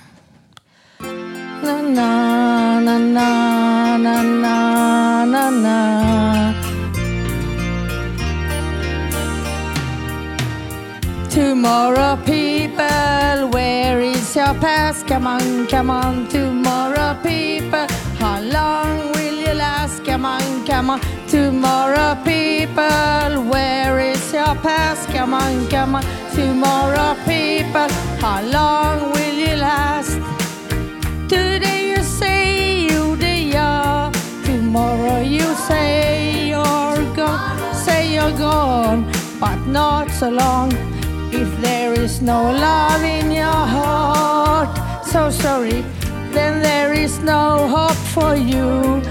Na, 1.62 1.82
na, 1.82 2.80
na, 2.80 2.98
na, 2.98 3.96
na, 3.98 4.22
na, 4.22 5.24
na, 5.24 5.50
na. 5.50 6.54
Tomorrow 11.30 12.16
people, 12.24 13.48
where 13.52 14.00
is 14.00 14.36
your 14.36 14.54
past? 14.60 15.06
Come 15.06 15.26
on, 15.26 15.66
come 15.66 15.90
on, 15.90 16.26
tomorrow 16.28 17.14
people. 17.22 17.86
How 18.18 18.40
long 18.40 19.21
will 19.52 19.58
last? 19.58 20.04
Come 20.04 20.24
on, 20.24 20.66
come 20.66 20.90
on, 20.90 21.00
tomorrow 21.28 22.14
people. 22.24 23.50
Where 23.50 24.00
is 24.00 24.32
your 24.32 24.54
past? 24.56 25.08
Come 25.10 25.34
on, 25.34 25.68
come 25.68 25.94
on, 25.94 26.04
tomorrow 26.34 27.14
people. 27.24 27.88
How 28.20 28.42
long 28.42 29.12
will 29.12 29.34
you 29.34 29.56
last? 29.56 30.18
Today 31.28 31.90
you 31.90 32.02
say 32.02 32.80
you 32.80 33.16
the 33.16 33.56
are. 33.56 34.12
Tomorrow 34.44 35.20
you 35.20 35.46
say 35.68 36.48
you're 36.48 37.14
gone. 37.14 37.74
Say 37.74 38.14
you're 38.14 38.36
gone, 38.38 39.10
but 39.40 39.58
not 39.66 40.10
so 40.10 40.30
long. 40.30 40.72
If 41.32 41.48
there 41.60 41.92
is 41.94 42.20
no 42.20 42.42
love 42.50 43.02
in 43.02 43.30
your 43.30 43.66
heart, 43.76 44.70
so 45.06 45.30
sorry, 45.30 45.84
then 46.32 46.62
there 46.62 46.92
is 46.92 47.18
no 47.20 47.66
hope 47.68 48.02
for 48.14 48.34
you. 48.36 49.02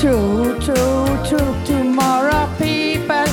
True, 0.00 0.56
true, 0.60 1.18
true. 1.26 1.54
Tomorrow, 1.66 2.46
people, 2.56 3.26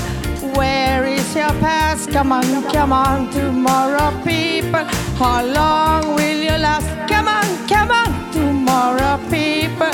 where 0.57 1.05
is 1.05 1.35
your 1.35 1.53
past? 1.61 2.09
Come 2.09 2.31
on, 2.31 2.63
come 2.71 2.91
on, 2.91 3.29
tomorrow, 3.29 4.09
people. 4.23 4.83
How 5.15 5.45
long 5.45 6.15
will 6.15 6.41
you 6.41 6.57
last? 6.57 6.87
Come 7.07 7.27
on, 7.27 7.45
come 7.67 7.91
on, 7.91 8.31
tomorrow, 8.31 9.19
people. 9.29 9.93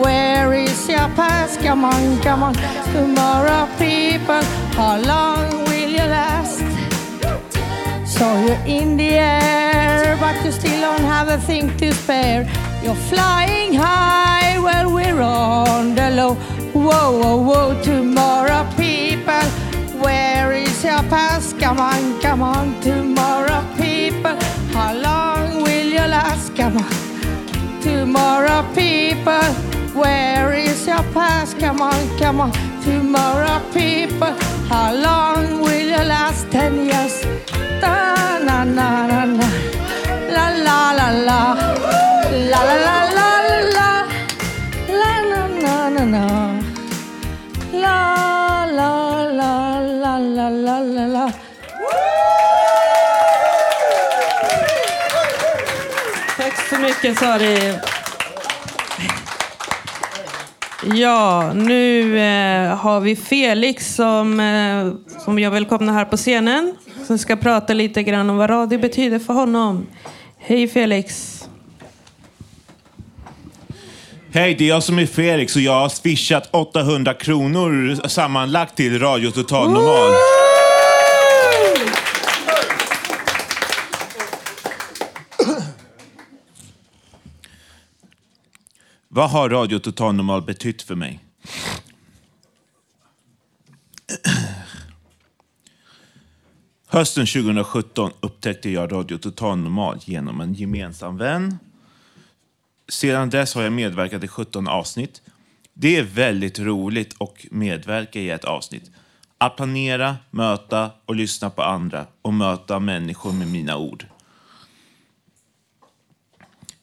Where 0.00 0.54
is 0.54 0.88
your 0.88 1.08
past? 1.16 1.60
Come 1.60 1.84
on, 1.84 2.20
come 2.22 2.44
on, 2.44 2.54
tomorrow, 2.92 3.66
people. 3.76 4.44
How 4.78 5.00
long 5.00 5.64
will 5.64 5.88
you 5.98 6.06
last? 6.06 6.60
So 8.06 8.24
you're 8.46 8.64
in 8.66 8.96
the 8.96 9.14
air, 9.14 10.16
but 10.20 10.44
you 10.44 10.52
still 10.52 10.80
don't 10.80 11.00
have 11.00 11.28
a 11.28 11.38
thing 11.38 11.76
to 11.78 11.92
spare. 11.92 12.48
You're 12.84 13.02
flying 13.10 13.74
high 13.74 14.33
while 14.64 14.90
we're 14.90 15.20
on 15.20 15.94
the 15.94 16.10
low. 16.10 16.34
Whoa, 16.72 17.06
whoa, 17.20 17.36
whoa, 17.48 17.82
tomorrow, 17.82 18.66
people. 18.76 19.46
Where 20.02 20.52
is 20.52 20.82
your 20.82 21.02
past? 21.12 21.58
Come 21.60 21.78
on, 21.78 22.20
come 22.20 22.42
on, 22.42 22.80
tomorrow, 22.80 23.62
people. 23.76 24.36
How 24.72 24.94
long 24.94 25.62
will 25.62 25.88
you 25.96 26.06
last? 26.16 26.56
Come 26.56 26.78
on, 26.78 26.92
tomorrow, 27.82 28.62
people. 28.74 29.48
Where 30.00 30.52
is 30.54 30.86
your 30.86 31.04
past? 31.12 31.58
Come 31.58 31.80
on, 31.80 32.00
come 32.18 32.40
on, 32.40 32.52
tomorrow, 32.82 33.60
people. 33.72 34.34
How 34.72 34.92
long 34.94 35.60
will 35.60 35.88
you 35.94 36.04
last? 36.14 36.50
Ten 36.50 36.86
years. 36.86 37.22
Da, 37.80 38.38
na, 38.46 38.64
na, 38.64 39.06
na, 39.06 39.24
na. 39.26 39.48
La, 40.34 40.48
la. 40.66 40.84
La, 40.96 41.10
la, 41.10 41.52
la, 42.50 42.62
la, 42.64 42.74
la. 42.86 43.03
La, 50.50 50.80
la, 50.80 50.80
la, 50.80 51.06
la. 51.06 51.32
Tack 56.36 56.68
så 56.68 56.78
mycket 56.78 57.18
Sari. 57.18 57.74
Ja, 60.94 61.52
nu 61.54 62.18
eh, 62.18 62.76
har 62.76 63.00
vi 63.00 63.16
Felix 63.16 63.94
som, 63.94 64.40
eh, 64.40 64.92
som 65.24 65.38
jag 65.38 65.50
välkomnar 65.50 65.92
här 65.92 66.04
på 66.04 66.16
scenen. 66.16 66.76
Som 67.06 67.18
ska 67.18 67.36
prata 67.36 67.72
lite 67.72 68.02
grann 68.02 68.30
om 68.30 68.36
vad 68.36 68.50
radio 68.50 68.78
betyder 68.78 69.18
för 69.18 69.34
honom. 69.34 69.86
Hej 70.38 70.68
Felix. 70.68 71.33
Hej, 74.34 74.54
det 74.54 74.64
är 74.64 74.68
jag 74.68 74.82
som 74.82 74.98
är 74.98 75.06
Felix 75.06 75.56
och 75.56 75.62
jag 75.62 75.72
har 75.72 75.88
swishat 75.88 76.48
800 76.52 77.14
kronor 77.14 78.08
sammanlagt 78.08 78.76
till 78.76 78.98
Radio 78.98 79.30
Total 79.30 79.72
Normal. 79.72 80.12
Vad 89.08 89.30
har 89.30 89.50
Radio 89.50 89.78
Total 89.78 90.14
Normal 90.14 90.42
betytt 90.42 90.82
för 90.82 90.94
mig? 90.94 91.24
Hösten 96.86 97.26
2017 97.26 98.10
upptäckte 98.20 98.70
jag 98.70 98.92
Radio 98.92 99.18
Total 99.18 99.58
Normal 99.58 99.98
genom 100.04 100.40
en 100.40 100.54
gemensam 100.54 101.16
vän. 101.16 101.58
Sedan 102.88 103.30
dess 103.30 103.54
har 103.54 103.62
jag 103.62 103.72
medverkat 103.72 104.24
i 104.24 104.28
17 104.28 104.68
avsnitt. 104.68 105.22
Det 105.74 105.96
är 105.96 106.02
väldigt 106.02 106.58
roligt 106.58 107.14
att 107.20 107.34
medverka 107.50 108.20
i 108.20 108.30
ett 108.30 108.44
avsnitt. 108.44 108.90
Att 109.38 109.56
planera, 109.56 110.16
möta 110.30 110.90
och 111.06 111.14
lyssna 111.14 111.50
på 111.50 111.62
andra 111.62 112.06
och 112.22 112.34
möta 112.34 112.78
människor 112.78 113.32
med 113.32 113.48
mina 113.48 113.76
ord. 113.76 114.06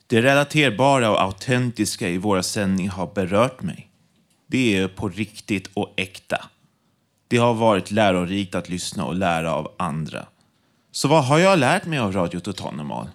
Det 0.08 0.22
relaterbara 0.22 1.12
och 1.12 1.22
autentiska 1.22 2.10
i 2.10 2.18
våra 2.18 2.43
sändningar 2.43 2.91
har 2.91 3.08
berört 3.08 3.62
mig. 3.62 3.89
Det 4.47 4.78
är 4.78 4.88
på 4.88 5.10
riktigt 5.10 5.70
och 5.74 5.93
äkta. 5.97 6.45
Det 7.28 7.38
har 7.38 7.54
varit 7.54 7.91
lärorikt 7.91 8.56
att 8.56 8.70
lyssna 8.70 9.06
och 9.06 9.16
lära 9.16 9.54
av 9.54 9.72
andra. 9.78 10.26
Så 10.91 11.08
vad 11.08 11.26
har 11.26 11.39
jag 11.39 11.60
lärt 11.60 11.86
mig 11.86 11.99
av 11.99 12.14
Radio 12.14 12.39
Total 12.39 12.76
Normal? 12.76 13.08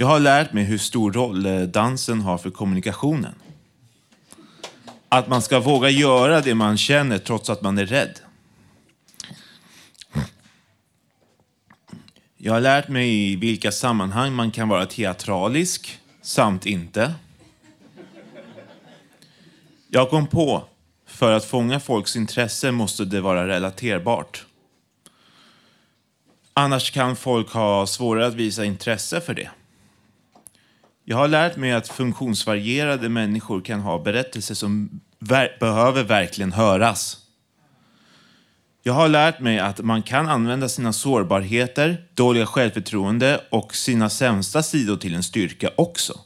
Jag 0.00 0.06
har 0.06 0.20
lärt 0.20 0.52
mig 0.52 0.64
hur 0.64 0.78
stor 0.78 1.12
roll 1.12 1.46
eh, 1.46 1.60
dansen 1.60 2.20
har 2.20 2.38
för 2.38 2.50
kommunikationen. 2.50 3.34
Att 5.08 5.28
man 5.28 5.42
ska 5.42 5.60
våga 5.60 5.90
göra 5.90 6.40
det 6.40 6.54
man 6.54 6.78
känner 6.78 7.18
trots 7.18 7.50
att 7.50 7.62
man 7.62 7.78
är 7.78 7.86
rädd. 7.86 8.18
Jag 12.36 12.52
har 12.52 12.60
lärt 12.60 12.88
mig 12.88 13.32
i 13.32 13.36
vilka 13.36 13.72
sammanhang 13.72 14.32
man 14.32 14.50
kan 14.50 14.68
vara 14.68 14.86
teatralisk 14.86 15.98
samt 16.22 16.66
inte. 16.66 17.14
Jag 19.88 20.10
kom 20.10 20.26
på, 20.26 20.64
för 21.06 21.32
att 21.32 21.44
fånga 21.44 21.80
folks 21.80 22.16
intresse 22.16 22.70
måste 22.72 23.04
det 23.04 23.20
vara 23.20 23.46
relaterbart. 23.48 24.46
Annars 26.54 26.90
kan 26.90 27.16
folk 27.16 27.52
ha 27.52 27.86
svårare 27.86 28.26
att 28.26 28.34
visa 28.34 28.64
intresse 28.64 29.20
för 29.20 29.34
det. 29.34 29.50
Jag 31.10 31.16
har 31.16 31.28
lärt 31.28 31.56
mig 31.56 31.72
att 31.72 31.88
funktionsvarierade 31.88 33.08
människor 33.08 33.60
kan 33.60 33.80
ha 33.80 33.98
berättelser 33.98 34.54
som 34.54 35.00
ver- 35.18 35.58
behöver 35.60 36.04
verkligen 36.04 36.52
höras. 36.52 37.16
Jag 38.82 38.92
har 38.92 39.08
lärt 39.08 39.40
mig 39.40 39.58
att 39.58 39.80
man 39.80 40.02
kan 40.02 40.28
använda 40.28 40.68
sina 40.68 40.92
sårbarheter, 40.92 42.04
dåliga 42.14 42.46
självförtroende 42.46 43.40
och 43.50 43.74
sina 43.74 44.10
sämsta 44.10 44.62
sidor 44.62 44.96
till 44.96 45.14
en 45.14 45.22
styrka 45.22 45.70
också. 45.76 46.20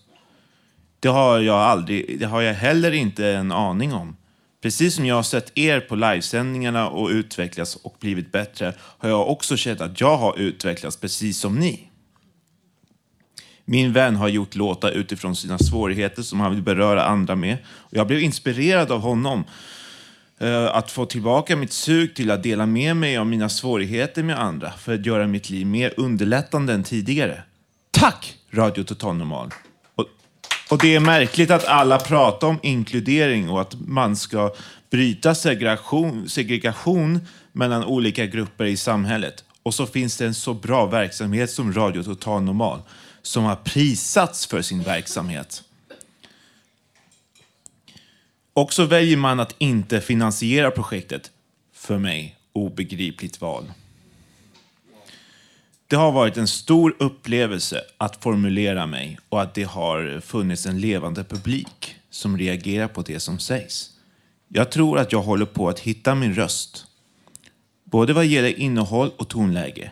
Det 1.01 1.09
har 1.09 1.39
jag 1.41 1.59
aldrig, 1.59 2.21
det 2.21 2.27
har 2.27 2.41
jag 2.41 2.55
heller 2.55 2.93
inte 2.93 3.29
en 3.29 3.53
aning 3.53 3.93
om. 3.93 4.17
Precis 4.63 4.95
som 4.95 5.07
jag 5.07 5.15
har 5.15 5.23
sett 5.23 5.59
er 5.59 5.81
på 5.81 5.95
livesändningarna 5.95 6.89
och 6.89 7.09
utvecklats 7.09 7.77
och 7.77 7.97
blivit 8.01 8.33
bättre 8.33 8.75
har 8.79 9.09
jag 9.09 9.29
också 9.29 9.57
känt 9.57 9.81
att 9.81 10.01
jag 10.01 10.17
har 10.17 10.39
utvecklats 10.39 10.97
precis 10.97 11.39
som 11.39 11.55
ni. 11.55 11.92
Min 13.65 13.93
vän 13.93 14.17
har 14.17 14.29
gjort 14.29 14.55
låtar 14.55 14.91
utifrån 14.91 15.37
sina 15.37 15.59
svårigheter 15.59 16.23
som 16.23 16.41
han 16.41 16.51
vill 16.55 16.63
beröra 16.63 17.05
andra 17.05 17.35
med. 17.35 17.57
Och 17.67 17.97
jag 17.97 18.07
blev 18.07 18.21
inspirerad 18.21 18.93
av 18.93 19.01
honom. 19.01 19.45
Eh, 20.43 20.77
att 20.77 20.91
få 20.91 21.07
tillbaka 21.07 21.57
mitt 21.57 21.73
sug 21.73 22.15
till 22.15 22.31
att 22.31 22.43
dela 22.43 22.67
med 22.67 22.97
mig 22.97 23.17
av 23.17 23.27
mina 23.27 23.49
svårigheter 23.49 24.23
med 24.23 24.41
andra 24.41 24.71
för 24.71 24.95
att 24.95 25.07
göra 25.07 25.27
mitt 25.27 25.51
liv 25.51 25.67
mer 25.67 25.95
underlättande 25.97 26.73
än 26.73 26.85
tidigare. 26.85 27.43
Tack 27.91 28.35
Radio 28.51 28.85
Total 28.85 29.17
Normal! 29.17 29.51
Och, 29.95 30.07
och 30.71 30.79
det 30.79 30.95
är 30.95 31.01
märkligt 31.01 31.51
att 31.51 31.65
alla 31.65 31.99
pratar 31.99 32.47
om 32.47 32.59
inkludering 32.63 33.51
och 33.51 33.61
att 33.61 33.75
man 33.87 34.17
ska 34.17 34.55
bryta 34.91 35.35
segregation, 35.35 36.29
segregation 36.29 37.21
mellan 37.53 37.85
olika 37.85 38.27
grupper 38.27 38.65
i 38.65 38.77
samhället. 38.77 39.45
Och 39.63 39.75
så 39.75 39.87
finns 39.87 40.17
det 40.17 40.27
en 40.27 40.35
så 40.35 40.55
bra 40.55 40.87
verksamhet 40.87 41.51
som 41.51 41.73
Radio 41.73 42.03
Total 42.03 42.43
Normal 42.43 42.81
som 43.23 43.45
har 43.45 43.57
prisats 43.57 44.47
för 44.47 44.63
sin 44.63 44.83
verksamhet. 44.83 45.63
Och 48.53 48.73
så 48.73 48.85
väljer 48.85 49.17
man 49.17 49.41
att 49.41 49.55
inte 49.59 50.01
finansiera 50.01 50.71
projektet. 50.71 51.31
För 51.73 51.99
mig 51.99 52.37
obegripligt 52.53 53.41
val. 53.41 53.73
Det 55.87 55.97
har 55.97 56.13
varit 56.13 56.37
en 56.37 56.49
stor 56.49 56.97
upplevelse 56.99 57.83
att 57.99 58.23
formulera 58.23 58.87
mig 58.87 59.19
och 59.29 59.43
att 59.43 59.55
det 59.55 59.63
har 59.63 60.21
funnits 60.21 60.67
en 60.67 60.81
levande 60.81 61.25
publik 61.25 61.97
som 62.11 62.39
reagerar 62.39 62.89
på 62.89 63.03
det 63.03 63.21
som 63.21 63.39
sägs. 63.39 63.91
Jag 64.49 64.71
tror 64.71 64.99
att 64.99 65.13
jag 65.13 65.23
håller 65.23 65.47
på 65.47 65.69
att 65.69 65.81
hitta 65.81 66.15
min 66.15 66.35
röst. 66.35 66.87
Både 67.85 68.13
vad 68.13 68.27
gäller 68.27 68.59
innehåll 68.59 69.11
och 69.17 69.29
tonläge. 69.29 69.91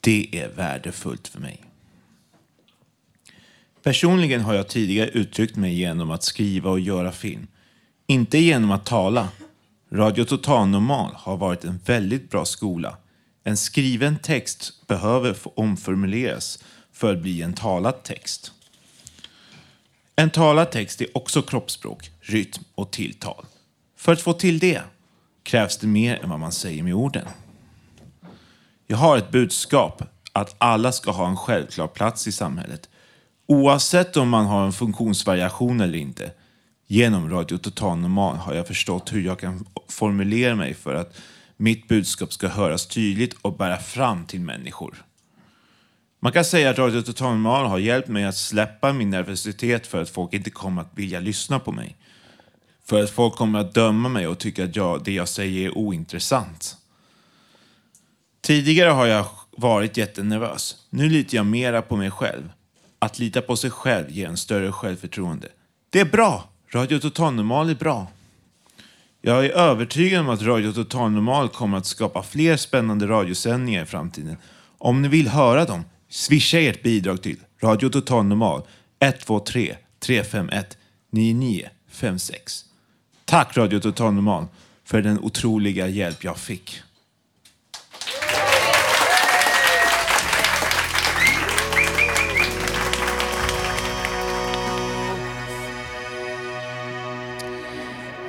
Det 0.00 0.28
är 0.32 0.48
värdefullt 0.48 1.28
för 1.28 1.40
mig. 1.40 1.71
Personligen 3.82 4.40
har 4.40 4.54
jag 4.54 4.68
tidigare 4.68 5.08
uttryckt 5.08 5.56
mig 5.56 5.74
genom 5.74 6.10
att 6.10 6.22
skriva 6.22 6.70
och 6.70 6.80
göra 6.80 7.12
film. 7.12 7.46
Inte 8.06 8.38
genom 8.38 8.70
att 8.70 8.86
tala. 8.86 9.28
Radio 9.92 10.24
Total 10.24 10.68
Normal 10.68 11.14
har 11.14 11.36
varit 11.36 11.64
en 11.64 11.80
väldigt 11.84 12.30
bra 12.30 12.44
skola. 12.44 12.96
En 13.44 13.56
skriven 13.56 14.18
text 14.18 14.86
behöver 14.86 15.34
få 15.34 15.52
omformuleras 15.56 16.64
för 16.92 17.12
att 17.12 17.22
bli 17.22 17.42
en 17.42 17.52
talad 17.52 18.02
text. 18.02 18.52
En 20.16 20.30
talad 20.30 20.70
text 20.70 21.00
är 21.00 21.16
också 21.16 21.42
kroppsspråk, 21.42 22.10
rytm 22.20 22.64
och 22.74 22.90
tilltal. 22.90 23.46
För 23.96 24.12
att 24.12 24.22
få 24.22 24.32
till 24.32 24.58
det 24.58 24.82
krävs 25.42 25.78
det 25.78 25.86
mer 25.86 26.22
än 26.22 26.30
vad 26.30 26.40
man 26.40 26.52
säger 26.52 26.82
med 26.82 26.94
orden. 26.94 27.26
Jag 28.86 28.96
har 28.96 29.18
ett 29.18 29.30
budskap 29.30 30.02
att 30.32 30.54
alla 30.58 30.92
ska 30.92 31.10
ha 31.10 31.28
en 31.28 31.36
självklar 31.36 31.86
plats 31.86 32.26
i 32.26 32.32
samhället. 32.32 32.88
Oavsett 33.52 34.16
om 34.16 34.28
man 34.28 34.46
har 34.46 34.66
en 34.66 34.72
funktionsvariation 34.72 35.80
eller 35.80 35.98
inte. 35.98 36.32
Genom 36.86 37.30
Radio 37.30 37.58
Total 37.58 37.98
Normal 37.98 38.36
har 38.36 38.54
jag 38.54 38.66
förstått 38.66 39.12
hur 39.12 39.22
jag 39.22 39.38
kan 39.38 39.66
formulera 39.88 40.54
mig 40.54 40.74
för 40.74 40.94
att 40.94 41.16
mitt 41.56 41.88
budskap 41.88 42.32
ska 42.32 42.48
höras 42.48 42.86
tydligt 42.86 43.34
och 43.42 43.56
bära 43.56 43.78
fram 43.78 44.26
till 44.26 44.40
människor. 44.40 45.04
Man 46.20 46.32
kan 46.32 46.44
säga 46.44 46.70
att 46.70 46.78
Radio 46.78 47.02
Total 47.02 47.30
Normal 47.30 47.66
har 47.66 47.78
hjälpt 47.78 48.08
mig 48.08 48.24
att 48.24 48.36
släppa 48.36 48.92
min 48.92 49.10
nervositet 49.10 49.86
för 49.86 50.02
att 50.02 50.10
folk 50.10 50.34
inte 50.34 50.50
kommer 50.50 50.82
att 50.82 50.90
vilja 50.94 51.20
lyssna 51.20 51.58
på 51.58 51.72
mig. 51.72 51.96
För 52.84 53.02
att 53.02 53.10
folk 53.10 53.34
kommer 53.34 53.58
att 53.58 53.74
döma 53.74 54.08
mig 54.08 54.26
och 54.26 54.38
tycka 54.38 54.64
att 54.64 54.76
jag, 54.76 55.04
det 55.04 55.12
jag 55.12 55.28
säger 55.28 55.66
är 55.66 55.78
ointressant. 55.78 56.76
Tidigare 58.40 58.90
har 58.90 59.06
jag 59.06 59.26
varit 59.56 59.96
jättenervös. 59.96 60.76
Nu 60.90 61.08
litar 61.08 61.36
jag 61.36 61.46
mera 61.46 61.82
på 61.82 61.96
mig 61.96 62.10
själv. 62.10 62.52
Att 63.02 63.18
lita 63.18 63.42
på 63.42 63.56
sig 63.56 63.70
själv 63.70 64.10
ger 64.10 64.28
en 64.28 64.36
större 64.36 64.72
självförtroende. 64.72 65.48
Det 65.90 66.00
är 66.00 66.04
bra! 66.04 66.48
Radio 66.72 66.98
Total 66.98 67.34
Normal 67.34 67.70
är 67.70 67.74
bra. 67.74 68.06
Jag 69.20 69.46
är 69.46 69.50
övertygad 69.50 70.20
om 70.20 70.28
att 70.28 70.42
Radio 70.42 70.72
Total 70.72 71.10
Normal 71.10 71.48
kommer 71.48 71.78
att 71.78 71.86
skapa 71.86 72.22
fler 72.22 72.56
spännande 72.56 73.06
radiosändningar 73.06 73.82
i 73.82 73.86
framtiden. 73.86 74.36
Om 74.78 75.02
ni 75.02 75.08
vill 75.08 75.28
höra 75.28 75.64
dem, 75.64 75.84
swisha 76.08 76.58
ert 76.58 76.82
bidrag 76.82 77.22
till 77.22 77.36
Radio 77.62 77.88
Total 77.88 78.24
Normal 78.24 78.62
123 79.00 79.76
351 80.00 80.78
9956. 81.10 82.64
Tack 83.24 83.56
Radio 83.56 83.80
Total 83.80 84.14
Normal 84.14 84.46
för 84.84 85.02
den 85.02 85.18
otroliga 85.18 85.88
hjälp 85.88 86.24
jag 86.24 86.38
fick. 86.38 86.82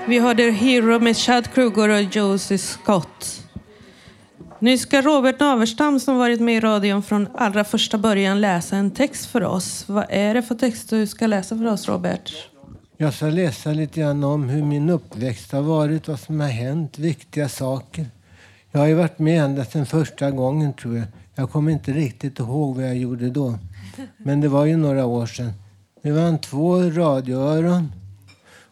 Vi 0.07 0.19
hörde 0.19 0.43
Hero 0.43 0.99
med 0.99 1.17
Chad 1.17 1.53
Kruger 1.53 1.89
och 1.89 2.15
Josie 2.15 2.57
Scott. 2.57 3.47
Nu 4.59 4.77
ska 4.77 5.01
Robert 5.01 5.39
Naverstam 5.39 5.99
som 5.99 6.17
varit 6.17 6.41
med 6.41 6.55
i 6.55 6.59
radion 6.59 7.03
från 7.03 7.27
allra 7.35 7.63
första 7.63 7.97
början 7.97 8.41
läsa 8.41 8.75
en 8.75 8.91
text 8.91 9.25
för 9.25 9.43
oss. 9.43 9.83
Vad 9.87 10.05
är 10.09 10.33
det 10.33 10.41
för 10.41 10.55
text 10.55 10.89
du 10.89 11.07
ska 11.07 11.27
läsa 11.27 11.57
för 11.57 11.65
oss 11.65 11.87
Robert? 11.87 12.33
Jag 12.97 13.13
ska 13.13 13.25
läsa 13.25 13.69
lite 13.69 13.99
grann 13.99 14.23
om 14.23 14.49
hur 14.49 14.63
min 14.63 14.89
uppväxt 14.89 15.51
har 15.51 15.61
varit, 15.61 16.07
vad 16.07 16.19
som 16.19 16.39
har 16.39 16.47
hänt, 16.47 16.99
viktiga 16.99 17.49
saker. 17.49 18.05
Jag 18.71 18.79
har 18.79 18.87
ju 18.87 18.93
varit 18.93 19.19
med 19.19 19.43
ända 19.43 19.65
sedan 19.65 19.85
första 19.85 20.31
gången 20.31 20.73
tror 20.73 20.97
jag. 20.97 21.05
Jag 21.35 21.51
kommer 21.51 21.71
inte 21.71 21.91
riktigt 21.91 22.39
ihåg 22.39 22.75
vad 22.75 22.85
jag 22.85 22.97
gjorde 22.97 23.29
då. 23.29 23.59
Men 24.17 24.41
det 24.41 24.47
var 24.47 24.65
ju 24.65 24.77
några 24.77 25.05
år 25.05 25.25
sedan. 25.25 25.53
Det 26.01 26.11
var 26.11 26.37
två 26.37 26.81
radioöron 26.81 27.91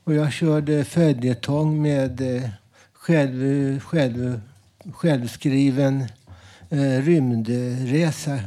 och 0.04 0.14
jag 0.14 0.34
körde 0.34 0.86
följetong 0.86 1.82
med 1.82 2.22
eh, 2.22 2.50
själv, 2.94 3.80
själv, 3.80 4.42
självskriven 4.94 6.06
eh, 6.70 7.02
rymdresa. 7.02 8.40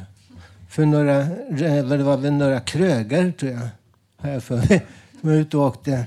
För 0.69 0.87
några, 0.87 1.21
eh, 1.21 1.87
det 1.87 2.03
var 2.03 2.17
väl 2.17 2.33
några 2.33 2.61
krögar 2.61 3.31
tror 3.31 3.53
jag. 3.53 3.69
Har 4.17 4.31
jag 4.31 4.43
för 4.43 4.57
mig. 4.57 4.87
Som 5.21 5.31
var 5.31 5.37
ute 5.37 5.57
och 5.57 5.67
åkte 5.67 6.07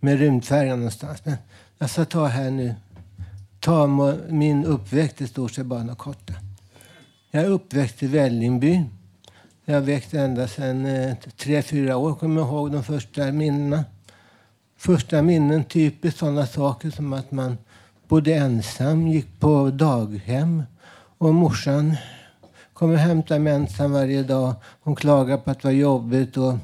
med 0.00 0.18
rymdfärjan 0.18 0.78
någonstans. 0.78 1.24
Men 1.24 1.36
jag 1.78 1.90
ska 1.90 2.04
ta 2.04 2.26
här 2.26 2.50
nu. 2.50 2.74
Ta 3.60 3.86
min 4.28 4.64
uppväxt 4.64 5.20
i 5.20 5.26
stort 5.26 5.52
sett 5.52 5.66
bara 5.66 5.82
något 5.82 5.98
korta. 5.98 6.32
Jag 7.30 7.44
är 7.44 7.48
uppväxt 7.48 8.02
i 8.02 8.06
Vällingby. 8.06 8.84
Jag 9.64 9.74
har 9.74 9.80
växt 9.80 10.14
ända 10.14 10.48
sedan 10.48 10.86
eh, 10.86 11.16
tre, 11.36 11.62
fyra 11.62 11.96
år, 11.96 12.14
kommer 12.14 12.40
jag 12.40 12.48
ihåg 12.48 12.72
de 12.72 12.84
första 12.84 13.32
minnena. 13.32 13.84
Första 14.84 15.22
minnen, 15.22 15.64
typiskt 15.64 16.18
sådana 16.18 16.46
saker 16.46 16.90
som 16.90 17.12
att 17.12 17.30
man 17.32 17.58
bodde 18.08 18.34
ensam, 18.34 19.08
gick 19.08 19.40
på 19.40 19.70
daghem 19.70 20.62
och 21.18 21.34
morsan 21.34 21.96
kom 22.72 22.90
och 22.90 22.98
hämtade 22.98 23.40
mig 23.40 23.52
ensam 23.52 23.92
varje 23.92 24.22
dag. 24.22 24.54
Hon 24.80 24.96
klagade 24.96 25.42
på 25.42 25.50
att 25.50 25.60
det 25.60 25.68
var 25.68 25.72
jobbigt 25.72 26.36
och, 26.36 26.54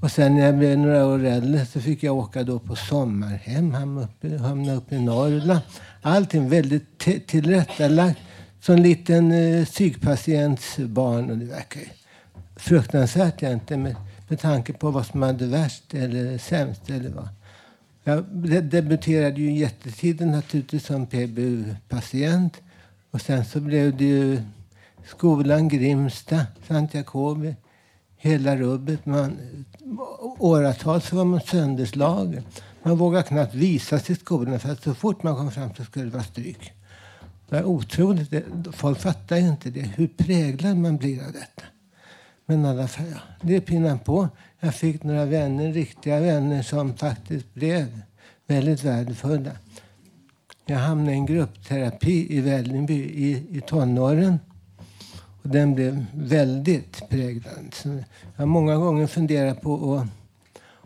och 0.00 0.10
sen 0.10 0.34
när 0.34 0.46
jag 0.46 0.58
blev 0.58 0.78
några 0.78 1.06
år 1.06 1.24
äldre 1.24 1.66
så 1.66 1.80
fick 1.80 2.02
jag 2.02 2.16
åka 2.16 2.42
då 2.42 2.58
på 2.58 2.76
sommarhem, 2.76 3.74
hamna 3.74 4.02
uppe, 4.02 4.38
hamna 4.38 4.74
uppe 4.74 4.94
i 4.94 5.00
Norrland. 5.00 5.60
Allting 6.02 6.48
väldigt 6.48 6.98
t- 6.98 7.20
tillrättalagt. 7.26 8.18
Som 8.60 8.76
liten 8.76 9.32
eh, 9.32 9.64
psykpatients 9.64 10.78
barn 10.78 11.30
och 11.30 11.38
det 11.38 11.44
verkar 11.44 11.80
ju 11.80 11.86
fruktansvärt 12.56 13.42
egentligen 13.42 13.82
med, 13.82 13.96
med 14.28 14.40
tanke 14.40 14.72
på 14.72 14.90
vad 14.90 15.06
som 15.06 15.22
hade 15.22 15.46
värst 15.46 15.94
eller 15.94 16.38
sämst 16.38 16.90
eller 16.90 17.10
vad. 17.10 17.28
Jag 18.04 18.24
debuterade 18.64 19.40
ju 19.40 19.52
jättetidigt 19.52 20.20
naturligtvis 20.30 20.86
som 20.86 21.06
PBU-patient. 21.06 22.60
Och 23.10 23.20
sen 23.20 23.44
så 23.44 23.60
blev 23.60 23.96
det 23.96 24.04
ju 24.04 24.42
skolan 25.06 25.68
Grimsta, 25.68 26.46
Sankt 26.68 26.94
Jakobi, 26.94 27.56
hela 28.16 28.56
rubbet. 28.56 29.06
Man, 29.06 29.36
åratal 30.38 31.00
så 31.02 31.16
var 31.16 31.24
man 31.24 31.40
sönderslagen. 31.40 32.42
Man 32.82 32.96
vågade 32.96 33.22
knappt 33.28 33.54
visa 33.54 33.98
sig 33.98 34.16
i 34.16 34.18
skolan 34.18 34.60
för 34.60 34.72
att 34.72 34.82
så 34.82 34.94
fort 34.94 35.22
man 35.22 35.36
kom 35.36 35.50
fram 35.50 35.74
så 35.74 35.84
skulle 35.84 36.04
det 36.04 36.10
vara 36.10 36.22
stryk. 36.22 36.72
Det 37.48 37.56
är 37.58 37.64
otroligt. 37.64 38.30
Det- 38.30 38.44
Folk 38.72 38.98
fattar 38.98 39.36
ju 39.36 39.48
inte 39.48 39.70
det. 39.70 39.80
Hur 39.80 40.06
präglad 40.08 40.76
man 40.76 40.96
blir 40.96 41.26
av 41.26 41.32
detta. 41.32 41.62
Men 42.46 42.64
i 42.64 42.68
alla 42.68 42.88
fall, 42.88 43.06
ja, 43.10 43.18
det 43.40 43.60
pinnar 43.60 43.96
på. 43.98 44.28
Jag 44.64 44.74
fick 44.74 45.02
några 45.02 45.24
vänner, 45.24 45.72
riktiga 45.72 46.20
vänner 46.20 46.62
som 46.62 46.94
faktiskt 46.94 47.54
blev 47.54 48.00
väldigt 48.46 48.84
värdefulla. 48.84 49.50
Jag 50.66 50.76
hamnade 50.76 51.12
i 51.12 51.14
en 51.14 51.26
gruppterapi 51.26 52.36
i 52.36 52.40
Vällingby 52.40 52.94
i, 52.94 53.46
i 53.50 53.60
tonåren. 53.60 54.38
Och 55.42 55.48
den 55.48 55.74
blev 55.74 56.04
väldigt 56.14 57.08
präglad. 57.08 57.74
Så 57.74 57.88
jag 57.88 58.04
har 58.36 58.46
många 58.46 58.76
gånger 58.76 59.06
funderat 59.06 59.60
på 59.60 59.94
att, 59.94 60.06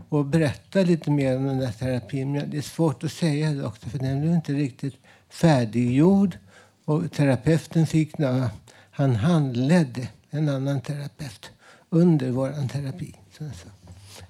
och 0.09 0.24
berätta 0.24 0.83
lite 0.83 1.11
mer 1.11 1.37
om 1.37 1.47
den 1.47 1.59
där 1.59 1.72
terapin. 1.72 2.33
Men 2.33 2.51
det 2.51 2.57
är 2.57 2.62
svårt 2.62 3.05
att 3.05 3.12
säga 3.12 3.51
det 3.51 3.66
också, 3.66 3.89
för 3.89 3.99
den 3.99 4.20
blev 4.20 4.33
inte 4.33 4.53
riktigt 4.53 4.95
färdiggjord. 5.29 6.39
Och 6.85 7.12
terapeuten 7.12 7.87
fick, 7.87 8.18
några, 8.18 8.51
han 8.91 9.16
handledde 9.16 10.09
en 10.31 10.49
annan 10.49 10.81
terapeut 10.81 11.51
under 11.91 12.31
vår 12.31 12.68
terapi. 12.68 13.14
Alltså. 13.41 13.68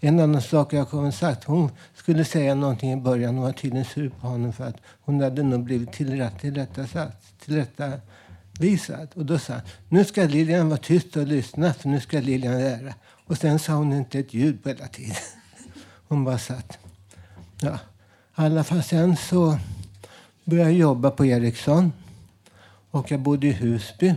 En 0.01 0.21
annan 0.21 0.43
sak 0.43 0.73
jag 0.73 0.91
kommer 0.91 1.11
sagt, 1.11 1.45
hon 1.45 1.71
skulle 1.95 2.25
säga 2.25 2.55
någonting 2.55 2.93
i 2.93 2.97
början. 2.97 3.35
Hon 3.35 3.45
var 3.45 3.53
tydligen 3.53 3.85
sur 3.85 4.09
på 4.09 4.27
honom 4.27 4.53
för 4.53 4.65
att 4.65 4.77
hon 5.01 5.21
hade 5.21 5.43
nog 5.43 5.65
blivit 5.65 5.93
tillrätt, 5.93 6.41
tillrättasatt, 6.41 7.23
tillrättavisad. 7.45 9.09
Och 9.15 9.27
då 9.27 9.39
sa 9.39 9.53
han, 9.53 9.63
nu 9.89 10.05
ska 10.05 10.23
Lilian 10.25 10.69
vara 10.69 10.79
tyst 10.79 11.17
och 11.17 11.27
lyssna 11.27 11.75
för 11.75 11.89
nu 11.89 12.01
ska 12.01 12.21
Lilian 12.21 12.59
lära. 12.59 12.95
Och 13.27 13.39
sen 13.39 13.59
sa 13.59 13.73
hon 13.73 13.93
inte 13.93 14.19
ett 14.19 14.35
ljud 14.35 14.63
på 14.63 14.69
hela 14.69 14.89
tiden. 14.89 15.17
Hon 16.09 16.25
bara 16.25 16.39
satt. 16.39 16.79
Ja. 17.61 17.75
I 17.75 17.79
alla 18.35 18.65
fall 18.65 18.83
sen 18.83 19.17
så 19.17 19.59
började 20.45 20.71
jag 20.71 20.79
jobba 20.79 21.11
på 21.11 21.27
Ericsson. 21.27 21.93
Och 22.91 23.11
jag 23.11 23.21
bodde 23.21 23.47
i 23.47 23.53
Husby. 23.53 24.15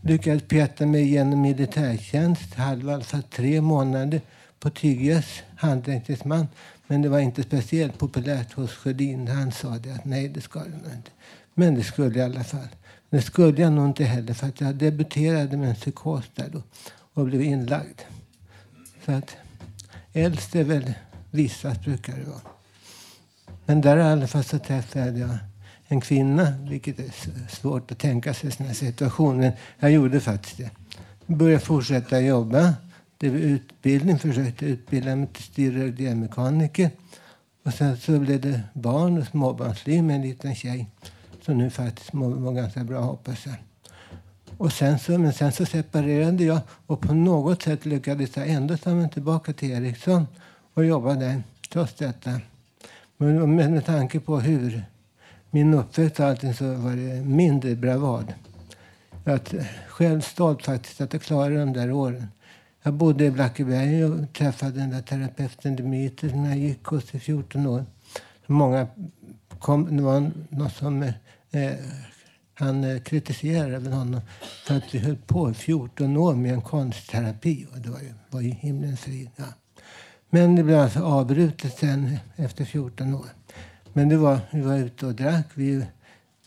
Lyckades 0.00 0.42
peta 0.42 0.86
mig 0.86 1.02
igenom 1.02 1.40
militärtjänst. 1.40 2.54
Halva, 2.54 2.94
alltså 2.94 3.22
tre 3.30 3.60
månader 3.60 4.20
på 4.60 4.70
Tyges 4.70 5.42
handräckningsman. 5.56 6.46
Men 6.86 7.02
det 7.02 7.08
var 7.08 7.18
inte 7.18 7.42
speciellt 7.42 7.98
populärt 7.98 8.52
hos 8.52 8.72
Sjödin. 8.72 9.28
Han 9.28 9.52
sa 9.52 9.68
det 9.78 9.90
att 9.90 10.04
nej, 10.04 10.28
det 10.28 10.40
ska 10.40 10.60
du 10.60 10.72
inte. 10.72 11.10
Men 11.54 11.74
det 11.74 11.82
skulle 11.82 12.18
jag 12.18 12.30
i 12.30 12.34
alla 12.34 12.44
fall. 12.44 12.68
Det 13.10 13.22
skulle 13.22 13.62
jag 13.62 13.72
nog 13.72 13.86
inte 13.86 14.04
heller 14.04 14.34
för 14.34 14.46
att 14.46 14.60
jag 14.60 14.74
debuterade 14.74 15.56
med 15.56 15.68
en 15.68 15.74
psykos 15.74 16.24
där 16.34 16.48
då 16.52 16.62
och 17.14 17.26
blev 17.26 17.42
inlagd. 17.42 18.00
Så 19.04 19.12
att 19.12 19.36
äldst 20.12 20.54
är 20.54 20.64
väl 20.64 20.92
vissas 21.30 21.80
brukar 21.84 22.16
det 22.16 22.24
vara. 22.24 22.40
Men 23.66 23.80
där 23.80 23.96
i 23.96 24.02
alla 24.02 24.26
fall 24.26 24.44
så 24.44 24.58
träffade 24.58 25.18
jag 25.18 25.38
en 25.92 26.00
kvinna, 26.00 26.52
vilket 26.68 26.98
är 26.98 27.10
svårt 27.48 27.92
att 27.92 27.98
tänka 27.98 28.34
sig 28.34 28.48
i 28.48 28.52
sådana 28.52 28.74
situationer. 28.74 29.52
Men 29.78 29.90
jag 29.90 29.90
gjorde 29.90 30.20
faktiskt 30.20 30.56
det. 30.56 30.70
Jag 31.26 31.36
började 31.36 31.64
fortsätta 31.64 32.20
jobba. 32.20 32.74
Det 33.18 33.30
var 33.30 33.38
utbildning, 33.38 34.18
försökte 34.18 34.66
utbilda 34.66 35.16
mig 35.16 35.26
till 35.26 35.42
styrradiomekaniker. 35.42 36.90
Och 37.64 37.74
sen 37.74 37.96
så 37.96 38.18
blev 38.18 38.40
det 38.40 38.60
barn 38.72 39.18
och 39.18 39.26
småbarnsliv 39.26 40.04
med 40.04 40.16
en 40.16 40.22
liten 40.22 40.54
tjej 40.54 40.86
som 41.42 41.58
nu 41.58 41.70
faktiskt 41.70 42.12
mår, 42.12 42.28
mår 42.28 42.52
ganska 42.52 42.84
bra 42.84 43.00
hoppas 43.00 43.46
jag. 43.46 43.54
Och 44.56 44.72
sen 44.72 44.98
så, 44.98 45.18
men 45.18 45.32
sen 45.32 45.52
så 45.52 45.66
separerade 45.66 46.44
jag 46.44 46.60
och 46.86 47.00
på 47.00 47.14
något 47.14 47.62
sätt 47.62 47.86
lyckades 47.86 48.36
jag 48.36 48.48
ändå 48.48 48.76
ta 48.76 48.94
mig 48.94 49.10
tillbaka 49.10 49.52
till 49.52 49.70
Ericsson 49.70 50.26
och 50.74 50.84
jobba 50.84 51.14
där 51.14 51.42
trots 51.72 51.94
detta. 51.94 52.40
Men 53.16 53.56
med, 53.56 53.70
med 53.72 53.84
tanke 53.86 54.20
på 54.20 54.40
hur 54.40 54.84
min 55.50 55.74
uppväxt 55.74 56.20
och 56.20 56.26
allting 56.26 56.54
så 56.54 56.74
var 56.74 56.96
det 56.96 57.24
mindre 57.24 57.76
bravad. 57.76 58.34
Jag 59.24 59.34
är 59.34 59.70
själv 59.88 60.20
stolt 60.20 60.64
faktiskt 60.64 61.00
att 61.00 61.12
jag 61.12 61.22
klarade 61.22 61.58
de 61.58 61.72
där 61.72 61.92
åren. 61.92 62.26
Jag 62.82 62.94
bodde 62.94 63.24
i 63.24 63.30
Blackeberg 63.30 64.04
och 64.04 64.32
träffade 64.32 64.72
den 64.72 64.90
där 64.90 65.02
terapeuten 65.02 65.76
Dimitri 65.76 66.30
som 66.30 66.44
jag 66.44 66.58
gick 66.58 66.84
hos 66.84 67.14
i 67.14 67.20
14 67.20 67.66
år. 67.66 67.84
Många 68.46 68.86
kom, 69.58 69.96
det 69.96 70.02
var 70.02 70.30
något 70.48 70.72
som 70.72 71.02
eh, 71.50 71.72
han 72.54 72.84
eh, 72.84 73.00
kritiserade 73.00 73.76
även 73.76 73.92
honom 73.92 74.20
för 74.66 74.76
att 74.76 74.94
vi 74.94 74.98
höll 74.98 75.16
på 75.16 75.50
i 75.50 75.54
14 75.54 76.16
år 76.16 76.34
med 76.34 76.52
en 76.52 76.62
konstterapi. 76.62 77.66
Och 77.72 77.78
det 77.78 77.90
var 77.90 78.00
ju, 78.00 78.12
var 78.30 78.40
ju 78.40 78.50
himlens 78.50 79.00
frid. 79.00 79.30
Ja. 79.36 79.44
Men 80.30 80.56
det 80.56 80.62
blev 80.62 80.78
alltså 80.78 81.00
avbrutet 81.00 81.78
sen 81.78 82.16
efter 82.36 82.64
14 82.64 83.14
år. 83.14 83.26
Men 83.92 84.08
det 84.08 84.16
var, 84.16 84.38
vi 84.50 84.60
var 84.60 84.76
ute 84.76 85.06
och 85.06 85.14
drack. 85.14 85.46
Vi, 85.54 85.84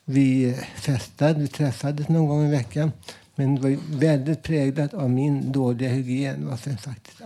vi 0.06 0.58
festade, 0.76 1.40
vi 1.40 1.48
träffades 1.48 2.10
någon 2.10 2.28
gång 2.28 2.46
i 2.46 2.52
veckan. 2.52 2.92
Men 3.36 3.56
det 3.56 3.62
var 3.62 3.98
väldigt 3.98 4.44
präglat 4.44 4.94
av 4.94 5.10
min 5.10 5.52
dåliga 5.52 5.90
hygien. 5.90 6.48
Varför 6.48 6.72
faktiskt. 6.72 7.22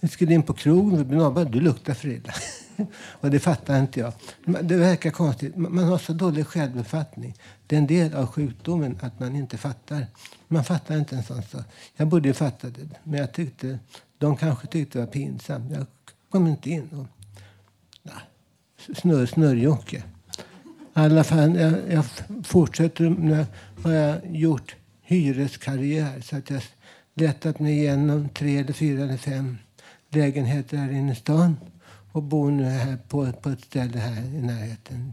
Vi 0.00 0.08
skulle 0.08 0.34
in 0.34 0.42
på 0.42 0.54
krogen 0.54 1.20
och 1.20 1.32
bara, 1.32 1.44
du 1.44 1.60
luktar 1.60 1.94
för 1.94 2.08
illa. 2.08 2.32
och 3.20 3.30
det 3.30 3.40
fattar 3.40 3.80
inte 3.80 4.00
jag. 4.00 4.12
Det 4.62 4.76
verkar 4.76 5.10
konstigt. 5.10 5.56
Man 5.56 5.84
har 5.84 5.98
så 5.98 6.12
dålig 6.12 6.46
självuppfattning. 6.46 7.34
Det 7.66 7.76
är 7.76 7.80
en 7.80 7.86
del 7.86 8.14
av 8.14 8.26
sjukdomen 8.26 8.98
att 9.00 9.20
man 9.20 9.36
inte 9.36 9.58
fattar. 9.58 10.06
Man 10.48 10.64
fattar 10.64 10.98
inte 10.98 11.16
en 11.16 11.22
sån 11.22 11.42
sak. 11.42 11.64
Jag 11.96 12.08
borde 12.08 12.28
ju 12.28 12.34
fatta 12.34 12.68
det. 12.68 12.88
Men 13.04 13.20
jag 13.20 13.32
tyckte, 13.32 13.78
de 14.18 14.36
kanske 14.36 14.66
tyckte 14.66 14.98
det 14.98 15.04
var 15.04 15.12
pinsamt. 15.12 15.72
Jag 15.72 15.86
kom 16.30 16.46
inte 16.46 16.70
in. 16.70 17.08
Och, 18.88 19.26
snurr. 19.26 19.58
I 19.96 20.02
alla 20.92 21.24
fall, 21.24 21.56
jag, 21.56 21.72
jag 21.90 22.04
fortsätter. 22.44 23.10
Nu 23.10 23.46
har 23.82 23.92
jag 23.92 24.18
gjort 24.36 24.76
hyreskarriär. 25.02 26.20
Så 26.20 26.36
att 26.36 26.50
jag 26.50 26.62
letat 27.14 27.60
mig 27.60 27.78
igenom 27.78 28.28
tre 28.28 28.58
eller 28.58 28.72
fyra 28.72 29.02
eller 29.02 29.16
fem 29.16 29.58
lägenheter 30.08 30.76
här 30.76 30.92
inne 30.92 31.12
i 31.12 31.14
stan. 31.14 31.56
Och 32.12 32.22
bor 32.22 32.50
nu 32.50 32.64
här 32.64 32.96
på, 33.08 33.32
på 33.32 33.48
ett 33.48 33.64
ställe 33.64 33.98
här 33.98 34.24
i 34.24 34.42
närheten. 34.42 35.12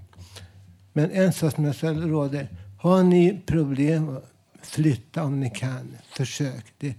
Men 0.93 1.11
en 1.11 1.33
sak 1.33 1.55
som 1.55 1.65
jag 1.65 1.75
ska 1.75 1.91
råda. 1.91 2.39
Har 2.79 3.03
ni 3.03 3.41
problem, 3.45 4.17
flytta 4.61 5.23
om 5.23 5.39
ni 5.39 5.49
kan. 5.49 5.97
Försök. 6.09 6.65
Det, 6.77 6.93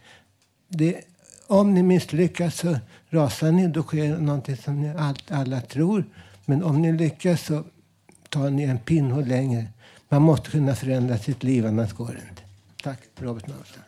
det, 0.68 1.00
om 1.46 1.74
ni 1.74 1.82
misslyckas 1.82 2.56
så 2.56 2.78
rasar 3.10 3.52
ni. 3.52 3.68
Då 3.68 3.82
sker 3.82 4.18
någonting 4.18 4.56
som 4.56 4.80
ni 4.80 4.88
all, 4.88 5.16
alla 5.28 5.60
tror. 5.60 6.04
Men 6.52 6.62
om 6.62 6.82
ni 6.82 6.92
lyckas 6.92 7.46
så 7.46 7.64
tar 8.28 8.50
ni 8.50 8.62
en 8.62 8.78
pinnhål 8.78 9.24
längre. 9.24 9.66
Man 10.08 10.22
måste 10.22 10.50
kunna 10.50 10.74
förändra 10.74 11.18
sitt 11.18 11.42
liv, 11.42 11.66
annars 11.66 11.92
går 11.92 12.06
det 12.06 12.28
inte. 12.30 12.42
Tack, 12.82 12.98
Robert 13.18 13.46
Nausson. 13.46 13.82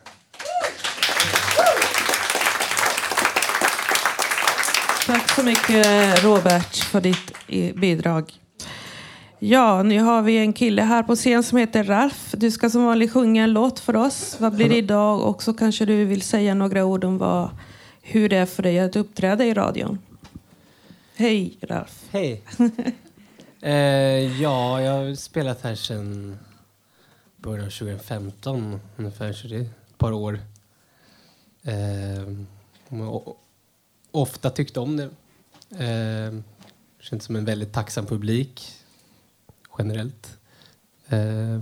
Tack 5.05 5.29
så 5.31 5.43
mycket 5.43 6.23
Robert 6.23 6.75
för 6.75 7.01
ditt 7.01 7.47
bidrag. 7.75 8.33
Ja, 9.39 9.83
nu 9.83 9.99
har 9.99 10.21
vi 10.21 10.37
en 10.37 10.53
kille 10.53 10.81
här 10.81 11.03
på 11.03 11.15
scen 11.15 11.43
som 11.43 11.57
heter 11.57 11.83
Ralf. 11.83 12.33
Du 12.37 12.51
ska 12.51 12.69
som 12.69 12.85
vanligt 12.85 13.13
sjunga 13.13 13.43
en 13.43 13.53
låt 13.53 13.79
för 13.79 13.95
oss. 13.95 14.37
Vad 14.39 14.55
blir 14.55 14.69
det 14.69 14.77
idag? 14.77 15.21
Och 15.21 15.43
så 15.43 15.53
kanske 15.53 15.85
du 15.85 16.05
vill 16.05 16.21
säga 16.21 16.53
några 16.53 16.85
ord 16.85 17.03
om 17.03 17.17
vad, 17.17 17.49
hur 18.01 18.29
det 18.29 18.37
är 18.37 18.45
för 18.45 18.63
dig 18.63 18.79
att 18.79 18.95
uppträda 18.95 19.45
i 19.45 19.53
radion. 19.53 19.99
Hej 21.17 21.57
Ralf. 21.61 22.07
Hej. 22.11 22.43
eh, 23.61 24.41
ja, 24.41 24.81
jag 24.81 24.91
har 24.91 25.15
spelat 25.15 25.61
här 25.61 25.75
sedan 25.75 26.37
början 27.37 27.65
av 27.65 27.69
2015 27.69 28.79
ungefär, 28.97 29.33
så 29.33 29.47
det 29.47 29.55
är 29.55 29.61
ett 29.61 29.97
par 29.97 30.11
år. 30.11 30.39
Eh, 31.63 32.27
ofta 34.11 34.49
tyckte 34.49 34.79
om 34.79 34.97
det. 34.97 35.09
Eh, 35.85 36.39
känns 36.99 37.23
som 37.23 37.35
en 37.35 37.45
väldigt 37.45 37.73
tacksam 37.73 38.05
publik 38.05 38.71
generellt. 39.77 40.37
Eh, 41.07 41.59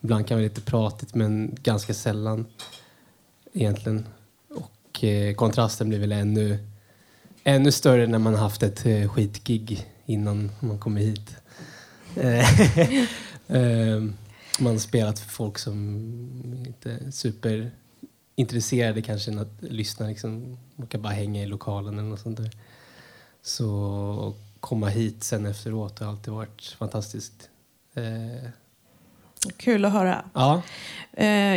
ibland 0.00 0.26
kan 0.26 0.38
det 0.38 0.42
vara 0.42 0.48
lite 0.48 0.60
pratigt 0.60 1.14
men 1.14 1.56
ganska 1.62 1.94
sällan 1.94 2.46
egentligen. 3.52 4.06
Och 4.48 5.04
eh, 5.04 5.34
kontrasten 5.34 5.88
blir 5.88 5.98
väl 5.98 6.12
ännu, 6.12 6.75
ännu 7.46 7.72
större 7.72 8.06
när 8.06 8.18
man 8.18 8.34
haft 8.34 8.62
ett 8.62 8.86
eh, 8.86 9.08
skitgig 9.08 9.86
innan 10.06 10.50
man 10.60 10.78
kommer 10.78 11.00
hit. 11.00 11.36
Eh, 12.20 12.60
eh, 13.56 14.02
man 14.58 14.80
spelat 14.80 15.18
för 15.18 15.28
folk 15.28 15.58
som 15.58 15.74
inte 16.66 16.90
är 16.92 17.10
superintresserade 17.10 19.02
kanske 19.02 19.40
att 19.40 19.62
lyssna. 19.62 20.06
Liksom. 20.06 20.58
Man 20.76 20.86
kan 20.86 21.02
bara 21.02 21.12
hänga 21.12 21.42
i 21.42 21.46
lokalen 21.46 21.98
eller 21.98 22.08
något 22.08 22.20
sånt 22.20 22.36
där. 22.36 22.50
Så 23.42 24.28
att 24.28 24.60
komma 24.60 24.88
hit 24.88 25.24
sen 25.24 25.46
efteråt 25.46 25.98
har 25.98 26.06
alltid 26.08 26.32
varit 26.32 26.76
fantastiskt. 26.78 27.48
Eh, 27.94 28.50
Kul 29.56 29.84
att 29.84 29.92
höra. 29.92 30.24
ja. 30.34 30.62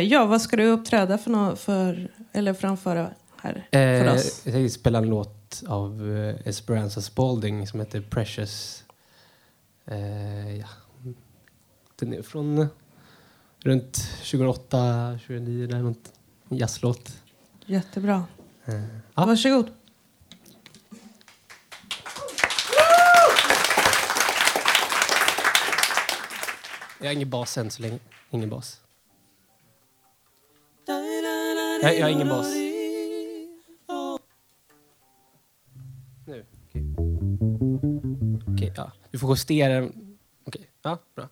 Ja, 0.02 0.26
vad 0.26 0.42
ska 0.42 0.56
du 0.56 0.66
uppträda 0.66 1.18
för, 1.18 1.30
nå- 1.30 1.56
för 1.56 2.08
eller 2.32 2.54
framföra 2.54 3.10
här 3.36 3.66
för 3.72 4.14
oss? 4.14 4.42
jag 4.44 4.54
tänkte 4.54 4.70
spela 4.80 4.98
en 4.98 5.08
låt 5.08 5.39
av 5.66 6.16
eh, 6.16 6.36
Esperanza 6.48 7.00
Spalding 7.00 7.66
som 7.66 7.80
heter 7.80 8.00
Precious. 8.00 8.84
Eh, 9.84 10.56
ja. 10.56 10.66
Den 11.96 12.12
är 12.14 12.22
från 12.22 12.58
eh, 12.58 12.66
runt 13.58 13.94
2008, 14.18 15.18
2009 15.26 15.66
där 15.66 15.78
något. 15.78 16.12
En 16.48 16.56
jazzlåt. 16.56 17.12
Jättebra. 17.66 18.24
Eh, 18.64 18.84
Varsågod. 19.14 19.70
Jag 26.98 27.06
har 27.06 27.12
ingen 27.12 27.30
bas 27.30 27.58
än 27.58 27.70
så 27.70 27.82
länge. 27.82 27.98
Ingen 28.30 28.50
bas. 28.50 28.80
Jag, 31.82 31.98
jag 31.98 32.02
har 32.06 32.10
ingen 32.10 32.28
bas. 32.28 32.69
Okej, 36.70 38.54
okay, 38.54 38.70
ja. 38.76 38.92
Du 39.10 39.18
får 39.18 39.30
justera 39.30 39.80
den. 39.80 40.16
Okej, 40.46 40.70
ja, 40.82 40.98
bra. 41.14 41.28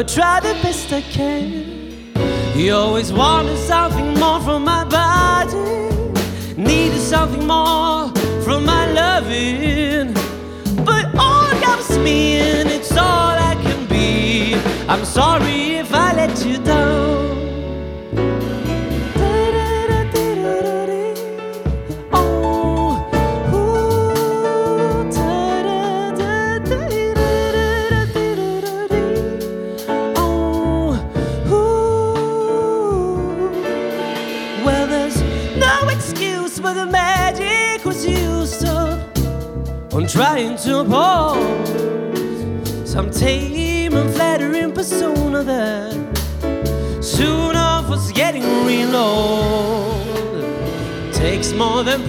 But 0.00 0.08
try 0.08 0.40
the 0.40 0.54
best 0.62 0.90
I 0.94 1.02
can. 1.02 2.16
You 2.56 2.72
always 2.72 3.12
wanted 3.12 3.58
something 3.58 4.14
more 4.14 4.40
from 4.40 4.64
my 4.64 4.84
body. 4.84 5.58
Needed 6.56 7.02
something 7.02 7.46
more 7.46 8.08
from 8.42 8.64
my 8.64 8.90
loving. 8.92 10.14
But 10.86 11.04
all 11.18 11.50
comes 11.60 11.98
me, 11.98 12.40
and 12.40 12.70
it's 12.70 12.92
all 12.92 13.36
I 13.50 13.54
can 13.62 13.86
be. 13.88 14.54
I'm 14.88 15.04
sorry 15.04 15.76
if 15.76 15.92
I 15.92 16.14
let 16.14 16.46
you 16.46 16.56
down. 16.64 16.89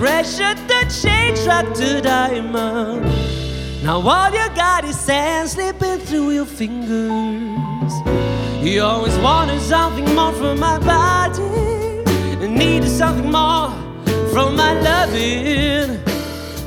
Pressure 0.02 0.56
to 0.56 0.80
change 0.90 1.40
rock 1.46 1.76
to 1.76 2.02
diamond. 2.02 3.06
Now 3.84 4.02
all 4.02 4.32
you 4.32 4.48
got 4.56 4.84
is 4.84 5.00
sand 5.00 5.48
slipping 5.48 6.00
through 6.00 6.32
your 6.32 6.48
fingers. 6.48 7.94
You 8.66 8.82
always 8.82 9.16
wanted 9.20 9.62
something 9.62 10.16
more 10.16 10.34
from 10.34 10.60
my 10.60 10.80
body, 10.80 11.44
and 12.44 12.56
needed 12.56 12.90
something 12.90 13.30
more 13.30 13.70
from 14.34 14.56
my 14.56 14.74
loving. 14.90 16.00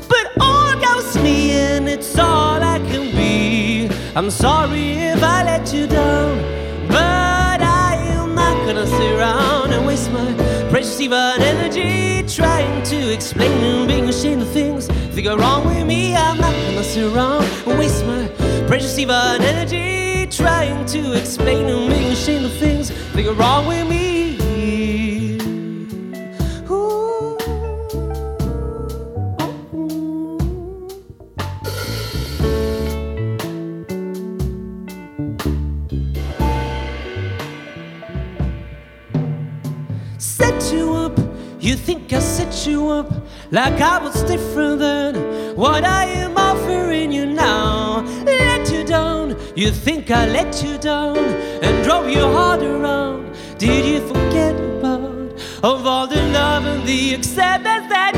But 0.09 0.27
all 0.41 0.73
goes 0.81 1.17
me, 1.21 1.51
and 1.51 1.89
it's 1.89 2.17
all 2.17 2.63
I 2.63 2.79
can 2.91 3.05
be. 3.17 3.91
I'm 4.15 4.31
sorry 4.31 4.93
if 5.13 5.21
I 5.25 5.43
let 5.43 5.75
you 5.75 5.89
down, 5.89 6.39
even 11.05 11.43
energy 11.43 12.27
trying 12.27 12.83
to 12.83 13.13
explain 13.13 13.53
and 13.63 13.87
being 13.87 14.09
ashamed 14.09 14.41
of 14.41 14.49
things 14.49 14.89
that 14.89 15.21
go 15.21 15.37
wrong 15.37 15.63
with 15.67 15.87
me. 15.87 16.17
I'm 16.17 16.39
not 16.39 16.53
gonna 16.53 16.83
sit 16.83 17.05
around 17.13 17.45
and 17.67 17.79
waste 17.79 18.07
my 18.07 18.27
precious 18.67 18.99
even 18.99 19.43
energy 19.43 20.27
trying 20.29 20.87
to 20.87 21.13
explain 21.13 21.67
and 21.67 21.91
being 21.91 22.11
ashamed 22.11 22.47
of 22.47 22.55
things 22.55 22.89
that 23.13 23.23
go 23.23 23.35
wrong 23.35 23.67
with 23.67 23.87
me. 23.87 24.04
Like 43.55 43.81
I 43.81 44.03
was 44.03 44.21
different 44.25 44.81
than 44.81 45.15
what 45.55 45.85
I 45.85 46.07
am 46.07 46.37
offering 46.37 47.13
you 47.13 47.25
now. 47.25 48.01
Let 48.25 48.69
you 48.73 48.83
down. 48.83 49.37
You 49.55 49.71
think 49.71 50.11
I 50.11 50.27
let 50.27 50.61
you 50.65 50.77
down 50.77 51.17
and 51.17 51.85
drove 51.85 52.11
your 52.11 52.33
heart 52.33 52.65
around. 52.65 53.33
Did 53.59 53.85
you 53.87 54.01
forget 54.09 54.57
about 54.57 55.41
of 55.63 55.87
all 55.87 56.09
the 56.09 56.21
love 56.33 56.67
and 56.67 56.85
the 56.85 57.15
acceptance 57.15 57.89
that 57.91 58.14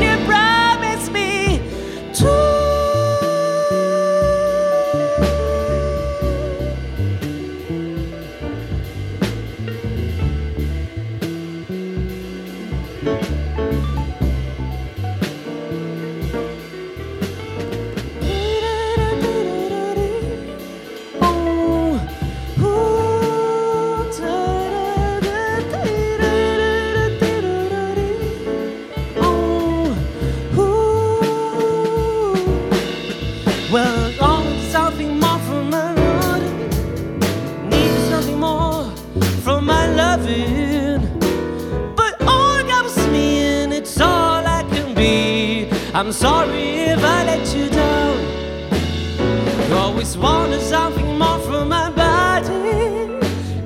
Wanted 50.19 50.63
something 50.63 51.19
more 51.19 51.39
from 51.41 51.69
my 51.69 51.91
body. 51.91 52.49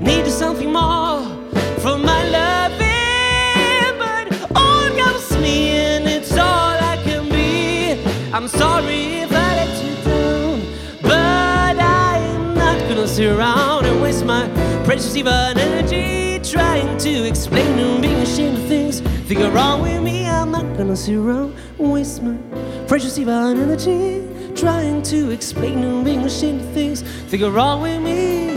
Needed 0.00 0.32
something 0.32 0.72
more 0.72 1.22
from 1.78 2.04
my 2.04 2.28
loving. 2.28 3.98
But 3.98 4.50
all 4.56 4.90
comes 4.90 5.30
me, 5.38 5.70
and 5.70 6.08
it's 6.08 6.32
all 6.32 6.76
I 6.92 6.98
can 7.04 7.28
be. 7.28 8.02
I'm 8.32 8.48
sorry 8.48 9.20
if 9.22 9.30
I 9.30 9.54
let 9.60 9.84
you 9.84 9.94
down. 10.04 10.62
But 11.02 11.78
I'm 11.78 12.54
not 12.54 12.78
gonna 12.88 13.06
sit 13.06 13.30
around 13.30 13.86
and 13.86 14.02
waste 14.02 14.24
my 14.24 14.48
precious 14.84 15.14
even 15.14 15.56
energy 15.56 16.40
trying 16.40 16.98
to 16.98 17.28
explain 17.28 17.78
and 17.78 18.02
being 18.02 18.16
ashamed 18.16 18.58
of 18.58 18.66
things 18.66 19.02
that 19.02 19.34
go 19.34 19.48
wrong 19.50 19.82
with 19.82 20.02
me. 20.02 20.26
I'm 20.26 20.50
not 20.50 20.66
gonna 20.76 20.96
sit 20.96 21.14
around 21.14 21.54
and 21.78 21.92
waste 21.92 22.22
my 22.22 22.36
precious 22.88 23.18
even 23.18 23.56
energy 23.56 24.29
trying 24.60 25.00
to 25.00 25.30
explain 25.30 25.82
and 25.82 26.04
ashamed 26.26 26.60
of 26.60 26.68
things 26.74 27.02
that 27.30 27.38
go 27.38 27.48
wrong 27.48 27.80
with 27.80 27.98
me. 28.02 28.49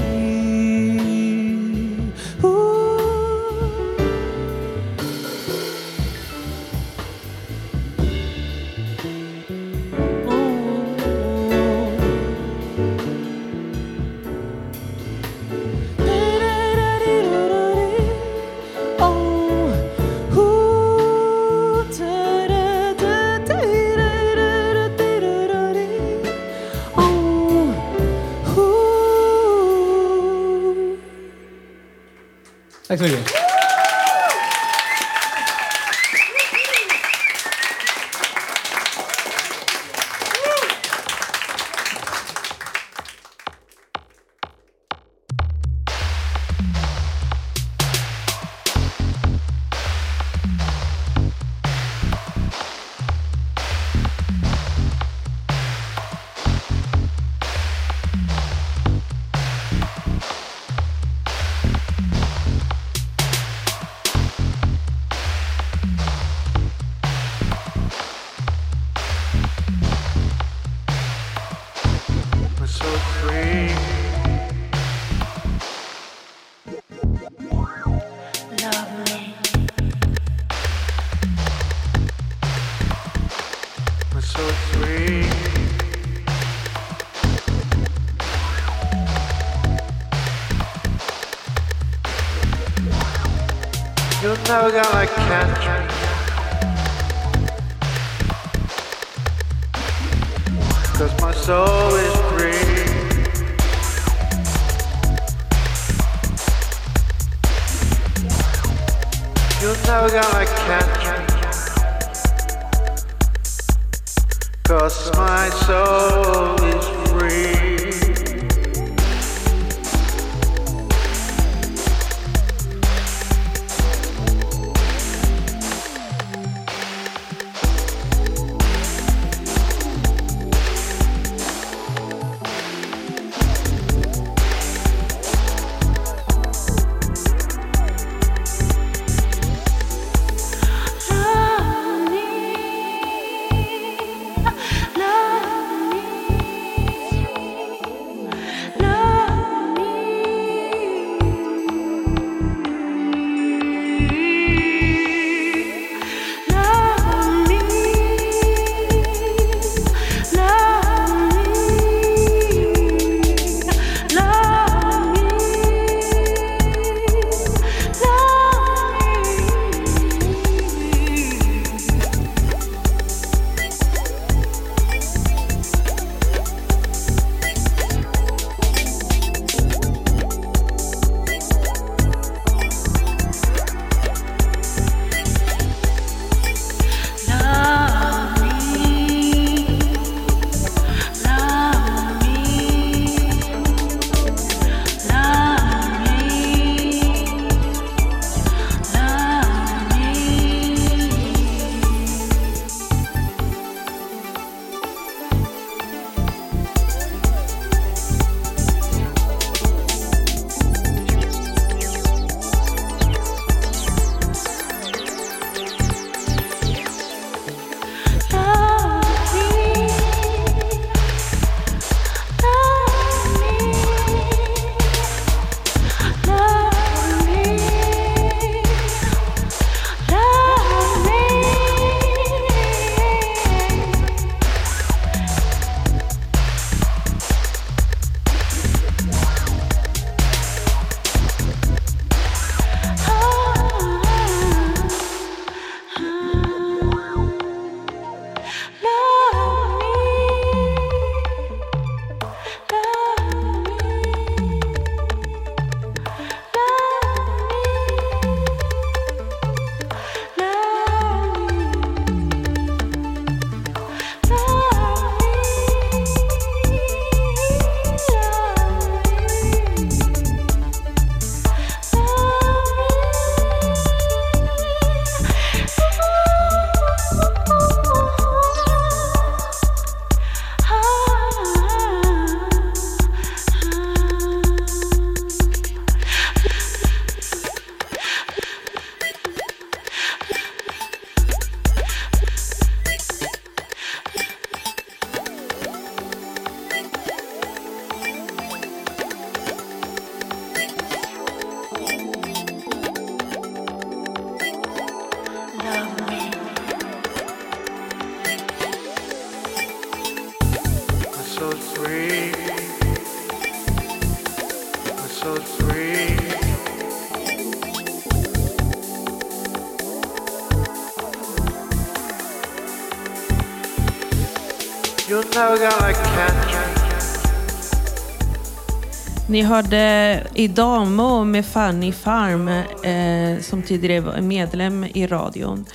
Ni 329.30 329.42
hörde 329.42 330.28
Idamo 330.36 331.24
med 331.24 331.46
Fanny 331.46 331.92
Farm 331.92 332.48
eh, 332.48 333.42
som 333.42 333.62
tidigare 333.62 334.00
var 334.00 334.22
medlem 334.22 334.84
i 334.84 335.08
radion. 335.08 335.66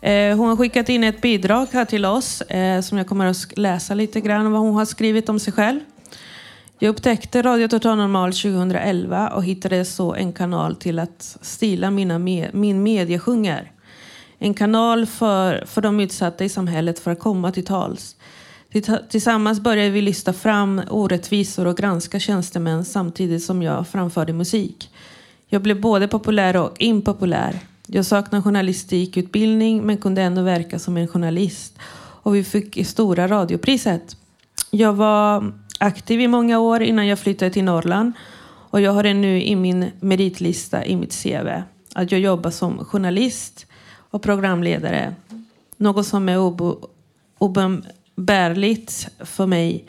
Eh, 0.00 0.36
hon 0.36 0.48
har 0.48 0.56
skickat 0.56 0.88
in 0.88 1.04
ett 1.04 1.20
bidrag 1.20 1.66
här 1.72 1.84
till 1.84 2.04
oss 2.04 2.40
eh, 2.40 2.80
som 2.80 2.98
jag 2.98 3.06
kommer 3.06 3.26
att 3.26 3.58
läsa 3.58 3.94
lite 3.94 4.20
grann 4.20 4.52
vad 4.52 4.60
hon 4.60 4.74
har 4.74 4.84
skrivit 4.84 5.28
om 5.28 5.38
sig 5.38 5.52
själv. 5.52 5.80
Jag 6.78 6.88
upptäckte 6.88 7.42
Radio 7.42 7.68
Total 7.68 7.96
Normal 7.96 8.32
2011 8.32 9.28
och 9.28 9.44
hittade 9.44 9.84
så 9.84 10.14
en 10.14 10.32
kanal 10.32 10.76
till 10.76 10.98
att 10.98 11.36
stila 11.40 11.90
mina 11.90 12.18
me- 12.18 12.50
min 12.52 12.82
mediesjunger. 12.82 13.72
En 14.38 14.54
kanal 14.54 15.06
för, 15.06 15.64
för 15.66 15.80
de 15.80 16.00
utsatta 16.00 16.44
i 16.44 16.48
samhället 16.48 16.98
för 16.98 17.10
att 17.10 17.20
komma 17.20 17.52
till 17.52 17.64
tals. 17.64 18.16
Tillsammans 19.08 19.60
började 19.60 19.90
vi 19.90 20.02
lyfta 20.02 20.32
fram 20.32 20.82
orättvisor 20.90 21.66
och 21.66 21.76
granska 21.76 22.20
tjänstemän 22.20 22.84
samtidigt 22.84 23.44
som 23.44 23.62
jag 23.62 23.88
framförde 23.88 24.32
musik. 24.32 24.90
Jag 25.46 25.62
blev 25.62 25.80
både 25.80 26.08
populär 26.08 26.56
och 26.56 26.74
impopulär. 26.78 27.58
Jag 27.86 28.06
saknade 28.06 28.42
journalistikutbildning 28.42 29.82
men 29.82 29.96
kunde 29.96 30.22
ändå 30.22 30.42
verka 30.42 30.78
som 30.78 30.96
en 30.96 31.08
journalist. 31.08 31.78
Och 32.22 32.34
vi 32.34 32.44
fick 32.44 32.86
stora 32.86 33.28
radiopriset. 33.28 34.16
Jag 34.70 34.92
var 34.92 35.52
aktiv 35.78 36.20
i 36.20 36.28
många 36.28 36.58
år 36.58 36.82
innan 36.82 37.06
jag 37.06 37.18
flyttade 37.18 37.50
till 37.50 37.64
Norrland. 37.64 38.12
Och 38.70 38.80
jag 38.80 38.92
har 38.92 39.02
det 39.02 39.14
nu 39.14 39.42
i 39.42 39.56
min 39.56 39.90
meritlista 40.00 40.84
i 40.84 40.96
mitt 40.96 41.22
CV. 41.22 41.48
Att 41.94 42.12
jag 42.12 42.20
jobbar 42.20 42.50
som 42.50 42.84
journalist 42.84 43.66
och 44.10 44.22
programledare. 44.22 45.14
Något 45.76 46.06
som 46.06 46.28
är 46.28 46.38
obo- 46.38 46.88
oumbärligt 48.16 49.08
för 49.18 49.46
mig. 49.46 49.84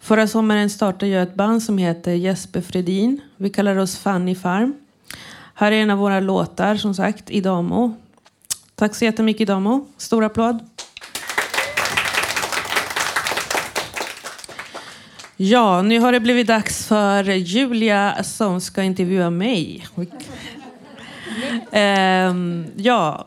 Förra 0.00 0.26
sommaren 0.26 0.70
startade 0.70 1.12
jag 1.12 1.22
ett 1.22 1.34
band 1.34 1.62
som 1.62 1.78
heter 1.78 2.12
Jesper 2.12 2.60
Fredin. 2.60 3.20
Vi 3.36 3.50
kallar 3.50 3.76
oss 3.76 3.98
Fanny 3.98 4.34
Farm. 4.34 4.74
Här 5.54 5.72
är 5.72 5.82
en 5.82 5.90
av 5.90 5.98
våra 5.98 6.20
låtar, 6.20 6.76
som 6.76 6.94
sagt, 6.94 7.30
Idamo. 7.30 7.94
Tack 8.74 8.94
så 8.94 9.04
jättemycket 9.04 9.40
Idamo. 9.40 9.86
Stor 9.96 10.24
applåd. 10.24 10.58
Ja, 15.36 15.82
nu 15.82 15.98
har 15.98 16.12
det 16.12 16.20
blivit 16.20 16.46
dags 16.46 16.86
för 16.86 17.24
Julia 17.24 18.22
som 18.24 18.60
ska 18.60 18.82
intervjua 18.82 19.30
mig. 19.30 19.86
Ehm, 21.72 22.66
ja, 22.76 23.26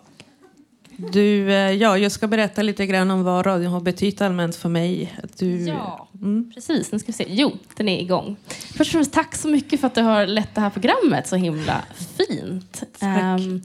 du, 0.98 1.52
eh, 1.52 1.72
ja, 1.72 1.98
jag 1.98 2.12
ska 2.12 2.28
berätta 2.28 2.62
lite 2.62 2.86
grann 2.86 3.12
om 3.12 3.24
vad 3.24 3.46
radion 3.46 3.72
har 3.72 3.82
betytt 3.82 4.22
allmänt 4.22 4.56
för 4.56 4.70
mig. 4.70 5.14
Du, 5.38 5.66
Ja, 5.66 6.08
precis. 6.54 6.92
Nu 6.92 7.00
ska 7.00 7.08
vi 7.08 7.14
se. 7.14 7.26
Jo, 7.30 7.52
den 7.76 7.90
är 7.90 8.02
igång. 8.02 8.36
Först 8.48 8.80
och 8.80 8.88
främst, 8.88 9.14
tack 9.14 9.36
så 9.36 9.48
mycket 9.48 9.80
för 9.80 9.88
att 9.88 9.96
du 9.96 10.02
har 10.02 10.26
lett 10.26 10.56
det 10.56 10.62
här 10.62 10.70
programmet 10.70 11.28
så 11.28 11.36
himla 11.36 11.84
fint. 12.18 12.84
Ehm, 13.00 13.62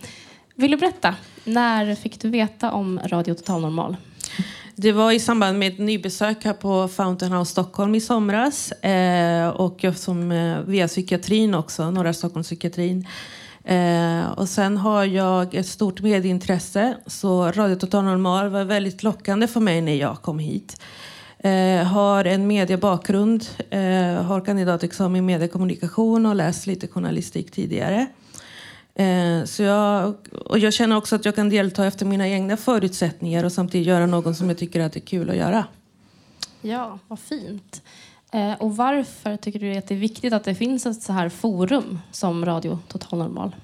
vill 0.55 0.71
du 0.71 0.77
berätta, 0.77 1.15
när 1.45 1.95
fick 1.95 2.21
du 2.21 2.29
veta 2.29 2.73
om 2.73 3.01
Radio 3.07 3.35
Total 3.35 3.61
Normal? 3.61 3.97
Det 4.75 4.93
var 4.93 5.13
i 5.13 5.21
samband 5.21 5.59
med 5.59 5.73
ett 5.73 5.79
nybesök 5.79 6.45
här 6.45 6.53
på 6.53 6.89
Fountain 6.89 7.33
House 7.33 7.51
Stockholm 7.53 7.95
i 7.95 8.01
somras. 8.01 8.73
Eh, 8.73 9.49
och 9.49 9.85
jag 9.85 9.97
som, 9.99 10.33
eh, 10.33 10.61
via 10.61 10.89
psykiatrin 10.89 11.55
också, 11.55 11.91
Norra 11.91 12.13
Stockholmspsykiatrin. 12.13 13.07
Eh, 13.65 14.31
och 14.31 14.49
sen 14.49 14.77
har 14.77 15.05
jag 15.05 15.55
ett 15.55 15.67
stort 15.67 16.01
medieintresse. 16.01 16.97
Så 17.07 17.53
Radio 17.53 17.77
Total 17.77 18.05
Normal 18.05 18.49
var 18.49 18.65
väldigt 18.65 19.03
lockande 19.03 19.47
för 19.47 19.61
mig 19.61 19.81
när 19.81 19.95
jag 19.95 20.23
kom 20.23 20.39
hit. 20.39 20.81
Eh, 21.39 21.85
har 21.85 22.25
en 22.25 22.47
mediebakgrund, 22.47 23.47
eh, 23.71 24.23
har 24.23 24.45
kandidatexamen 24.45 25.17
i 25.17 25.23
mediekommunikation 25.23 26.27
och 26.27 26.35
läst 26.35 26.67
lite 26.67 26.89
journalistik 26.89 27.51
tidigare. 27.51 28.07
Eh, 28.95 29.45
så 29.45 29.63
jag, 29.63 30.15
och 30.45 30.59
jag 30.59 30.73
känner 30.73 30.97
också 30.97 31.17
att 31.17 31.25
jag 31.25 31.35
kan 31.35 31.49
delta 31.49 31.87
efter 31.87 32.07
mina 32.07 32.29
egna 32.29 32.57
förutsättningar 32.57 33.45
och 33.45 33.53
samtidigt 33.53 33.87
göra 33.87 34.07
något 34.07 34.37
som 34.37 34.49
jag 34.49 34.59
tycker 34.59 34.81
att 34.81 34.93
det 34.93 34.99
är 34.99 35.07
kul 35.07 35.31
att 35.31 35.37
göra. 35.37 35.65
Ja, 36.61 36.99
vad 37.09 37.19
fint. 37.19 37.83
Eh, 38.33 38.53
och 38.53 38.77
varför 38.77 39.37
tycker 39.37 39.59
du 39.59 39.77
att 39.77 39.87
det 39.87 39.95
är 39.95 39.99
viktigt 39.99 40.33
att 40.33 40.45
det 40.45 40.55
finns 40.55 40.87
ett 40.87 41.03
så 41.03 41.13
här 41.13 41.29
forum 41.29 41.99
som 42.11 42.45
Radio 42.45 42.79
Total 42.89 43.19
Normal? 43.19 43.57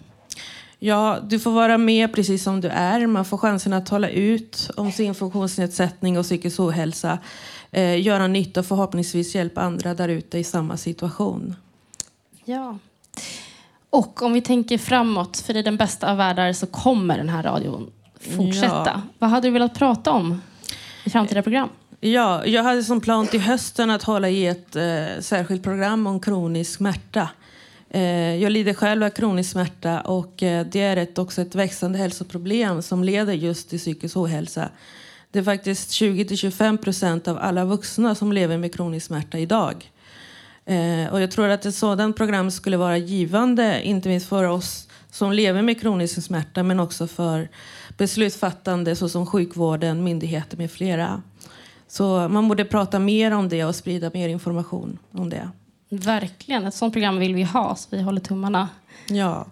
Ja, 0.78 1.18
du 1.22 1.38
får 1.38 1.50
vara 1.50 1.78
med 1.78 2.14
precis 2.14 2.42
som 2.42 2.60
du 2.60 2.68
är. 2.68 3.06
Man 3.06 3.24
får 3.24 3.38
chansen 3.38 3.72
att 3.72 3.86
tala 3.86 4.08
ut 4.08 4.70
om 4.76 4.92
sin 4.92 5.14
funktionsnedsättning 5.14 6.18
och 6.18 6.24
psykisk 6.24 6.60
ohälsa. 6.60 7.18
Eh, 7.70 8.02
göra 8.02 8.26
nytta 8.26 8.60
och 8.60 8.66
förhoppningsvis 8.66 9.34
hjälpa 9.34 9.60
andra 9.60 9.94
där 9.94 10.08
ute 10.08 10.38
i 10.38 10.44
samma 10.44 10.76
situation. 10.76 11.56
Ja. 12.44 12.78
Och 13.90 14.22
om 14.22 14.32
vi 14.32 14.40
tänker 14.40 14.78
framåt, 14.78 15.36
för 15.36 15.56
i 15.56 15.62
den 15.62 15.76
bästa 15.76 16.10
av 16.10 16.16
världar 16.16 16.52
så 16.52 16.66
kommer 16.66 17.18
den 17.18 17.28
här 17.28 17.42
radion 17.42 17.90
fortsätta. 18.20 18.92
Ja. 18.94 19.00
Vad 19.18 19.30
hade 19.30 19.48
du 19.48 19.52
velat 19.52 19.74
prata 19.74 20.10
om 20.12 20.42
i 21.04 21.10
framtida 21.10 21.42
program? 21.42 21.68
Ja, 22.00 22.46
jag 22.46 22.62
hade 22.62 22.82
som 22.82 23.00
plan 23.00 23.26
till 23.26 23.40
hösten 23.40 23.90
att 23.90 24.02
hålla 24.02 24.28
i 24.28 24.46
ett 24.46 24.76
eh, 24.76 25.20
särskilt 25.20 25.62
program 25.62 26.06
om 26.06 26.20
kronisk 26.20 26.76
smärta. 26.76 27.28
Eh, 27.90 28.36
jag 28.36 28.52
lider 28.52 28.74
själv 28.74 29.04
av 29.04 29.10
kronisk 29.10 29.50
smärta 29.50 30.00
och 30.00 30.42
eh, 30.42 30.66
det 30.66 30.80
är 30.80 30.96
ett, 30.96 31.18
också 31.18 31.42
ett 31.42 31.54
växande 31.54 31.98
hälsoproblem 31.98 32.82
som 32.82 33.04
leder 33.04 33.32
just 33.32 33.70
till 33.70 33.78
psykisk 33.78 34.16
ohälsa. 34.16 34.68
Det 35.30 35.38
är 35.38 35.42
faktiskt 35.42 35.90
20-25 35.90 36.76
procent 36.76 37.28
av 37.28 37.38
alla 37.38 37.64
vuxna 37.64 38.14
som 38.14 38.32
lever 38.32 38.58
med 38.58 38.74
kronisk 38.74 39.06
smärta 39.06 39.38
idag. 39.38 39.90
Eh, 40.66 41.12
och 41.12 41.20
jag 41.20 41.30
tror 41.30 41.48
att 41.48 41.66
ett 41.66 41.74
sådant 41.74 42.16
program 42.16 42.50
skulle 42.50 42.76
vara 42.76 42.96
givande, 42.96 43.82
inte 43.82 44.08
minst 44.08 44.28
för 44.28 44.44
oss 44.44 44.88
som 45.10 45.32
lever 45.32 45.62
med 45.62 45.80
kronisk 45.80 46.22
smärta, 46.22 46.62
men 46.62 46.80
också 46.80 47.06
för 47.06 47.48
beslutsfattande 47.96 48.96
såsom 48.96 49.26
sjukvården, 49.26 50.04
myndigheter 50.04 50.56
med 50.56 50.70
flera. 50.70 51.22
Så 51.88 52.28
man 52.28 52.48
borde 52.48 52.64
prata 52.64 52.98
mer 52.98 53.30
om 53.30 53.48
det 53.48 53.64
och 53.64 53.74
sprida 53.74 54.10
mer 54.14 54.28
information 54.28 54.98
om 55.12 55.30
det. 55.30 55.50
Verkligen, 55.90 56.66
ett 56.66 56.74
sådant 56.74 56.94
program 56.94 57.18
vill 57.18 57.34
vi 57.34 57.42
ha, 57.42 57.76
så 57.76 57.88
vi 57.90 58.02
håller 58.02 58.20
tummarna. 58.20 58.68
Ja, 59.06 59.46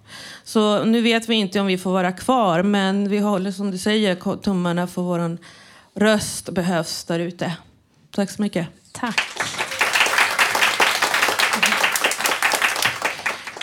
så 0.44 0.84
nu 0.84 1.00
vet 1.00 1.28
vi 1.28 1.34
inte 1.34 1.60
om 1.60 1.66
vi 1.66 1.78
får 1.78 1.92
vara 1.92 2.12
kvar, 2.12 2.62
men 2.62 3.08
vi 3.08 3.18
håller 3.18 3.50
som 3.50 3.70
du 3.70 3.78
säger 3.78 4.36
tummarna 4.36 4.86
för 4.86 5.02
vår 5.02 5.38
röst 5.94 6.50
behövs 6.50 7.04
där 7.04 7.18
ute. 7.18 7.52
Tack 8.10 8.30
så 8.30 8.42
mycket. 8.42 8.66
Tack. 8.92 9.20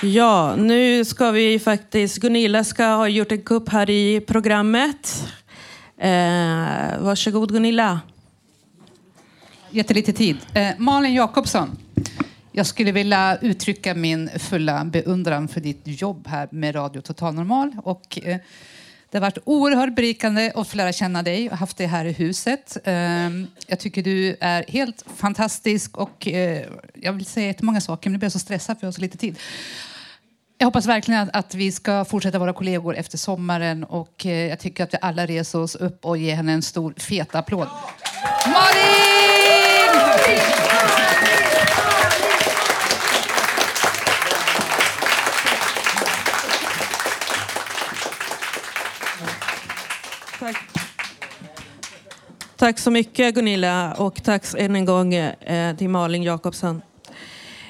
Ja, 0.01 0.55
nu 0.55 1.05
ska 1.05 1.31
vi 1.31 1.59
faktiskt... 1.59 2.17
Gunilla 2.17 2.63
ska 2.63 2.85
ha 2.85 3.07
gjort 3.07 3.31
en 3.31 3.41
kupp 3.41 3.69
här 3.69 3.89
i 3.89 4.21
programmet. 4.21 5.23
Eh, 5.97 6.99
varsågod 6.99 7.51
Gunilla. 7.53 7.99
Jättelite 9.73 10.13
tid. 10.13 10.37
Eh, 10.53 10.71
Malin 10.77 11.13
Jakobsson. 11.13 11.77
Jag 12.51 12.65
skulle 12.65 12.91
vilja 12.91 13.37
uttrycka 13.41 13.95
min 13.95 14.29
fulla 14.39 14.85
beundran 14.85 15.47
för 15.47 15.61
ditt 15.61 15.81
jobb 15.83 16.27
här 16.27 16.47
med 16.51 16.75
Radio 16.75 17.01
Total 17.01 17.33
Normal. 17.33 17.71
Och, 17.83 18.19
eh, 18.23 18.37
det 19.09 19.17
har 19.17 19.21
varit 19.21 19.37
oerhört 19.45 19.95
berikande 19.95 20.51
att 20.55 20.67
få 20.67 20.77
lära 20.77 20.93
känna 20.93 21.23
dig 21.23 21.49
och 21.49 21.57
haft 21.57 21.77
dig 21.77 21.87
här 21.87 22.05
i 22.05 22.11
huset. 22.11 22.77
Eh, 22.83 22.93
jag 23.67 23.79
tycker 23.79 24.03
du 24.03 24.37
är 24.39 24.65
helt 24.67 25.05
fantastisk 25.15 25.97
och 25.97 26.27
eh, 26.27 26.63
jag 26.93 27.13
vill 27.13 27.25
säga 27.25 27.47
jättemånga 27.47 27.81
saker 27.81 28.09
men 28.09 28.13
nu 28.13 28.19
blir 28.19 28.29
så 28.29 28.39
stressad 28.39 28.79
för 28.79 28.85
jag 28.85 28.87
har 28.87 28.93
så 28.93 29.01
lite 29.01 29.17
tid. 29.17 29.39
Jag 30.57 30.67
hoppas 30.67 30.85
verkligen 30.85 31.21
att, 31.21 31.35
att 31.35 31.55
vi 31.55 31.71
ska 31.71 32.05
fortsätta 32.05 32.39
vara 32.39 32.53
kollegor 32.53 32.95
efter 32.95 33.17
sommaren 33.17 33.83
och 33.83 34.25
eh, 34.25 34.49
jag 34.49 34.59
tycker 34.59 34.83
att 34.83 34.93
vi 34.93 34.97
alla 35.01 35.25
reser 35.25 35.59
oss 35.59 35.75
upp 35.75 36.05
och 36.05 36.17
ger 36.17 36.35
henne 36.35 36.51
en 36.51 36.61
stor 36.61 36.93
fet 36.97 37.35
applåd. 37.35 37.67
Malin! 38.45 39.42
Tack 52.63 52.79
så 52.79 52.91
mycket 52.91 53.35
Gunilla 53.35 53.93
och 53.93 54.23
tack 54.23 54.45
än 54.57 54.75
en 54.75 54.85
gång 54.85 55.13
eh, 55.13 55.75
till 55.75 55.89
Malin 55.89 56.23
Jakobsson. 56.23 56.81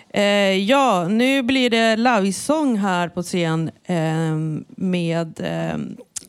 Eh, 0.10 0.24
ja, 0.58 1.08
nu 1.08 1.44
blir 1.44 1.70
det 1.70 1.96
livesång 1.96 2.78
här 2.78 3.10
på 3.10 3.24
scen 3.24 3.72
eh, 3.86 4.36
med 4.78 5.48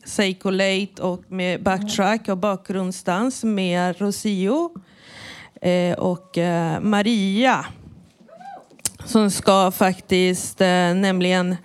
Seiko 0.05 0.49
Late 0.49 1.01
och 1.01 1.23
med 1.27 1.63
backtrack 1.63 2.29
och 2.29 2.37
bakgrundsdans 2.37 3.43
med 3.43 4.01
Rocio 4.01 4.71
Eh, 5.65 5.97
och 5.97 6.37
eh, 6.37 6.79
Maria 6.79 7.65
som 9.05 9.31
ska 9.31 9.71
faktiskt 9.71 10.61
eh, 10.61 10.67
nämligen 10.95 11.55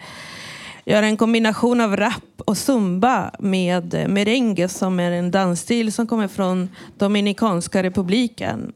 göra 0.85 1.07
en 1.07 1.17
kombination 1.17 1.81
av 1.81 1.97
rap 1.97 2.41
och 2.47 2.59
zumba 2.59 3.31
med 3.39 4.07
merengue 4.09 4.69
som 4.69 5.01
är 5.01 5.11
en 5.11 5.31
dansstil 5.31 5.93
som 5.93 6.07
kommer 6.07 6.29
från 6.29 6.69
Dominikanska 6.99 7.83
republiken. 7.83 8.73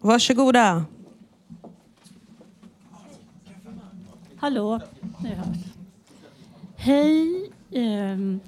Varsågoda. 0.00 0.84
Hallå. 4.36 4.80
Nu 5.22 5.28
hörs. 5.28 5.56
Hej. 6.76 7.50
Ehm, 7.72 8.40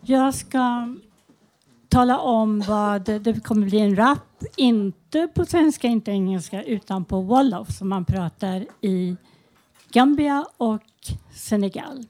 jag 0.00 0.34
ska 0.34 0.94
tala 1.94 2.18
om 2.18 2.60
vad 2.60 3.04
det 3.04 3.44
kommer 3.44 3.66
bli 3.66 3.80
en 3.80 3.96
rap. 3.96 4.44
Inte 4.56 5.28
på 5.34 5.44
svenska, 5.44 5.88
inte 5.88 6.10
engelska, 6.10 6.62
utan 6.62 7.04
på 7.04 7.20
wolof 7.20 7.70
som 7.70 7.88
man 7.88 8.04
pratar 8.04 8.66
i 8.80 9.16
Gambia 9.92 10.46
och 10.56 10.82
Senegal. 11.34 12.06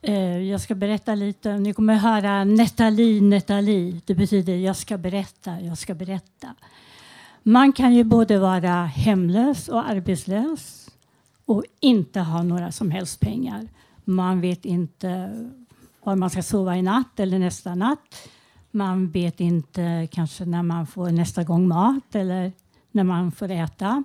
Eh, 0.00 0.38
jag 0.38 0.60
ska 0.60 0.74
berätta 0.74 1.14
lite. 1.14 1.58
Ni 1.58 1.74
kommer 1.74 1.94
höra 1.94 2.44
Netali, 2.44 3.20
Netali. 3.20 4.00
Det 4.04 4.14
betyder 4.14 4.56
jag 4.56 4.76
ska 4.76 4.98
berätta, 4.98 5.60
jag 5.60 5.78
ska 5.78 5.94
berätta. 5.94 6.54
Man 7.42 7.72
kan 7.72 7.94
ju 7.94 8.04
både 8.04 8.38
vara 8.38 8.84
hemlös 8.84 9.68
och 9.68 9.88
arbetslös 9.90 10.90
och 11.44 11.64
inte 11.80 12.20
ha 12.20 12.42
några 12.42 12.72
som 12.72 12.90
helst 12.90 13.20
pengar. 13.20 13.68
Man 14.04 14.40
vet 14.40 14.64
inte 14.64 15.30
var 16.02 16.16
man 16.16 16.30
ska 16.30 16.42
sova 16.42 16.76
i 16.76 16.82
natt 16.82 17.20
eller 17.20 17.38
nästa 17.38 17.74
natt. 17.74 18.28
Man 18.74 19.10
vet 19.10 19.40
inte 19.40 20.08
kanske 20.12 20.44
när 20.44 20.62
man 20.62 20.86
får 20.86 21.10
nästa 21.10 21.42
gång 21.42 21.68
mat 21.68 22.14
eller 22.14 22.52
när 22.90 23.04
man 23.04 23.32
får 23.32 23.50
äta. 23.50 24.04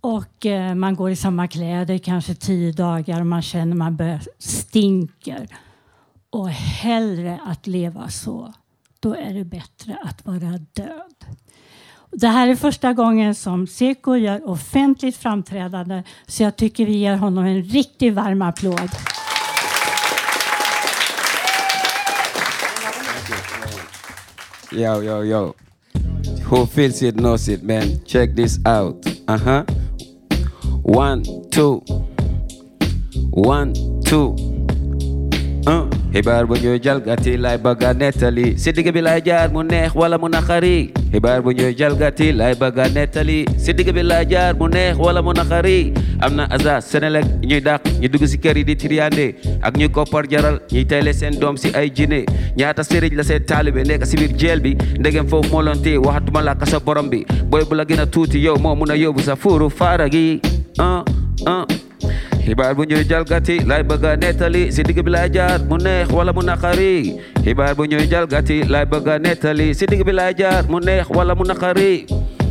Och 0.00 0.46
eh, 0.46 0.74
man 0.74 0.96
går 0.96 1.10
i 1.10 1.16
samma 1.16 1.48
kläder 1.48 1.98
kanske 1.98 2.34
tio 2.34 2.72
dagar 2.72 3.20
och 3.20 3.26
man 3.26 3.42
känner 3.42 3.76
man 3.76 3.96
börjar 3.96 4.22
stinker. 4.38 5.48
Och 6.30 6.48
hellre 6.48 7.40
att 7.46 7.66
leva 7.66 8.08
så, 8.08 8.52
då 9.00 9.14
är 9.14 9.34
det 9.34 9.44
bättre 9.44 9.98
att 10.04 10.26
vara 10.26 10.58
död. 10.72 11.38
Det 12.10 12.28
här 12.28 12.48
är 12.48 12.56
första 12.56 12.92
gången 12.92 13.34
som 13.34 13.66
Seko 13.66 14.16
gör 14.16 14.48
offentligt 14.48 15.16
framträdande 15.16 16.02
så 16.26 16.42
jag 16.42 16.56
tycker 16.56 16.86
vi 16.86 16.96
ger 16.96 17.16
honom 17.16 17.44
en 17.44 17.62
riktigt 17.62 18.14
varm 18.14 18.42
applåd. 18.42 18.90
Yo, 24.70 25.00
yo, 25.00 25.22
yo. 25.22 25.56
Who 26.44 26.66
feels 26.66 27.00
it 27.02 27.16
knows 27.16 27.48
it, 27.48 27.62
man. 27.62 28.04
Check 28.04 28.34
this 28.34 28.58
out. 28.66 29.02
Uh 29.26 29.38
huh. 29.38 29.64
One, 30.82 31.24
two. 31.50 31.78
One, 33.30 33.72
two. 34.04 34.36
Uh. 35.66 35.88
Xibaar 36.12 36.44
bu 36.48 36.54
ñuy 36.62 36.78
jalgati 36.84 37.36
lay 37.44 37.56
bëgg 37.64 37.82
a 37.84 37.92
nettali 38.00 38.46
si 38.58 38.72
digg 38.72 38.88
bi 38.94 39.00
lay 39.00 39.20
jaar 39.26 39.48
mu 39.54 39.62
neex 39.62 39.94
wala 39.94 40.16
mu 40.18 40.28
naqari 40.28 40.76
xibaar 41.12 41.40
bu 41.44 41.50
ñuy 41.58 41.74
jalgati 41.80 42.32
lay 42.32 42.54
bëgg 42.60 42.78
a 42.84 42.88
nettali 42.96 43.38
si 43.64 43.72
digg 43.74 43.92
bi 43.96 44.02
lay 44.02 44.24
jaar 44.32 44.54
mu 44.60 44.66
neex 44.68 44.96
wala 45.04 45.20
mu 45.22 45.32
naqari 45.32 45.92
am 46.20 46.34
na 46.36 46.44
asa 46.50 46.80
Senelec 46.80 47.24
ñuy 47.48 47.60
dàq 47.60 47.80
ñu 48.00 48.08
dugg 48.12 48.24
si 48.26 48.38
kër 48.38 48.56
di 48.68 48.74
triyande 48.76 49.26
ak 49.62 49.76
ñu 49.78 49.88
koppar 49.90 50.24
jaral 50.30 50.60
ñuy 50.72 50.84
tayle 50.86 51.12
seen 51.12 51.38
doom 51.40 51.56
si 51.56 51.68
ay 51.74 51.90
jine. 51.96 52.24
Ñaata 52.56 52.82
sëriñ 52.82 53.14
la 53.16 53.22
seen 53.22 53.44
taalibe 53.44 53.82
nekk 53.86 54.04
si 54.06 54.16
biir 54.16 54.32
jeel 54.40 54.60
bi. 54.60 54.76
Ndegem 54.98 55.26
foofu 55.28 55.50
moo 55.52 55.62
loon 55.62 55.78
waxatuma 56.04 56.42
la 56.42 56.54
kasa 56.54 56.80
borom 56.80 57.08
bi. 57.10 57.24
Booy 57.50 57.64
bu 57.68 57.74
la 57.76 57.84
gën 57.84 58.06
tuuti 58.10 58.38
yow 58.40 58.56
sa 59.18 59.36
hibar 62.48 62.72
bunyi 62.72 63.04
jal 63.04 63.28
gati 63.28 63.60
lai 63.60 63.84
baga 63.84 64.16
netali 64.16 64.72
sidik 64.72 65.04
belajar 65.04 65.60
muneh 65.68 66.08
wala 66.08 66.32
munakari. 66.32 67.20
Hibar 67.44 67.76
bunyi 67.76 68.08
jal 68.08 68.24
gati 68.24 68.64
lai 68.64 68.88
baga 68.88 69.20
netali 69.20 69.76
sidik 69.76 70.00
belajar 70.00 70.64
muneh 70.64 71.04
wala 71.12 71.36
munakari 71.36 72.08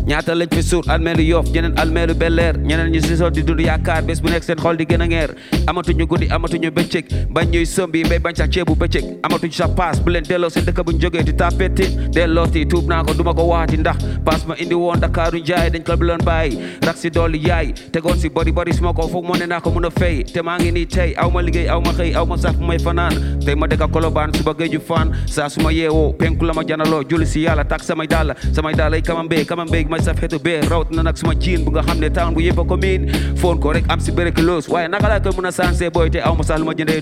ñaata 0.07 0.33
lañ 0.35 0.47
fi 0.55 0.61
suur 0.63 0.83
almeelu 0.87 1.21
yoof 1.23 1.45
ñeneen 1.53 1.73
almeelu 1.81 2.13
belleer 2.15 2.55
ñeneen 2.57 2.91
ñu 2.93 3.01
si 3.01 3.17
soot 3.17 3.33
di 3.35 3.43
dund 3.43 3.59
yaakaar 3.59 4.03
bés 4.07 4.21
bu 4.21 4.29
nekk 4.29 4.43
seen 4.43 4.57
xol 4.63 4.77
di 4.77 4.85
gën 4.85 5.01
a 5.01 5.07
ngeer 5.07 5.31
amatuñu 5.67 6.05
guddi 6.07 6.27
amatuñu 6.31 6.69
bëccëg 6.71 7.05
bañ 7.33 7.47
ñuy 7.51 7.65
sombi 7.65 8.03
mbay 8.05 8.19
bañ 8.19 8.35
sax 8.35 8.49
ceebu 8.53 8.73
bëccëg 8.75 9.03
amatuñu 9.23 9.51
sa 9.51 9.67
paas 9.67 9.99
bu 9.99 10.09
leen 10.11 10.23
delloo 10.23 10.49
seen 10.49 10.65
dëkk 10.65 10.79
buñ 10.85 10.97
jógee 11.01 11.23
di 11.23 11.33
tapeti 11.35 11.87
dellooti 12.15 12.65
tuub 12.67 12.87
naa 12.87 13.03
ko 13.03 13.13
duma 13.13 13.33
ko 13.33 13.43
waxati 13.51 13.77
ndax 13.77 13.97
paas 14.25 14.45
ma 14.47 14.55
indi 14.57 14.75
woon 14.75 14.99
Dakaaru 14.99 15.39
njaay 15.39 15.69
dañ 15.75 15.83
ko 15.83 15.97
bi 15.97 16.05
loon 16.05 16.23
bàyyi 16.23 16.57
rak 16.81 16.95
si 16.97 17.09
dooli 17.09 17.39
yaay 17.43 17.73
tegoon 17.91 18.17
si 18.17 18.29
bori 18.29 18.51
bori 18.51 18.73
suma 18.73 18.93
ko 18.93 19.07
foog 19.11 19.25
moo 19.27 19.35
ne 19.35 19.45
naa 19.45 19.59
ko 19.59 19.71
mun 19.71 19.85
a 19.85 19.89
fay 19.91 20.23
te 20.23 20.41
maa 20.41 20.57
ngi 20.57 20.71
nii 20.71 20.85
tey 20.87 21.13
aw 21.17 21.29
ma 21.29 21.41
liggéey 21.41 21.67
aw 21.67 21.81
ma 21.81 21.91
xëy 21.91 22.15
aw 22.15 22.25
ma 22.25 22.37
sax 22.37 22.55
may 22.59 22.79
fanaan 22.79 23.13
tey 23.45 23.55
ma 23.55 23.67
dëkk 23.67 23.91
kolobaan 23.91 24.31
suba 24.33 24.53
géeju 24.53 24.79
fan. 24.79 25.11
Saa 25.27 25.49
suma 25.49 25.71
yeewoo 25.71 26.13
penku 26.13 26.45
la 26.45 26.53
ma 26.53 26.63
janaloo 26.63 27.03
julli 27.09 27.25
si 27.27 27.43
yàlla 27.43 27.63
tak 27.67 27.83
samay 27.83 28.07
dàll 28.07 28.31
samay 28.55 28.73
dàll 28.73 28.93
ay 28.93 29.01
kamambee 29.01 29.43
kamambee 29.45 29.96
may 29.97 30.05
saf 30.05 30.19
xetu 30.21 30.37
bee 30.39 30.61
rawat 30.69 30.91
na 30.93 31.01
nag 31.09 31.17
suma 31.17 31.33
jiin 31.33 31.65
bu 31.65 31.71
nga 31.73 31.81
xam 31.87 31.97
ne 31.99 32.09
town 32.13 32.33
bu 32.37 32.41
yëpp 32.45 32.61
a 32.61 32.63
ko 32.69 32.75
miin 32.77 33.09
foon 33.41 33.57
ko 33.61 33.73
rek 33.73 33.89
am 33.89 33.99
si 33.99 34.11
bérek 34.13 34.37
loos 34.47 34.69
waaye 34.69 34.87
naka 34.93 35.07
laa 35.09 35.19
koy 35.25 35.33
mun 35.37 35.49
a 35.49 35.51
sansé 35.51 35.89
booy 35.95 36.09
te 36.13 36.19
aw 36.21 36.33
sax 36.45 36.59
lu 36.61 36.65
ma 36.69 36.73
jëndee 36.77 37.01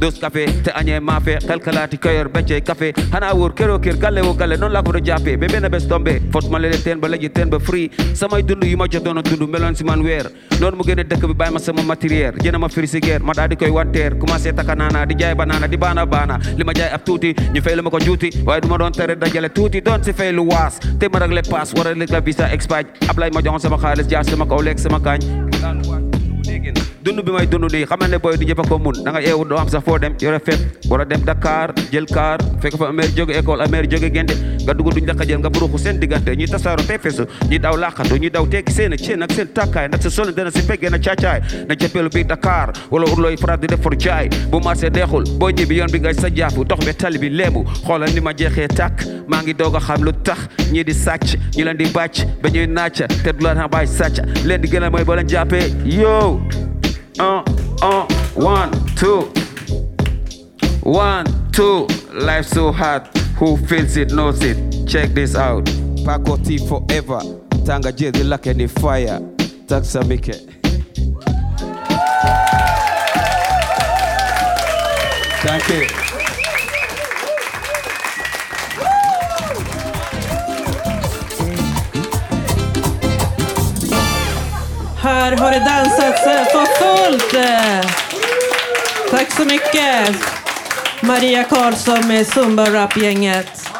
doos 0.00 0.16
café 0.20 0.46
te 0.64 0.70
añee 0.80 1.00
maafe 1.00 1.34
xelkalaati 1.46 1.98
kayor 1.98 2.28
beccee 2.34 2.60
café 2.62 2.92
xanaa 3.12 3.34
wóor 3.34 3.52
këroo 3.58 3.78
kër 3.84 3.96
galle 4.04 4.20
woo 4.26 4.34
galle 4.34 4.56
noonu 4.56 4.72
laa 4.74 4.82
ko 4.82 4.92
doon 4.92 5.04
jàppee 5.04 5.36
ba 5.36 5.46
benn 5.52 5.68
bés 5.74 5.86
tombé 5.88 6.14
fot 6.32 6.46
ma 6.50 6.58
leen 6.58 6.82
teen 6.84 7.00
ba 7.00 7.08
léegi 7.08 7.28
teen 7.30 7.50
ba 7.50 7.58
free. 7.58 7.90
Samay 8.14 8.42
dund 8.42 8.64
yi 8.64 8.76
ma 8.76 8.86
jotoon 8.88 9.18
a 9.18 9.22
dund 9.22 9.44
meloon 9.48 9.74
man 9.84 10.02
weer 10.02 10.26
noonu 10.60 10.76
mu 10.76 10.84
génne 10.88 11.04
dëkk 11.04 11.26
bi 11.26 11.34
bàyyi 11.34 11.52
ma 11.52 11.58
sama 11.58 11.82
matériel 11.82 12.34
jënd 12.44 12.58
ma 12.58 12.68
frigidaire 12.68 13.22
ma 13.22 13.32
daal 13.32 13.48
di 13.48 13.56
koy 13.56 13.70
wanteer 13.70 14.16
commencé 14.18 14.52
taka 14.52 14.74
di 15.06 15.14
jaay 15.18 15.34
banaana 15.34 15.66
di 15.68 15.76
baana 15.76 16.06
baana 16.06 16.38
li 16.56 16.64
jaay 16.78 16.90
ab 16.96 17.04
tuuti 17.04 17.34
ñu 17.54 17.60
fay 17.62 17.74
lu 17.76 17.82
ko 17.90 17.98
juuti 17.98 18.30
waaye 18.46 18.60
du 18.60 18.68
ma 18.68 18.90
tere 18.90 19.16
dajale 19.16 19.48
tuuti 19.52 19.80
doon 19.82 20.02
si 20.02 20.12
fay 20.12 20.32
lu 20.32 20.42
waas 20.48 20.78
te 20.98 21.08
ma 21.12 21.18
rek 21.18 21.30
le 21.32 21.42
paas 21.42 21.72
war 21.74 21.86
a 21.88 21.94
visa 22.20 22.46
expired 22.56 22.86
Ablaye 23.10 23.30
ma 23.36 23.40
joxoon 23.46 23.60
sama 23.66 23.78
xaalis 23.84 24.06
jaar 24.12 24.24
sama 24.24 24.46
kaw 24.46 24.60
lekk 24.66 24.78
sama 24.78 24.98
kaañ 25.06 25.20
dund 27.02 27.20
bi 27.24 27.32
may 27.32 27.46
dund 27.46 27.64
nii 27.72 27.86
xamal 27.88 28.10
ne 28.10 28.18
booy 28.18 28.36
du 28.36 28.52
a 28.52 28.64
ko 28.68 28.78
mun. 28.78 28.92
Da 29.04 29.10
nga 29.12 29.20
eewu 29.20 29.44
doo 29.48 29.56
am 29.58 29.68
sax 29.68 29.82
foo 29.84 29.98
dem 29.98 30.14
yore 30.20 30.38
fet 30.38 30.60
war 30.90 31.04
dem 31.06 31.22
Dakar 31.24 31.72
jël 31.92 32.04
car 32.06 32.38
fekk 32.60 32.76
fa 32.76 32.88
amère 32.88 33.08
jóge 33.16 33.30
école 33.40 33.62
amère 33.62 33.88
jóge 33.90 34.10
gente 34.12 34.34
nga 34.64 34.74
dugg 34.74 34.92
duñ 34.94 35.06
la 35.06 35.14
xajal 35.14 35.38
nga 35.40 35.48
buruxu 35.48 35.78
seen 35.78 35.98
diggante. 36.00 36.28
Ñi 36.36 36.46
tasaaro 36.46 36.82
te 36.86 36.98
fesu 36.98 37.24
ñi 37.50 37.58
daw 37.58 37.76
laqatu 37.76 38.16
ñi 38.18 38.30
daw 38.30 38.46
tekki 38.46 38.72
seen 38.72 38.96
ceen 38.98 39.22
ak 39.22 39.32
seen 39.32 39.48
takkaay. 39.52 39.88
Ndax 39.88 40.02
sa 40.02 40.10
solo 40.10 40.30
dana 40.32 40.50
si 40.50 40.62
peggee 40.62 40.90
na 40.90 40.98
caacaay. 40.98 41.40
Na 41.68 41.74
bi 42.12 42.24
Dakar 42.24 42.72
wala 42.90 43.06
urlooy 43.06 43.36
farat 43.36 43.60
di 43.60 43.66
def 43.66 43.80
for 43.82 43.94
jaay. 43.96 44.28
Bu 44.50 44.58
marché 44.60 44.90
deexul 44.90 45.24
boo 45.38 45.50
ñibbi 45.50 45.76
yoon 45.76 45.90
bi 45.90 45.98
ngay 46.00 46.14
sa 46.14 46.28
jaafu. 46.28 46.64
Dox 46.64 46.84
be 46.84 46.92
tali 46.92 47.18
bi 47.18 47.30
léebu 47.30 47.64
xoolal 47.86 48.12
ni 48.12 48.20
ma 48.20 48.32
jeexee 48.36 48.68
tàkk. 48.68 49.06
Maa 49.28 49.42
ngi 49.42 49.54
doog 49.54 49.78
xam 49.80 50.02
lu 50.04 50.12
tax 50.22 50.38
ñii 50.72 50.84
di 50.84 50.92
sàcc 50.92 51.36
ñi 51.56 51.64
leen 51.64 51.76
di 51.76 51.86
bàcc 51.94 52.26
ba 52.42 52.48
ñuy 52.50 52.66
nàcc. 52.66 53.06
Te 53.24 53.32
du 53.32 53.44
la 53.44 53.54
tax 53.54 53.70
bàyyi 53.70 53.86
sàcc. 53.88 54.20
Leen 54.44 54.60
di 54.60 54.68
gën 54.68 54.82
a 54.84 54.90
mooy 54.90 55.04
boo 55.04 55.14
leen 55.14 55.28
jàppee 55.28 55.72
yo 55.84 56.40
uh, 57.20 57.44
uh, 57.82 58.06
one, 58.34 58.72
two. 58.96 59.22
One, 60.82 61.26
two. 61.52 61.86
Life 62.12 62.46
so 62.46 62.72
hard. 62.72 63.06
Who 63.36 63.56
feels 63.66 63.96
it 63.96 64.12
knows 64.12 64.42
it. 64.42 64.88
Check 64.88 65.10
this 65.10 65.34
out. 65.34 65.66
Paco 66.04 66.36
T 66.36 66.58
forever. 66.58 67.20
Tanga 67.66 67.92
J 67.92 68.10
the 68.10 68.24
luck 68.24 68.46
and 68.46 68.60
the 68.60 68.66
fire. 68.66 69.20
Taxa 69.66 70.06
Mike. 70.08 70.34
Thank 75.42 75.68
you. 75.68 75.99
Här 85.02 85.36
har 85.36 85.50
det 85.50 85.58
dansats 85.58 86.26
eh, 86.26 86.44
för 86.44 86.66
fullt. 86.80 87.34
Eh. 87.34 87.90
Tack 89.10 89.32
så 89.32 89.44
mycket. 89.44 90.16
Maria 91.02 91.44
Karlsson 91.44 92.08
med 92.08 92.26
Zumba 92.26 92.70
Rap-gänget. 92.70 93.70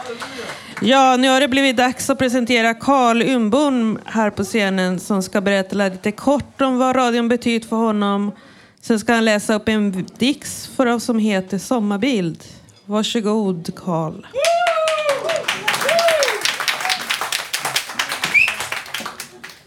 Ja, 0.82 1.16
nu 1.16 1.28
har 1.28 1.40
det 1.40 1.48
blivit 1.48 1.76
dags 1.76 2.10
att 2.10 2.18
presentera 2.18 2.74
Karl 2.74 3.22
Umbom 3.22 3.98
här 4.04 4.30
på 4.30 4.44
scenen 4.44 5.00
som 5.00 5.22
ska 5.22 5.40
berätta 5.40 5.76
lite 5.76 6.12
kort 6.12 6.60
om 6.60 6.78
vad 6.78 6.96
radion 6.96 7.28
betyder 7.28 7.68
för 7.68 7.76
honom. 7.76 8.32
Sen 8.80 9.00
ska 9.00 9.12
han 9.12 9.24
läsa 9.24 9.54
upp 9.54 9.68
en 9.68 10.06
dikt 10.18 10.70
för 10.76 10.86
oss 10.86 11.04
som 11.04 11.18
heter 11.18 11.58
Sommarbild. 11.58 12.44
Varsågod, 12.84 13.70
Carl. 13.76 14.26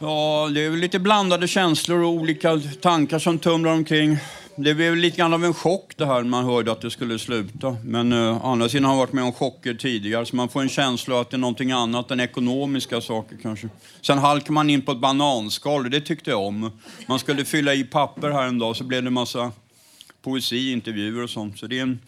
Ja, 0.05 0.49
det 0.53 0.65
är 0.65 0.69
väl 0.69 0.79
lite 0.79 0.99
blandade 0.99 1.47
känslor 1.47 2.03
och 2.03 2.09
olika 2.09 2.61
tankar 2.81 3.19
som 3.19 3.39
tumlar 3.39 3.71
omkring. 3.71 4.17
Det 4.55 4.73
blev 4.73 4.95
lite 4.95 5.17
grann 5.17 5.33
av 5.33 5.45
en 5.45 5.53
chock 5.53 5.93
det 5.97 6.05
här 6.05 6.21
när 6.21 6.29
man 6.29 6.45
hörde 6.45 6.71
att 6.71 6.81
det 6.81 6.91
skulle 6.91 7.19
sluta. 7.19 7.77
Men 7.83 8.13
eh, 8.13 8.45
å 8.45 8.51
andra 8.51 8.69
sidan 8.69 8.85
har 8.85 8.91
jag 8.91 8.97
varit 8.97 9.13
med 9.13 9.23
om 9.23 9.33
chocker 9.33 9.73
tidigare 9.73 10.25
så 10.25 10.35
man 10.35 10.49
får 10.49 10.61
en 10.61 10.69
känsla 10.69 11.21
att 11.21 11.29
det 11.29 11.35
är 11.35 11.39
någonting 11.39 11.71
annat 11.71 12.11
än 12.11 12.19
ekonomiska 12.19 13.01
saker 13.01 13.37
kanske. 13.41 13.69
Sen 14.01 14.17
halkar 14.17 14.53
man 14.53 14.69
in 14.69 14.81
på 14.81 14.91
ett 14.91 14.99
bananskal 14.99 15.85
och 15.85 15.91
det 15.91 16.01
tyckte 16.01 16.29
jag 16.29 16.41
om. 16.41 16.71
Man 17.07 17.19
skulle 17.19 17.45
fylla 17.45 17.73
i 17.73 17.83
papper 17.83 18.29
här 18.29 18.47
en 18.47 18.59
dag 18.59 18.75
så 18.75 18.83
blev 18.83 19.03
det 19.03 19.09
massa 19.09 19.51
poesi, 20.21 20.71
intervjuer 20.71 21.23
och 21.23 21.29
sånt. 21.29 21.59
Så 21.59 21.67
det 21.67 21.77
är, 21.77 21.83
en, 21.83 21.99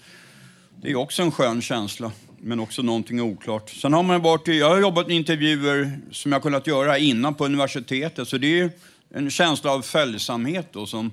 det 0.82 0.92
är 0.92 0.96
också 0.96 1.22
en 1.22 1.32
skön 1.32 1.62
känsla 1.62 2.12
men 2.46 2.60
också 2.60 2.82
någonting 2.82 3.22
oklart. 3.22 3.70
Sen 3.70 3.94
har 3.94 4.04
man 4.04 4.22
varit, 4.22 4.48
jag 4.48 4.70
har 4.70 4.80
jobbat 4.80 5.08
med 5.08 5.16
intervjuer 5.16 6.00
som 6.12 6.32
jag 6.32 6.42
kunnat 6.42 6.68
göra 6.68 6.98
innan 6.98 7.36
på 7.36 7.46
universitetet, 7.46 8.28
så 8.28 8.38
det 8.38 8.60
är 8.60 8.70
en 9.14 9.30
känsla 9.30 9.72
av 9.72 9.82
följsamhet 9.82 10.68
då 10.72 10.86
som, 10.86 11.12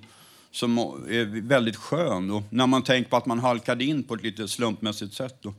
som 0.50 0.78
är 0.78 1.48
väldigt 1.48 1.76
skön 1.76 2.28
då, 2.28 2.42
när 2.50 2.66
man 2.66 2.82
tänker 2.82 3.10
på 3.10 3.16
att 3.16 3.26
man 3.26 3.38
halkade 3.38 3.84
in 3.84 4.02
på 4.02 4.14
ett 4.14 4.22
lite 4.22 4.48
slumpmässigt 4.48 5.14
sätt. 5.14 5.36
Då. 5.42 5.54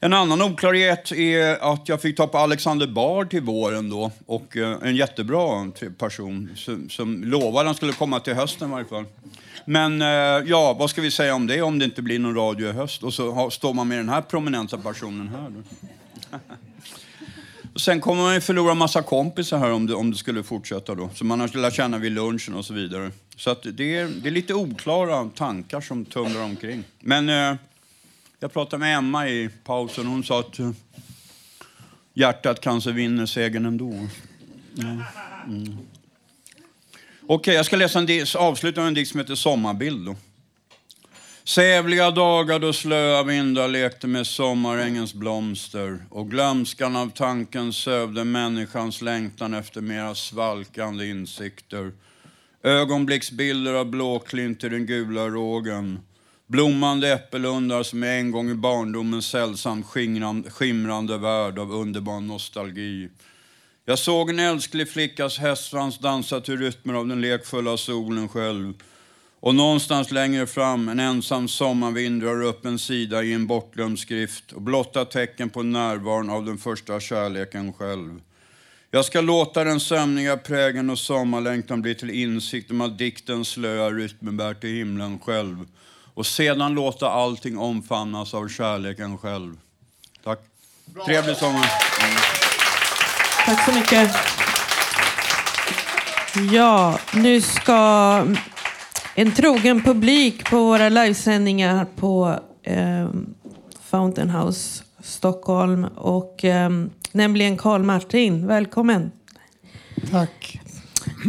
En 0.00 0.12
annan 0.12 0.42
oklarhet 0.42 1.12
är 1.12 1.72
att 1.72 1.88
jag 1.88 2.02
fick 2.02 2.16
ta 2.16 2.26
på 2.26 2.38
Alexander 2.38 2.86
Bard 2.86 3.30
till 3.30 3.42
våren 3.42 3.90
då 3.90 4.10
och 4.26 4.56
eh, 4.56 4.78
en 4.82 4.96
jättebra 4.96 5.70
person 5.98 6.50
som, 6.56 6.88
som 6.90 7.24
lovade 7.24 7.60
att 7.60 7.66
han 7.66 7.74
skulle 7.74 7.92
komma 7.92 8.20
till 8.20 8.34
hösten 8.34 8.68
i 8.68 8.72
varje 8.72 8.86
fall. 8.86 9.04
Men 9.64 10.02
eh, 10.02 10.08
ja, 10.50 10.72
vad 10.72 10.90
ska 10.90 11.00
vi 11.00 11.10
säga 11.10 11.34
om 11.34 11.46
det 11.46 11.62
om 11.62 11.78
det 11.78 11.84
inte 11.84 12.02
blir 12.02 12.18
någon 12.18 12.34
radio 12.34 12.68
i 12.68 12.72
höst? 12.72 13.02
Och 13.02 13.14
så 13.14 13.32
har, 13.32 13.50
står 13.50 13.74
man 13.74 13.88
med 13.88 13.98
den 13.98 14.08
här 14.08 14.22
prominenta 14.22 14.78
personen 14.78 15.28
här. 15.28 15.50
Då. 15.50 16.38
Och 17.74 17.80
sen 17.80 18.00
kommer 18.00 18.22
man 18.22 18.34
ju 18.34 18.40
förlora 18.40 18.74
massa 18.74 19.02
kompisar 19.02 19.58
här 19.58 19.72
om 19.72 19.86
det, 19.86 19.94
om 19.94 20.10
det 20.10 20.16
skulle 20.16 20.42
fortsätta 20.42 20.94
då. 20.94 21.10
Som 21.14 21.28
man 21.28 21.40
har 21.40 21.58
lärt 21.58 21.74
känna 21.74 21.98
vid 21.98 22.12
lunchen 22.12 22.54
och 22.54 22.64
så 22.64 22.74
vidare. 22.74 23.10
Så 23.36 23.50
att 23.50 23.62
det, 23.62 23.96
är, 23.96 24.08
det 24.22 24.28
är 24.28 24.32
lite 24.32 24.54
oklara 24.54 25.30
tankar 25.36 25.80
som 25.80 26.04
tumlar 26.04 26.42
omkring. 26.42 26.84
Men 27.00 27.28
eh, 27.28 27.56
jag 28.40 28.52
pratade 28.52 28.80
med 28.80 28.98
Emma 28.98 29.28
i 29.28 29.50
pausen 29.64 30.06
och 30.06 30.12
hon 30.12 30.24
sa 30.24 30.40
att 30.40 30.58
eh, 30.58 30.70
hjärtat 32.14 32.60
kanske 32.60 32.92
vinner 32.92 33.26
segern 33.26 33.66
ändå. 33.66 33.90
Mm. 34.78 35.02
Mm. 35.46 35.78
Okej, 37.32 37.54
jag 37.54 37.66
ska 37.66 37.76
läsa 37.76 37.98
en 37.98 38.06
dikt, 38.06 38.34
avsluta 38.34 38.80
med 38.80 38.88
en 38.88 38.94
dikt 38.94 39.10
som 39.10 39.20
heter 39.20 39.34
Sommarbild. 39.34 40.06
Då. 40.06 40.16
Sävliga 41.44 42.10
dagar 42.10 42.58
då 42.58 42.72
slöa 42.72 43.22
vindar 43.22 43.68
lekte 43.68 44.06
med 44.06 44.26
sommarängens 44.26 45.14
blomster 45.14 45.98
och 46.10 46.30
glömskan 46.30 46.96
av 46.96 47.10
tanken 47.10 47.72
sövde 47.72 48.24
människans 48.24 49.02
längtan 49.02 49.54
efter 49.54 49.80
mera 49.80 50.14
svalkande 50.14 51.06
insikter. 51.06 51.92
Ögonblicksbilder 52.62 53.74
av 53.74 53.86
blåklint 53.86 54.64
i 54.64 54.68
den 54.68 54.86
gula 54.86 55.28
rågen. 55.28 55.98
Blommande 56.46 57.12
äppelundar 57.12 57.82
som 57.82 58.02
är 58.02 58.18
en 58.18 58.30
gång 58.30 58.50
i 58.50 58.54
barndomen 58.54 59.22
sällsamt 59.22 59.86
skimrande 60.48 61.18
värld 61.18 61.58
av 61.58 61.72
underbar 61.72 62.20
nostalgi. 62.20 63.08
Jag 63.84 63.98
såg 63.98 64.30
en 64.30 64.38
älsklig 64.38 64.88
flickas 64.90 65.38
hästsvans 65.38 65.98
dansa 65.98 66.40
till 66.40 66.58
rytmer 66.58 66.94
av 66.94 67.06
den 67.06 67.20
lekfulla 67.20 67.76
solen 67.76 68.28
själv. 68.28 68.74
Och 69.40 69.54
någonstans 69.54 70.10
längre 70.10 70.46
fram, 70.46 70.88
en 70.88 71.00
ensam 71.00 71.48
sommarvind 71.48 72.22
drar 72.22 72.42
upp 72.42 72.64
en 72.64 72.78
sida 72.78 73.22
i 73.22 73.32
en 73.32 73.46
bortglömd 73.46 73.98
skrift 73.98 74.52
och 74.52 74.62
blottar 74.62 75.04
tecken 75.04 75.50
på 75.50 75.62
närvaron 75.62 76.30
av 76.30 76.44
den 76.44 76.58
första 76.58 77.00
kärleken 77.00 77.72
själv. 77.72 78.20
Jag 78.90 79.04
ska 79.04 79.20
låta 79.20 79.64
den 79.64 79.80
sömniga 79.80 80.36
prägen 80.36 80.90
och 80.90 80.98
sommarlängtan 80.98 81.82
bli 81.82 81.94
till 81.94 82.10
insikt 82.10 82.70
om 82.70 82.80
att 82.80 82.98
diktens 82.98 83.48
slöa 83.48 83.90
rytmer 83.90 84.32
bär 84.32 84.54
till 84.54 84.76
himlen 84.76 85.18
själv. 85.18 85.66
Och 86.14 86.26
sedan 86.26 86.74
låta 86.74 87.10
allting 87.10 87.58
omfamnas 87.58 88.34
av 88.34 88.48
kärleken 88.48 89.18
själv. 89.18 89.56
Tack. 90.24 90.40
Trevlig 91.06 91.36
sommar. 91.36 91.66
Tack 93.46 93.64
så 93.64 93.72
mycket. 93.72 94.10
Ja, 96.52 96.98
nu 97.14 97.40
ska 97.40 98.26
en 99.14 99.32
trogen 99.32 99.82
publik 99.82 100.50
på 100.50 100.56
våra 100.64 100.88
livesändningar 100.88 101.86
på 101.96 102.40
eh, 102.62 103.08
Fountain 103.90 104.30
House 104.30 104.84
Stockholm 105.02 105.84
och 105.84 106.44
eh, 106.44 106.70
nämligen 107.12 107.56
Karl 107.56 107.82
Martin. 107.82 108.46
Välkommen. 108.46 109.10
Tack. 110.10 110.60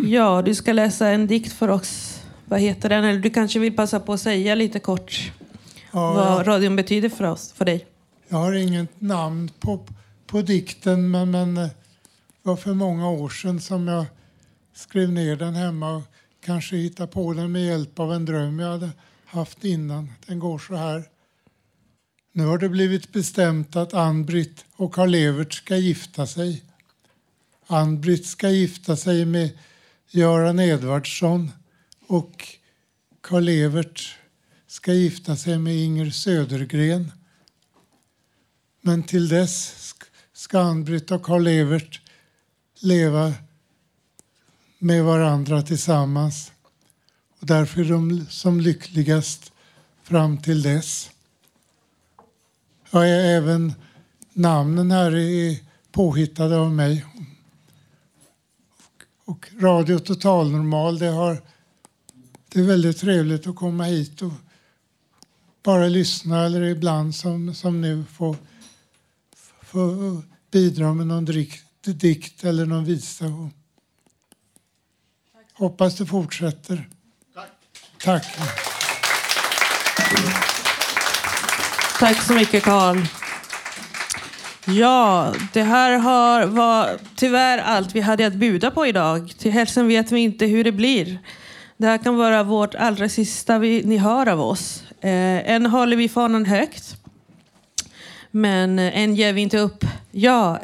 Ja, 0.05 0.41
du 0.41 0.55
ska 0.55 0.73
läsa 0.73 1.07
en 1.07 1.27
dikt 1.27 1.53
för 1.53 1.67
oss. 1.67 2.21
Vad 2.45 2.59
heter 2.59 2.89
den? 2.89 3.03
Eller 3.03 3.19
du 3.19 3.29
kanske 3.29 3.59
vill 3.59 3.75
passa 3.75 3.99
på 3.99 4.13
att 4.13 4.21
säga 4.21 4.55
lite 4.55 4.79
kort 4.79 5.31
Ja, 5.91 6.13
vad 6.13 6.47
radion 6.47 6.75
betyder 6.75 7.09
för 7.09 7.23
oss, 7.23 7.53
för 7.53 7.65
dig. 7.65 7.85
Jag 8.29 8.37
har 8.37 8.53
inget 8.53 9.01
namn 9.01 9.51
på, 9.59 9.85
på 10.27 10.41
dikten 10.41 11.11
men, 11.11 11.31
men 11.31 11.57
eh, 11.57 11.69
det 12.43 12.49
var 12.49 12.55
för 12.55 12.73
många 12.73 13.09
år 13.09 13.29
sedan 13.29 13.61
som 13.61 13.87
jag 13.87 14.05
skrev 14.73 15.11
ner 15.11 15.35
den 15.35 15.55
hemma 15.55 15.91
och 15.95 16.03
kanske 16.45 16.75
hittade 16.75 17.11
på 17.11 17.33
den 17.33 17.51
med 17.51 17.65
hjälp 17.65 17.99
av 17.99 18.13
en 18.13 18.25
dröm 18.25 18.59
jag 18.59 18.71
hade 18.71 18.89
haft 19.25 19.63
innan. 19.63 20.11
Den 20.25 20.39
går 20.39 20.59
så 20.59 20.75
här. 20.75 21.03
Nu 22.33 22.45
har 22.45 22.57
det 22.57 22.69
blivit 22.69 23.11
bestämt 23.13 23.75
att 23.75 23.93
Ann-Britt 23.93 24.65
och 24.75 24.93
Karl-Evert 24.93 25.53
ska 25.53 25.75
gifta 25.75 26.27
sig. 26.27 26.63
Ann-Britt 27.67 28.25
ska 28.25 28.49
gifta 28.49 28.95
sig 28.95 29.25
med 29.25 29.49
Göran 30.09 30.59
Edvardsson 30.59 31.51
och 32.07 32.47
Karl-Evert 33.21 34.17
ska 34.67 34.93
gifta 34.93 35.35
sig 35.35 35.59
med 35.59 35.75
Inger 35.75 36.09
Södergren. 36.09 37.11
Men 38.81 39.03
till 39.03 39.29
dess 39.29 39.75
ska 40.33 40.59
Ann-Britt 40.59 41.11
och 41.11 41.23
Karl-Evert 41.23 42.00
leva 42.81 43.33
med 44.79 45.03
varandra 45.03 45.61
tillsammans. 45.61 46.51
Och 47.39 47.47
därför 47.47 47.81
är 47.81 47.89
de 47.89 48.25
som 48.29 48.59
lyckligast 48.59 49.51
fram 50.03 50.37
till 50.37 50.61
dess. 50.61 51.09
Ja, 52.91 53.05
även 53.05 53.73
namnen 54.33 54.91
här 54.91 55.15
är 55.15 55.57
påhittade 55.91 56.57
av 56.57 56.71
mig. 56.71 57.05
Och 59.25 59.47
Radio 59.59 59.99
Total 59.99 60.51
Normal, 60.51 60.99
det, 60.99 61.07
har, 61.07 61.41
det 62.49 62.59
är 62.59 62.63
väldigt 62.63 62.97
trevligt 62.97 63.47
att 63.47 63.55
komma 63.55 63.83
hit 63.83 64.21
och 64.21 64.33
bara 65.63 65.87
lyssna 65.87 66.45
eller 66.45 66.61
ibland 66.61 67.15
som, 67.15 67.53
som 67.53 67.81
nu 67.81 68.03
få, 68.11 68.35
få 69.61 70.21
bidra 70.51 70.93
med 70.93 71.07
någon 71.07 71.25
drick 71.25 71.61
dikt 71.83 72.43
eller 72.43 72.65
någon 72.65 72.85
visa. 72.85 73.25
Och 73.25 73.49
hoppas 75.53 75.95
det 75.95 76.05
fortsätter. 76.05 76.89
Tack. 78.03 78.25
Tack 81.99 82.21
så 82.21 82.33
mycket 82.33 82.63
Karl. 82.63 82.97
Ja, 84.65 85.33
det 85.53 85.63
här 85.63 85.97
har, 85.97 86.45
var 86.45 86.97
tyvärr 87.15 87.57
allt 87.57 87.95
vi 87.95 88.01
hade 88.01 88.27
att 88.27 88.33
bjuda 88.33 88.71
på 88.71 88.87
idag. 88.87 89.33
Till 89.37 89.51
hälsan 89.51 89.87
vet 89.87 90.11
vi 90.11 90.19
inte 90.19 90.45
hur 90.45 90.63
det 90.63 90.71
blir. 90.71 91.19
Det 91.77 91.87
här 91.87 91.97
kan 91.97 92.17
vara 92.17 92.43
vårt 92.43 92.75
allra 92.75 93.09
sista 93.09 93.59
vi, 93.59 93.83
ni 93.83 93.97
hör 93.97 94.27
av 94.27 94.41
oss. 94.41 94.83
Eh, 95.01 95.51
än 95.51 95.65
håller 95.65 95.97
vi 95.97 96.09
fanan 96.09 96.45
högt. 96.45 96.95
Men 98.31 98.79
eh, 98.79 98.97
än 98.97 99.15
ger 99.15 99.33
vi 99.33 99.41
inte 99.41 99.57
upp. 99.57 99.85
Ja. 100.11 100.59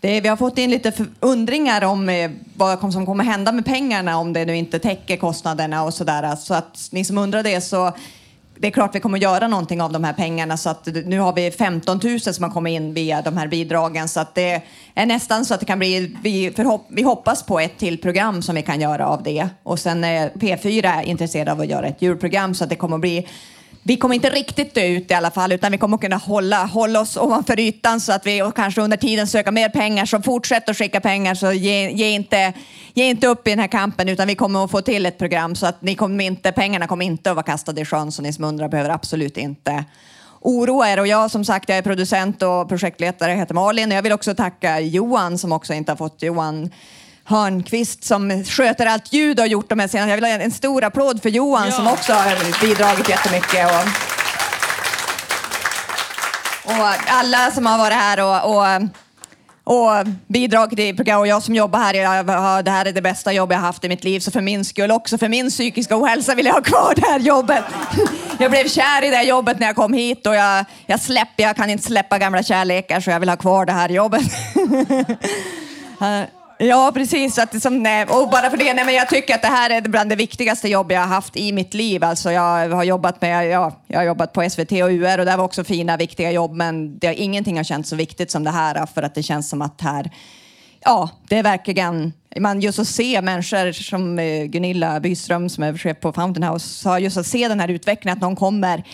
Det 0.00 0.20
vi 0.20 0.28
har 0.28 0.36
fått 0.36 0.58
in 0.58 0.70
lite 0.70 0.92
undringar 1.20 1.84
om 1.84 2.08
eh, 2.08 2.30
vad 2.56 2.92
som 2.92 3.06
kommer 3.06 3.24
hända 3.24 3.52
med 3.52 3.64
pengarna 3.64 4.18
om 4.18 4.32
det 4.32 4.44
nu 4.44 4.56
inte 4.56 4.78
täcker 4.78 5.16
kostnaderna 5.16 5.84
och 5.84 5.94
sådär. 5.94 6.36
Så 6.36 6.54
att 6.54 6.88
ni 6.92 7.04
som 7.04 7.18
undrar 7.18 7.42
det 7.42 7.60
så 7.60 7.92
det 8.60 8.66
är 8.66 8.70
klart 8.70 8.94
vi 8.94 9.00
kommer 9.00 9.18
göra 9.18 9.48
någonting 9.48 9.82
av 9.82 9.92
de 9.92 10.04
här 10.04 10.12
pengarna. 10.12 10.56
Så 10.56 10.70
att 10.70 10.86
nu 10.86 11.18
har 11.18 11.32
vi 11.32 11.50
15 11.50 12.00
000 12.04 12.20
som 12.20 12.44
har 12.44 12.50
kommit 12.50 12.70
in 12.70 12.94
via 12.94 13.22
de 13.22 13.36
här 13.36 13.48
bidragen. 13.48 14.08
Så 14.08 14.20
att 14.20 14.34
det 14.34 14.62
är 14.94 15.06
nästan 15.06 15.44
så 15.44 15.54
att 15.54 15.60
det 15.60 15.66
kan 15.66 15.78
bli, 15.78 16.16
vi, 16.22 16.52
förhopp, 16.56 16.86
vi 16.88 17.02
hoppas 17.02 17.42
på 17.42 17.60
ett 17.60 17.78
till 17.78 17.98
program 17.98 18.42
som 18.42 18.54
vi 18.54 18.62
kan 18.62 18.80
göra 18.80 19.06
av 19.06 19.22
det. 19.22 19.48
Och 19.62 19.78
sen 19.78 20.04
är 20.04 20.30
P4 20.30 21.02
intresserade 21.02 21.52
av 21.52 21.60
att 21.60 21.66
göra 21.66 21.86
ett 21.86 22.02
djurprogram 22.02 22.54
så 22.54 22.64
att 22.64 22.70
det 22.70 22.76
kommer 22.76 22.96
att 22.96 23.00
bli 23.00 23.26
vi 23.82 23.96
kommer 23.96 24.14
inte 24.14 24.30
riktigt 24.30 24.74
dö 24.74 24.86
ut 24.86 25.10
i 25.10 25.14
alla 25.14 25.30
fall, 25.30 25.52
utan 25.52 25.72
vi 25.72 25.78
kommer 25.78 25.98
kunna 25.98 26.16
hålla, 26.16 26.64
hålla 26.64 27.00
oss 27.00 27.16
ovanför 27.16 27.60
ytan 27.60 28.00
så 28.00 28.12
att 28.12 28.26
vi 28.26 28.42
och 28.42 28.56
kanske 28.56 28.80
under 28.80 28.96
tiden 28.96 29.26
söka 29.26 29.50
mer 29.50 29.68
pengar. 29.68 30.06
Så 30.06 30.22
fortsätt 30.22 30.68
att 30.68 30.76
skicka 30.76 31.00
pengar, 31.00 31.34
så 31.34 31.52
ge, 31.52 31.90
ge, 31.90 32.10
inte, 32.10 32.52
ge 32.94 33.04
inte 33.04 33.26
upp 33.26 33.46
i 33.46 33.50
den 33.50 33.58
här 33.58 33.68
kampen, 33.68 34.08
utan 34.08 34.26
vi 34.26 34.34
kommer 34.34 34.64
att 34.64 34.70
få 34.70 34.80
till 34.80 35.06
ett 35.06 35.18
program 35.18 35.54
så 35.54 35.66
att 35.66 35.82
ni 35.82 35.94
kommer 35.94 36.24
inte, 36.24 36.52
pengarna 36.52 36.86
kommer 36.86 37.04
inte 37.04 37.30
att 37.30 37.36
vara 37.36 37.46
kastade 37.46 37.80
i 37.80 37.84
sjön, 37.84 38.12
så 38.12 38.22
ni 38.22 38.32
som 38.32 38.44
undrar 38.44 38.68
behöver 38.68 38.90
absolut 38.90 39.36
inte 39.36 39.84
oroa 40.40 40.90
er. 40.90 41.00
Och 41.00 41.06
jag 41.06 41.30
som 41.30 41.44
sagt, 41.44 41.68
jag 41.68 41.78
är 41.78 41.82
producent 41.82 42.42
och 42.42 42.68
projektledare, 42.68 43.32
heter 43.32 43.54
Malin. 43.54 43.90
Jag 43.90 44.02
vill 44.02 44.12
också 44.12 44.34
tacka 44.34 44.80
Johan 44.80 45.38
som 45.38 45.52
också 45.52 45.74
inte 45.74 45.92
har 45.92 45.96
fått 45.96 46.22
Johan 46.22 46.70
Hörnqvist 47.28 48.04
som 48.04 48.44
sköter 48.44 48.86
allt 48.86 49.12
ljud 49.12 49.38
och 49.38 49.42
har 49.42 49.48
gjort 49.48 49.68
de 49.68 49.78
här 49.78 49.88
senaste. 49.88 50.10
Jag 50.10 50.16
vill 50.16 50.24
ha 50.24 50.30
en 50.30 50.50
stor 50.50 50.84
applåd 50.84 51.22
för 51.22 51.28
Johan 51.28 51.72
som 51.72 51.86
också 51.86 52.12
har 52.12 52.60
bidragit 52.60 53.08
jättemycket. 53.08 53.66
Och, 53.66 53.84
och 56.64 56.94
alla 57.06 57.50
som 57.50 57.66
har 57.66 57.78
varit 57.78 57.96
här 57.96 58.20
och, 58.20 58.56
och, 58.56 58.66
och 59.64 60.06
bidragit 60.26 60.78
till 60.78 60.96
program. 60.96 61.20
Och 61.20 61.26
jag 61.26 61.42
som 61.42 61.54
jobbar 61.54 61.78
här, 61.78 61.94
jag 61.94 62.26
det 62.64 62.70
här 62.70 62.86
är 62.86 62.92
det 62.92 63.02
bästa 63.02 63.32
jobb 63.32 63.52
jag 63.52 63.58
har 63.58 63.66
haft 63.66 63.84
i 63.84 63.88
mitt 63.88 64.04
liv. 64.04 64.20
Så 64.20 64.30
för 64.30 64.40
min 64.40 64.64
skull, 64.64 64.90
också 64.90 65.18
för 65.18 65.28
min 65.28 65.50
psykiska 65.50 65.96
ohälsa, 65.96 66.34
vill 66.34 66.46
jag 66.46 66.54
ha 66.54 66.62
kvar 66.62 66.94
det 66.96 67.06
här 67.06 67.20
jobbet. 67.20 67.64
Jag 68.40 68.50
blev 68.50 68.68
kär 68.68 69.04
i 69.04 69.10
det 69.10 69.16
här 69.16 69.24
jobbet 69.24 69.58
när 69.58 69.66
jag 69.66 69.76
kom 69.76 69.92
hit 69.92 70.26
och 70.26 70.34
jag, 70.34 70.64
jag 70.86 71.00
släpper, 71.00 71.42
jag 71.42 71.56
kan 71.56 71.70
inte 71.70 71.84
släppa 71.84 72.18
gamla 72.18 72.42
kärlekar 72.42 73.00
så 73.00 73.10
jag 73.10 73.20
vill 73.20 73.28
ha 73.28 73.36
kvar 73.36 73.66
det 73.66 73.72
här 73.72 73.88
jobbet. 73.88 74.22
Ja, 76.60 76.90
precis. 76.94 77.38
Att 77.38 77.52
liksom, 77.52 77.82
nej, 77.82 78.04
och 78.04 78.30
bara 78.30 78.50
för 78.50 78.56
det, 78.56 78.74
nej, 78.74 78.84
men 78.84 78.94
jag 78.94 79.08
tycker 79.08 79.34
att 79.34 79.42
det 79.42 79.48
här 79.48 79.70
är 79.70 79.80
bland 79.80 80.10
det 80.10 80.16
viktigaste 80.16 80.68
jobb 80.68 80.92
jag 80.92 81.00
har 81.00 81.06
haft 81.06 81.36
i 81.36 81.52
mitt 81.52 81.74
liv. 81.74 82.04
Alltså 82.04 82.32
jag 82.32 82.68
har 82.68 82.84
jobbat 82.84 83.20
med, 83.20 83.48
ja, 83.48 83.82
jag 83.86 83.98
har 83.98 84.04
jobbat 84.04 84.32
på 84.32 84.50
SVT 84.50 84.72
och 84.72 84.90
UR 84.90 85.18
och 85.18 85.24
det 85.24 85.36
var 85.36 85.44
också 85.44 85.64
fina, 85.64 85.96
viktiga 85.96 86.30
jobb, 86.30 86.52
men 86.52 86.98
det, 86.98 87.14
ingenting 87.14 87.56
har 87.56 87.64
känts 87.64 87.88
så 87.90 87.96
viktigt 87.96 88.30
som 88.30 88.44
det 88.44 88.50
här 88.50 88.86
för 88.86 89.02
att 89.02 89.14
det 89.14 89.22
känns 89.22 89.48
som 89.48 89.62
att 89.62 89.80
här, 89.80 90.10
ja, 90.80 91.10
det 91.28 91.38
är 91.38 91.42
verkligen, 91.42 92.12
man 92.40 92.60
just 92.60 92.78
att 92.78 92.88
se 92.88 93.22
människor 93.22 93.72
som 93.72 94.18
eh, 94.18 94.44
Gunilla 94.44 95.00
Byström 95.00 95.48
som 95.48 95.64
är 95.64 95.78
chef 95.78 96.00
på 96.00 96.12
Fountain 96.12 96.52
House, 96.52 96.88
har 96.88 96.98
just 96.98 97.16
att 97.16 97.26
se 97.26 97.48
den 97.48 97.60
här 97.60 97.68
utvecklingen, 97.68 98.18
att 98.18 98.22
någon 98.22 98.36
kommer 98.36 98.84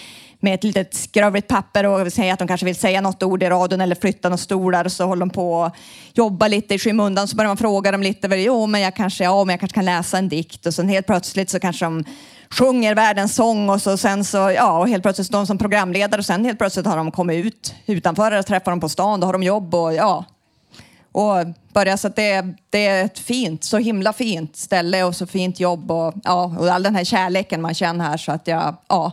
med 0.44 0.54
ett 0.54 0.64
litet 0.64 0.94
skrovligt 0.94 1.48
papper 1.48 1.86
och 1.86 2.12
säga 2.12 2.32
att 2.32 2.38
de 2.38 2.48
kanske 2.48 2.66
vill 2.66 2.76
säga 2.76 3.00
något 3.00 3.22
ord 3.22 3.42
i 3.42 3.46
radion 3.46 3.80
eller 3.80 3.94
flytta 3.94 4.28
några 4.28 4.38
stolar 4.38 4.84
och 4.84 4.92
så 4.92 5.04
håller 5.04 5.20
de 5.20 5.30
på 5.30 5.52
och 5.52 5.76
jobbar 6.14 6.48
lite 6.48 6.74
i 6.74 6.78
skymundan. 6.78 7.28
Så 7.28 7.36
börjar 7.36 7.48
man 7.48 7.56
fråga 7.56 7.92
dem 7.92 8.02
lite, 8.02 8.26
jo 8.26 8.66
men 8.66 8.80
jag 8.80 8.96
kanske, 8.96 9.24
ja, 9.24 9.44
men 9.44 9.52
jag 9.52 9.60
kanske 9.60 9.74
kan 9.74 9.84
läsa 9.84 10.18
en 10.18 10.28
dikt. 10.28 10.66
Och 10.66 10.74
sen 10.74 10.88
helt 10.88 11.06
plötsligt 11.06 11.50
så 11.50 11.60
kanske 11.60 11.84
de 11.84 12.04
sjunger 12.50 12.94
världens 12.94 13.34
sång 13.34 13.70
och 13.70 13.82
så 13.82 13.96
sen 13.96 14.24
så, 14.24 14.38
ja, 14.38 14.78
och 14.78 14.88
helt 14.88 15.02
plötsligt 15.02 15.26
står 15.26 15.38
de 15.38 15.46
som 15.46 15.58
programledare 15.58 16.18
och 16.18 16.26
sen 16.26 16.44
helt 16.44 16.58
plötsligt 16.58 16.86
har 16.86 16.96
de 16.96 17.10
kommit 17.10 17.46
ut 17.46 17.74
utanför 17.86 18.38
och 18.38 18.46
träffar 18.46 18.72
dem 18.72 18.80
på 18.80 18.88
stan, 18.88 19.20
då 19.20 19.26
har 19.26 19.32
de 19.32 19.42
jobb 19.42 19.74
och 19.74 19.94
ja, 19.94 20.24
och 21.12 21.46
börja 21.72 21.96
så 21.96 22.06
att 22.06 22.16
det, 22.16 22.44
det 22.70 22.86
är 22.86 23.04
ett 23.04 23.18
fint, 23.18 23.64
så 23.64 23.78
himla 23.78 24.12
fint 24.12 24.56
ställe 24.56 25.04
och 25.04 25.16
så 25.16 25.26
fint 25.26 25.60
jobb 25.60 25.90
och, 25.90 26.14
ja, 26.24 26.54
och 26.58 26.66
all 26.66 26.82
den 26.82 26.96
här 26.96 27.04
kärleken 27.04 27.62
man 27.62 27.74
känner 27.74 28.04
här 28.04 28.16
så 28.16 28.32
att 28.32 28.46
jag, 28.46 28.76
ja, 28.88 29.12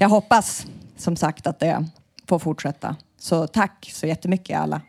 jag 0.00 0.08
hoppas 0.08 0.66
som 0.96 1.16
sagt 1.16 1.46
att 1.46 1.60
det 1.60 1.86
får 2.28 2.38
fortsätta. 2.38 2.96
Så 3.18 3.46
tack 3.46 3.90
så 3.94 4.06
jättemycket 4.06 4.58
alla. 4.58 4.80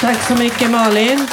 Tack 0.00 0.22
så 0.22 0.34
mycket 0.34 0.70
Malin. 0.70 1.26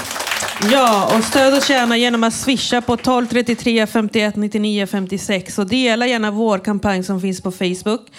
Ja, 0.71 1.17
och 1.17 1.23
stöd 1.23 1.53
oss 1.53 1.69
gärna 1.69 1.97
genom 1.97 2.23
att 2.23 2.33
swisha 2.33 2.81
på 2.81 2.93
1233 2.93 3.87
51 3.87 4.35
99 4.35 4.87
56 4.87 5.59
och 5.59 5.67
dela 5.67 6.07
gärna 6.07 6.31
vår 6.31 6.59
kampanj 6.59 7.03
som 7.03 7.21
finns 7.21 7.41
på 7.41 7.51
Facebook. 7.51 8.11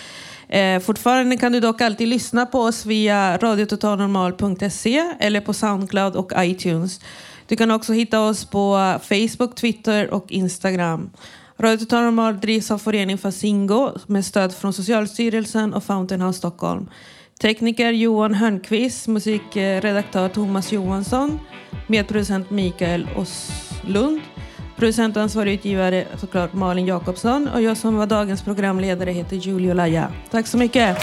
Eh, 0.48 0.80
fortfarande 0.80 1.36
kan 1.36 1.52
du 1.52 1.60
dock 1.60 1.80
alltid 1.80 2.08
lyssna 2.08 2.46
på 2.46 2.60
oss 2.60 2.86
via 2.86 3.36
radiototalnormal.se 3.36 5.14
eller 5.20 5.40
på 5.40 5.54
Soundcloud 5.54 6.16
och 6.16 6.32
iTunes. 6.36 7.00
Du 7.46 7.56
kan 7.56 7.70
också 7.70 7.92
hitta 7.92 8.20
oss 8.20 8.44
på 8.44 8.98
Facebook, 9.02 9.54
Twitter 9.54 10.10
och 10.10 10.32
Instagram. 10.32 11.10
Radio 11.62 11.78
Total 11.78 12.04
Normal 12.04 12.40
drivs 12.40 12.70
av 12.70 12.78
föreningen 12.78 13.18
Fasingo 13.18 13.92
med 14.06 14.24
stöd 14.24 14.54
från 14.54 14.72
Socialstyrelsen 14.72 15.74
och 15.74 15.84
Fountain 15.84 16.20
House 16.20 16.38
Stockholm. 16.38 16.88
Tekniker 17.40 17.92
Johan 17.92 18.34
Hörnqvist, 18.34 19.08
musikredaktör 19.08 20.28
Thomas 20.28 20.72
Johansson, 20.72 21.40
medproducent 21.86 22.50
Mikael 22.50 23.08
Oslund, 23.16 24.20
producentansvarig 24.76 25.54
utgivare 25.54 26.06
såklart 26.16 26.52
Malin 26.52 26.86
Jakobsson 26.86 27.48
och 27.48 27.62
jag 27.62 27.76
som 27.76 27.96
var 27.96 28.06
dagens 28.06 28.42
programledare 28.42 29.10
heter 29.10 29.36
Julio 29.36 29.74
Laja. 29.74 30.12
Tack 30.30 30.46
så 30.46 30.58
mycket! 30.58 30.96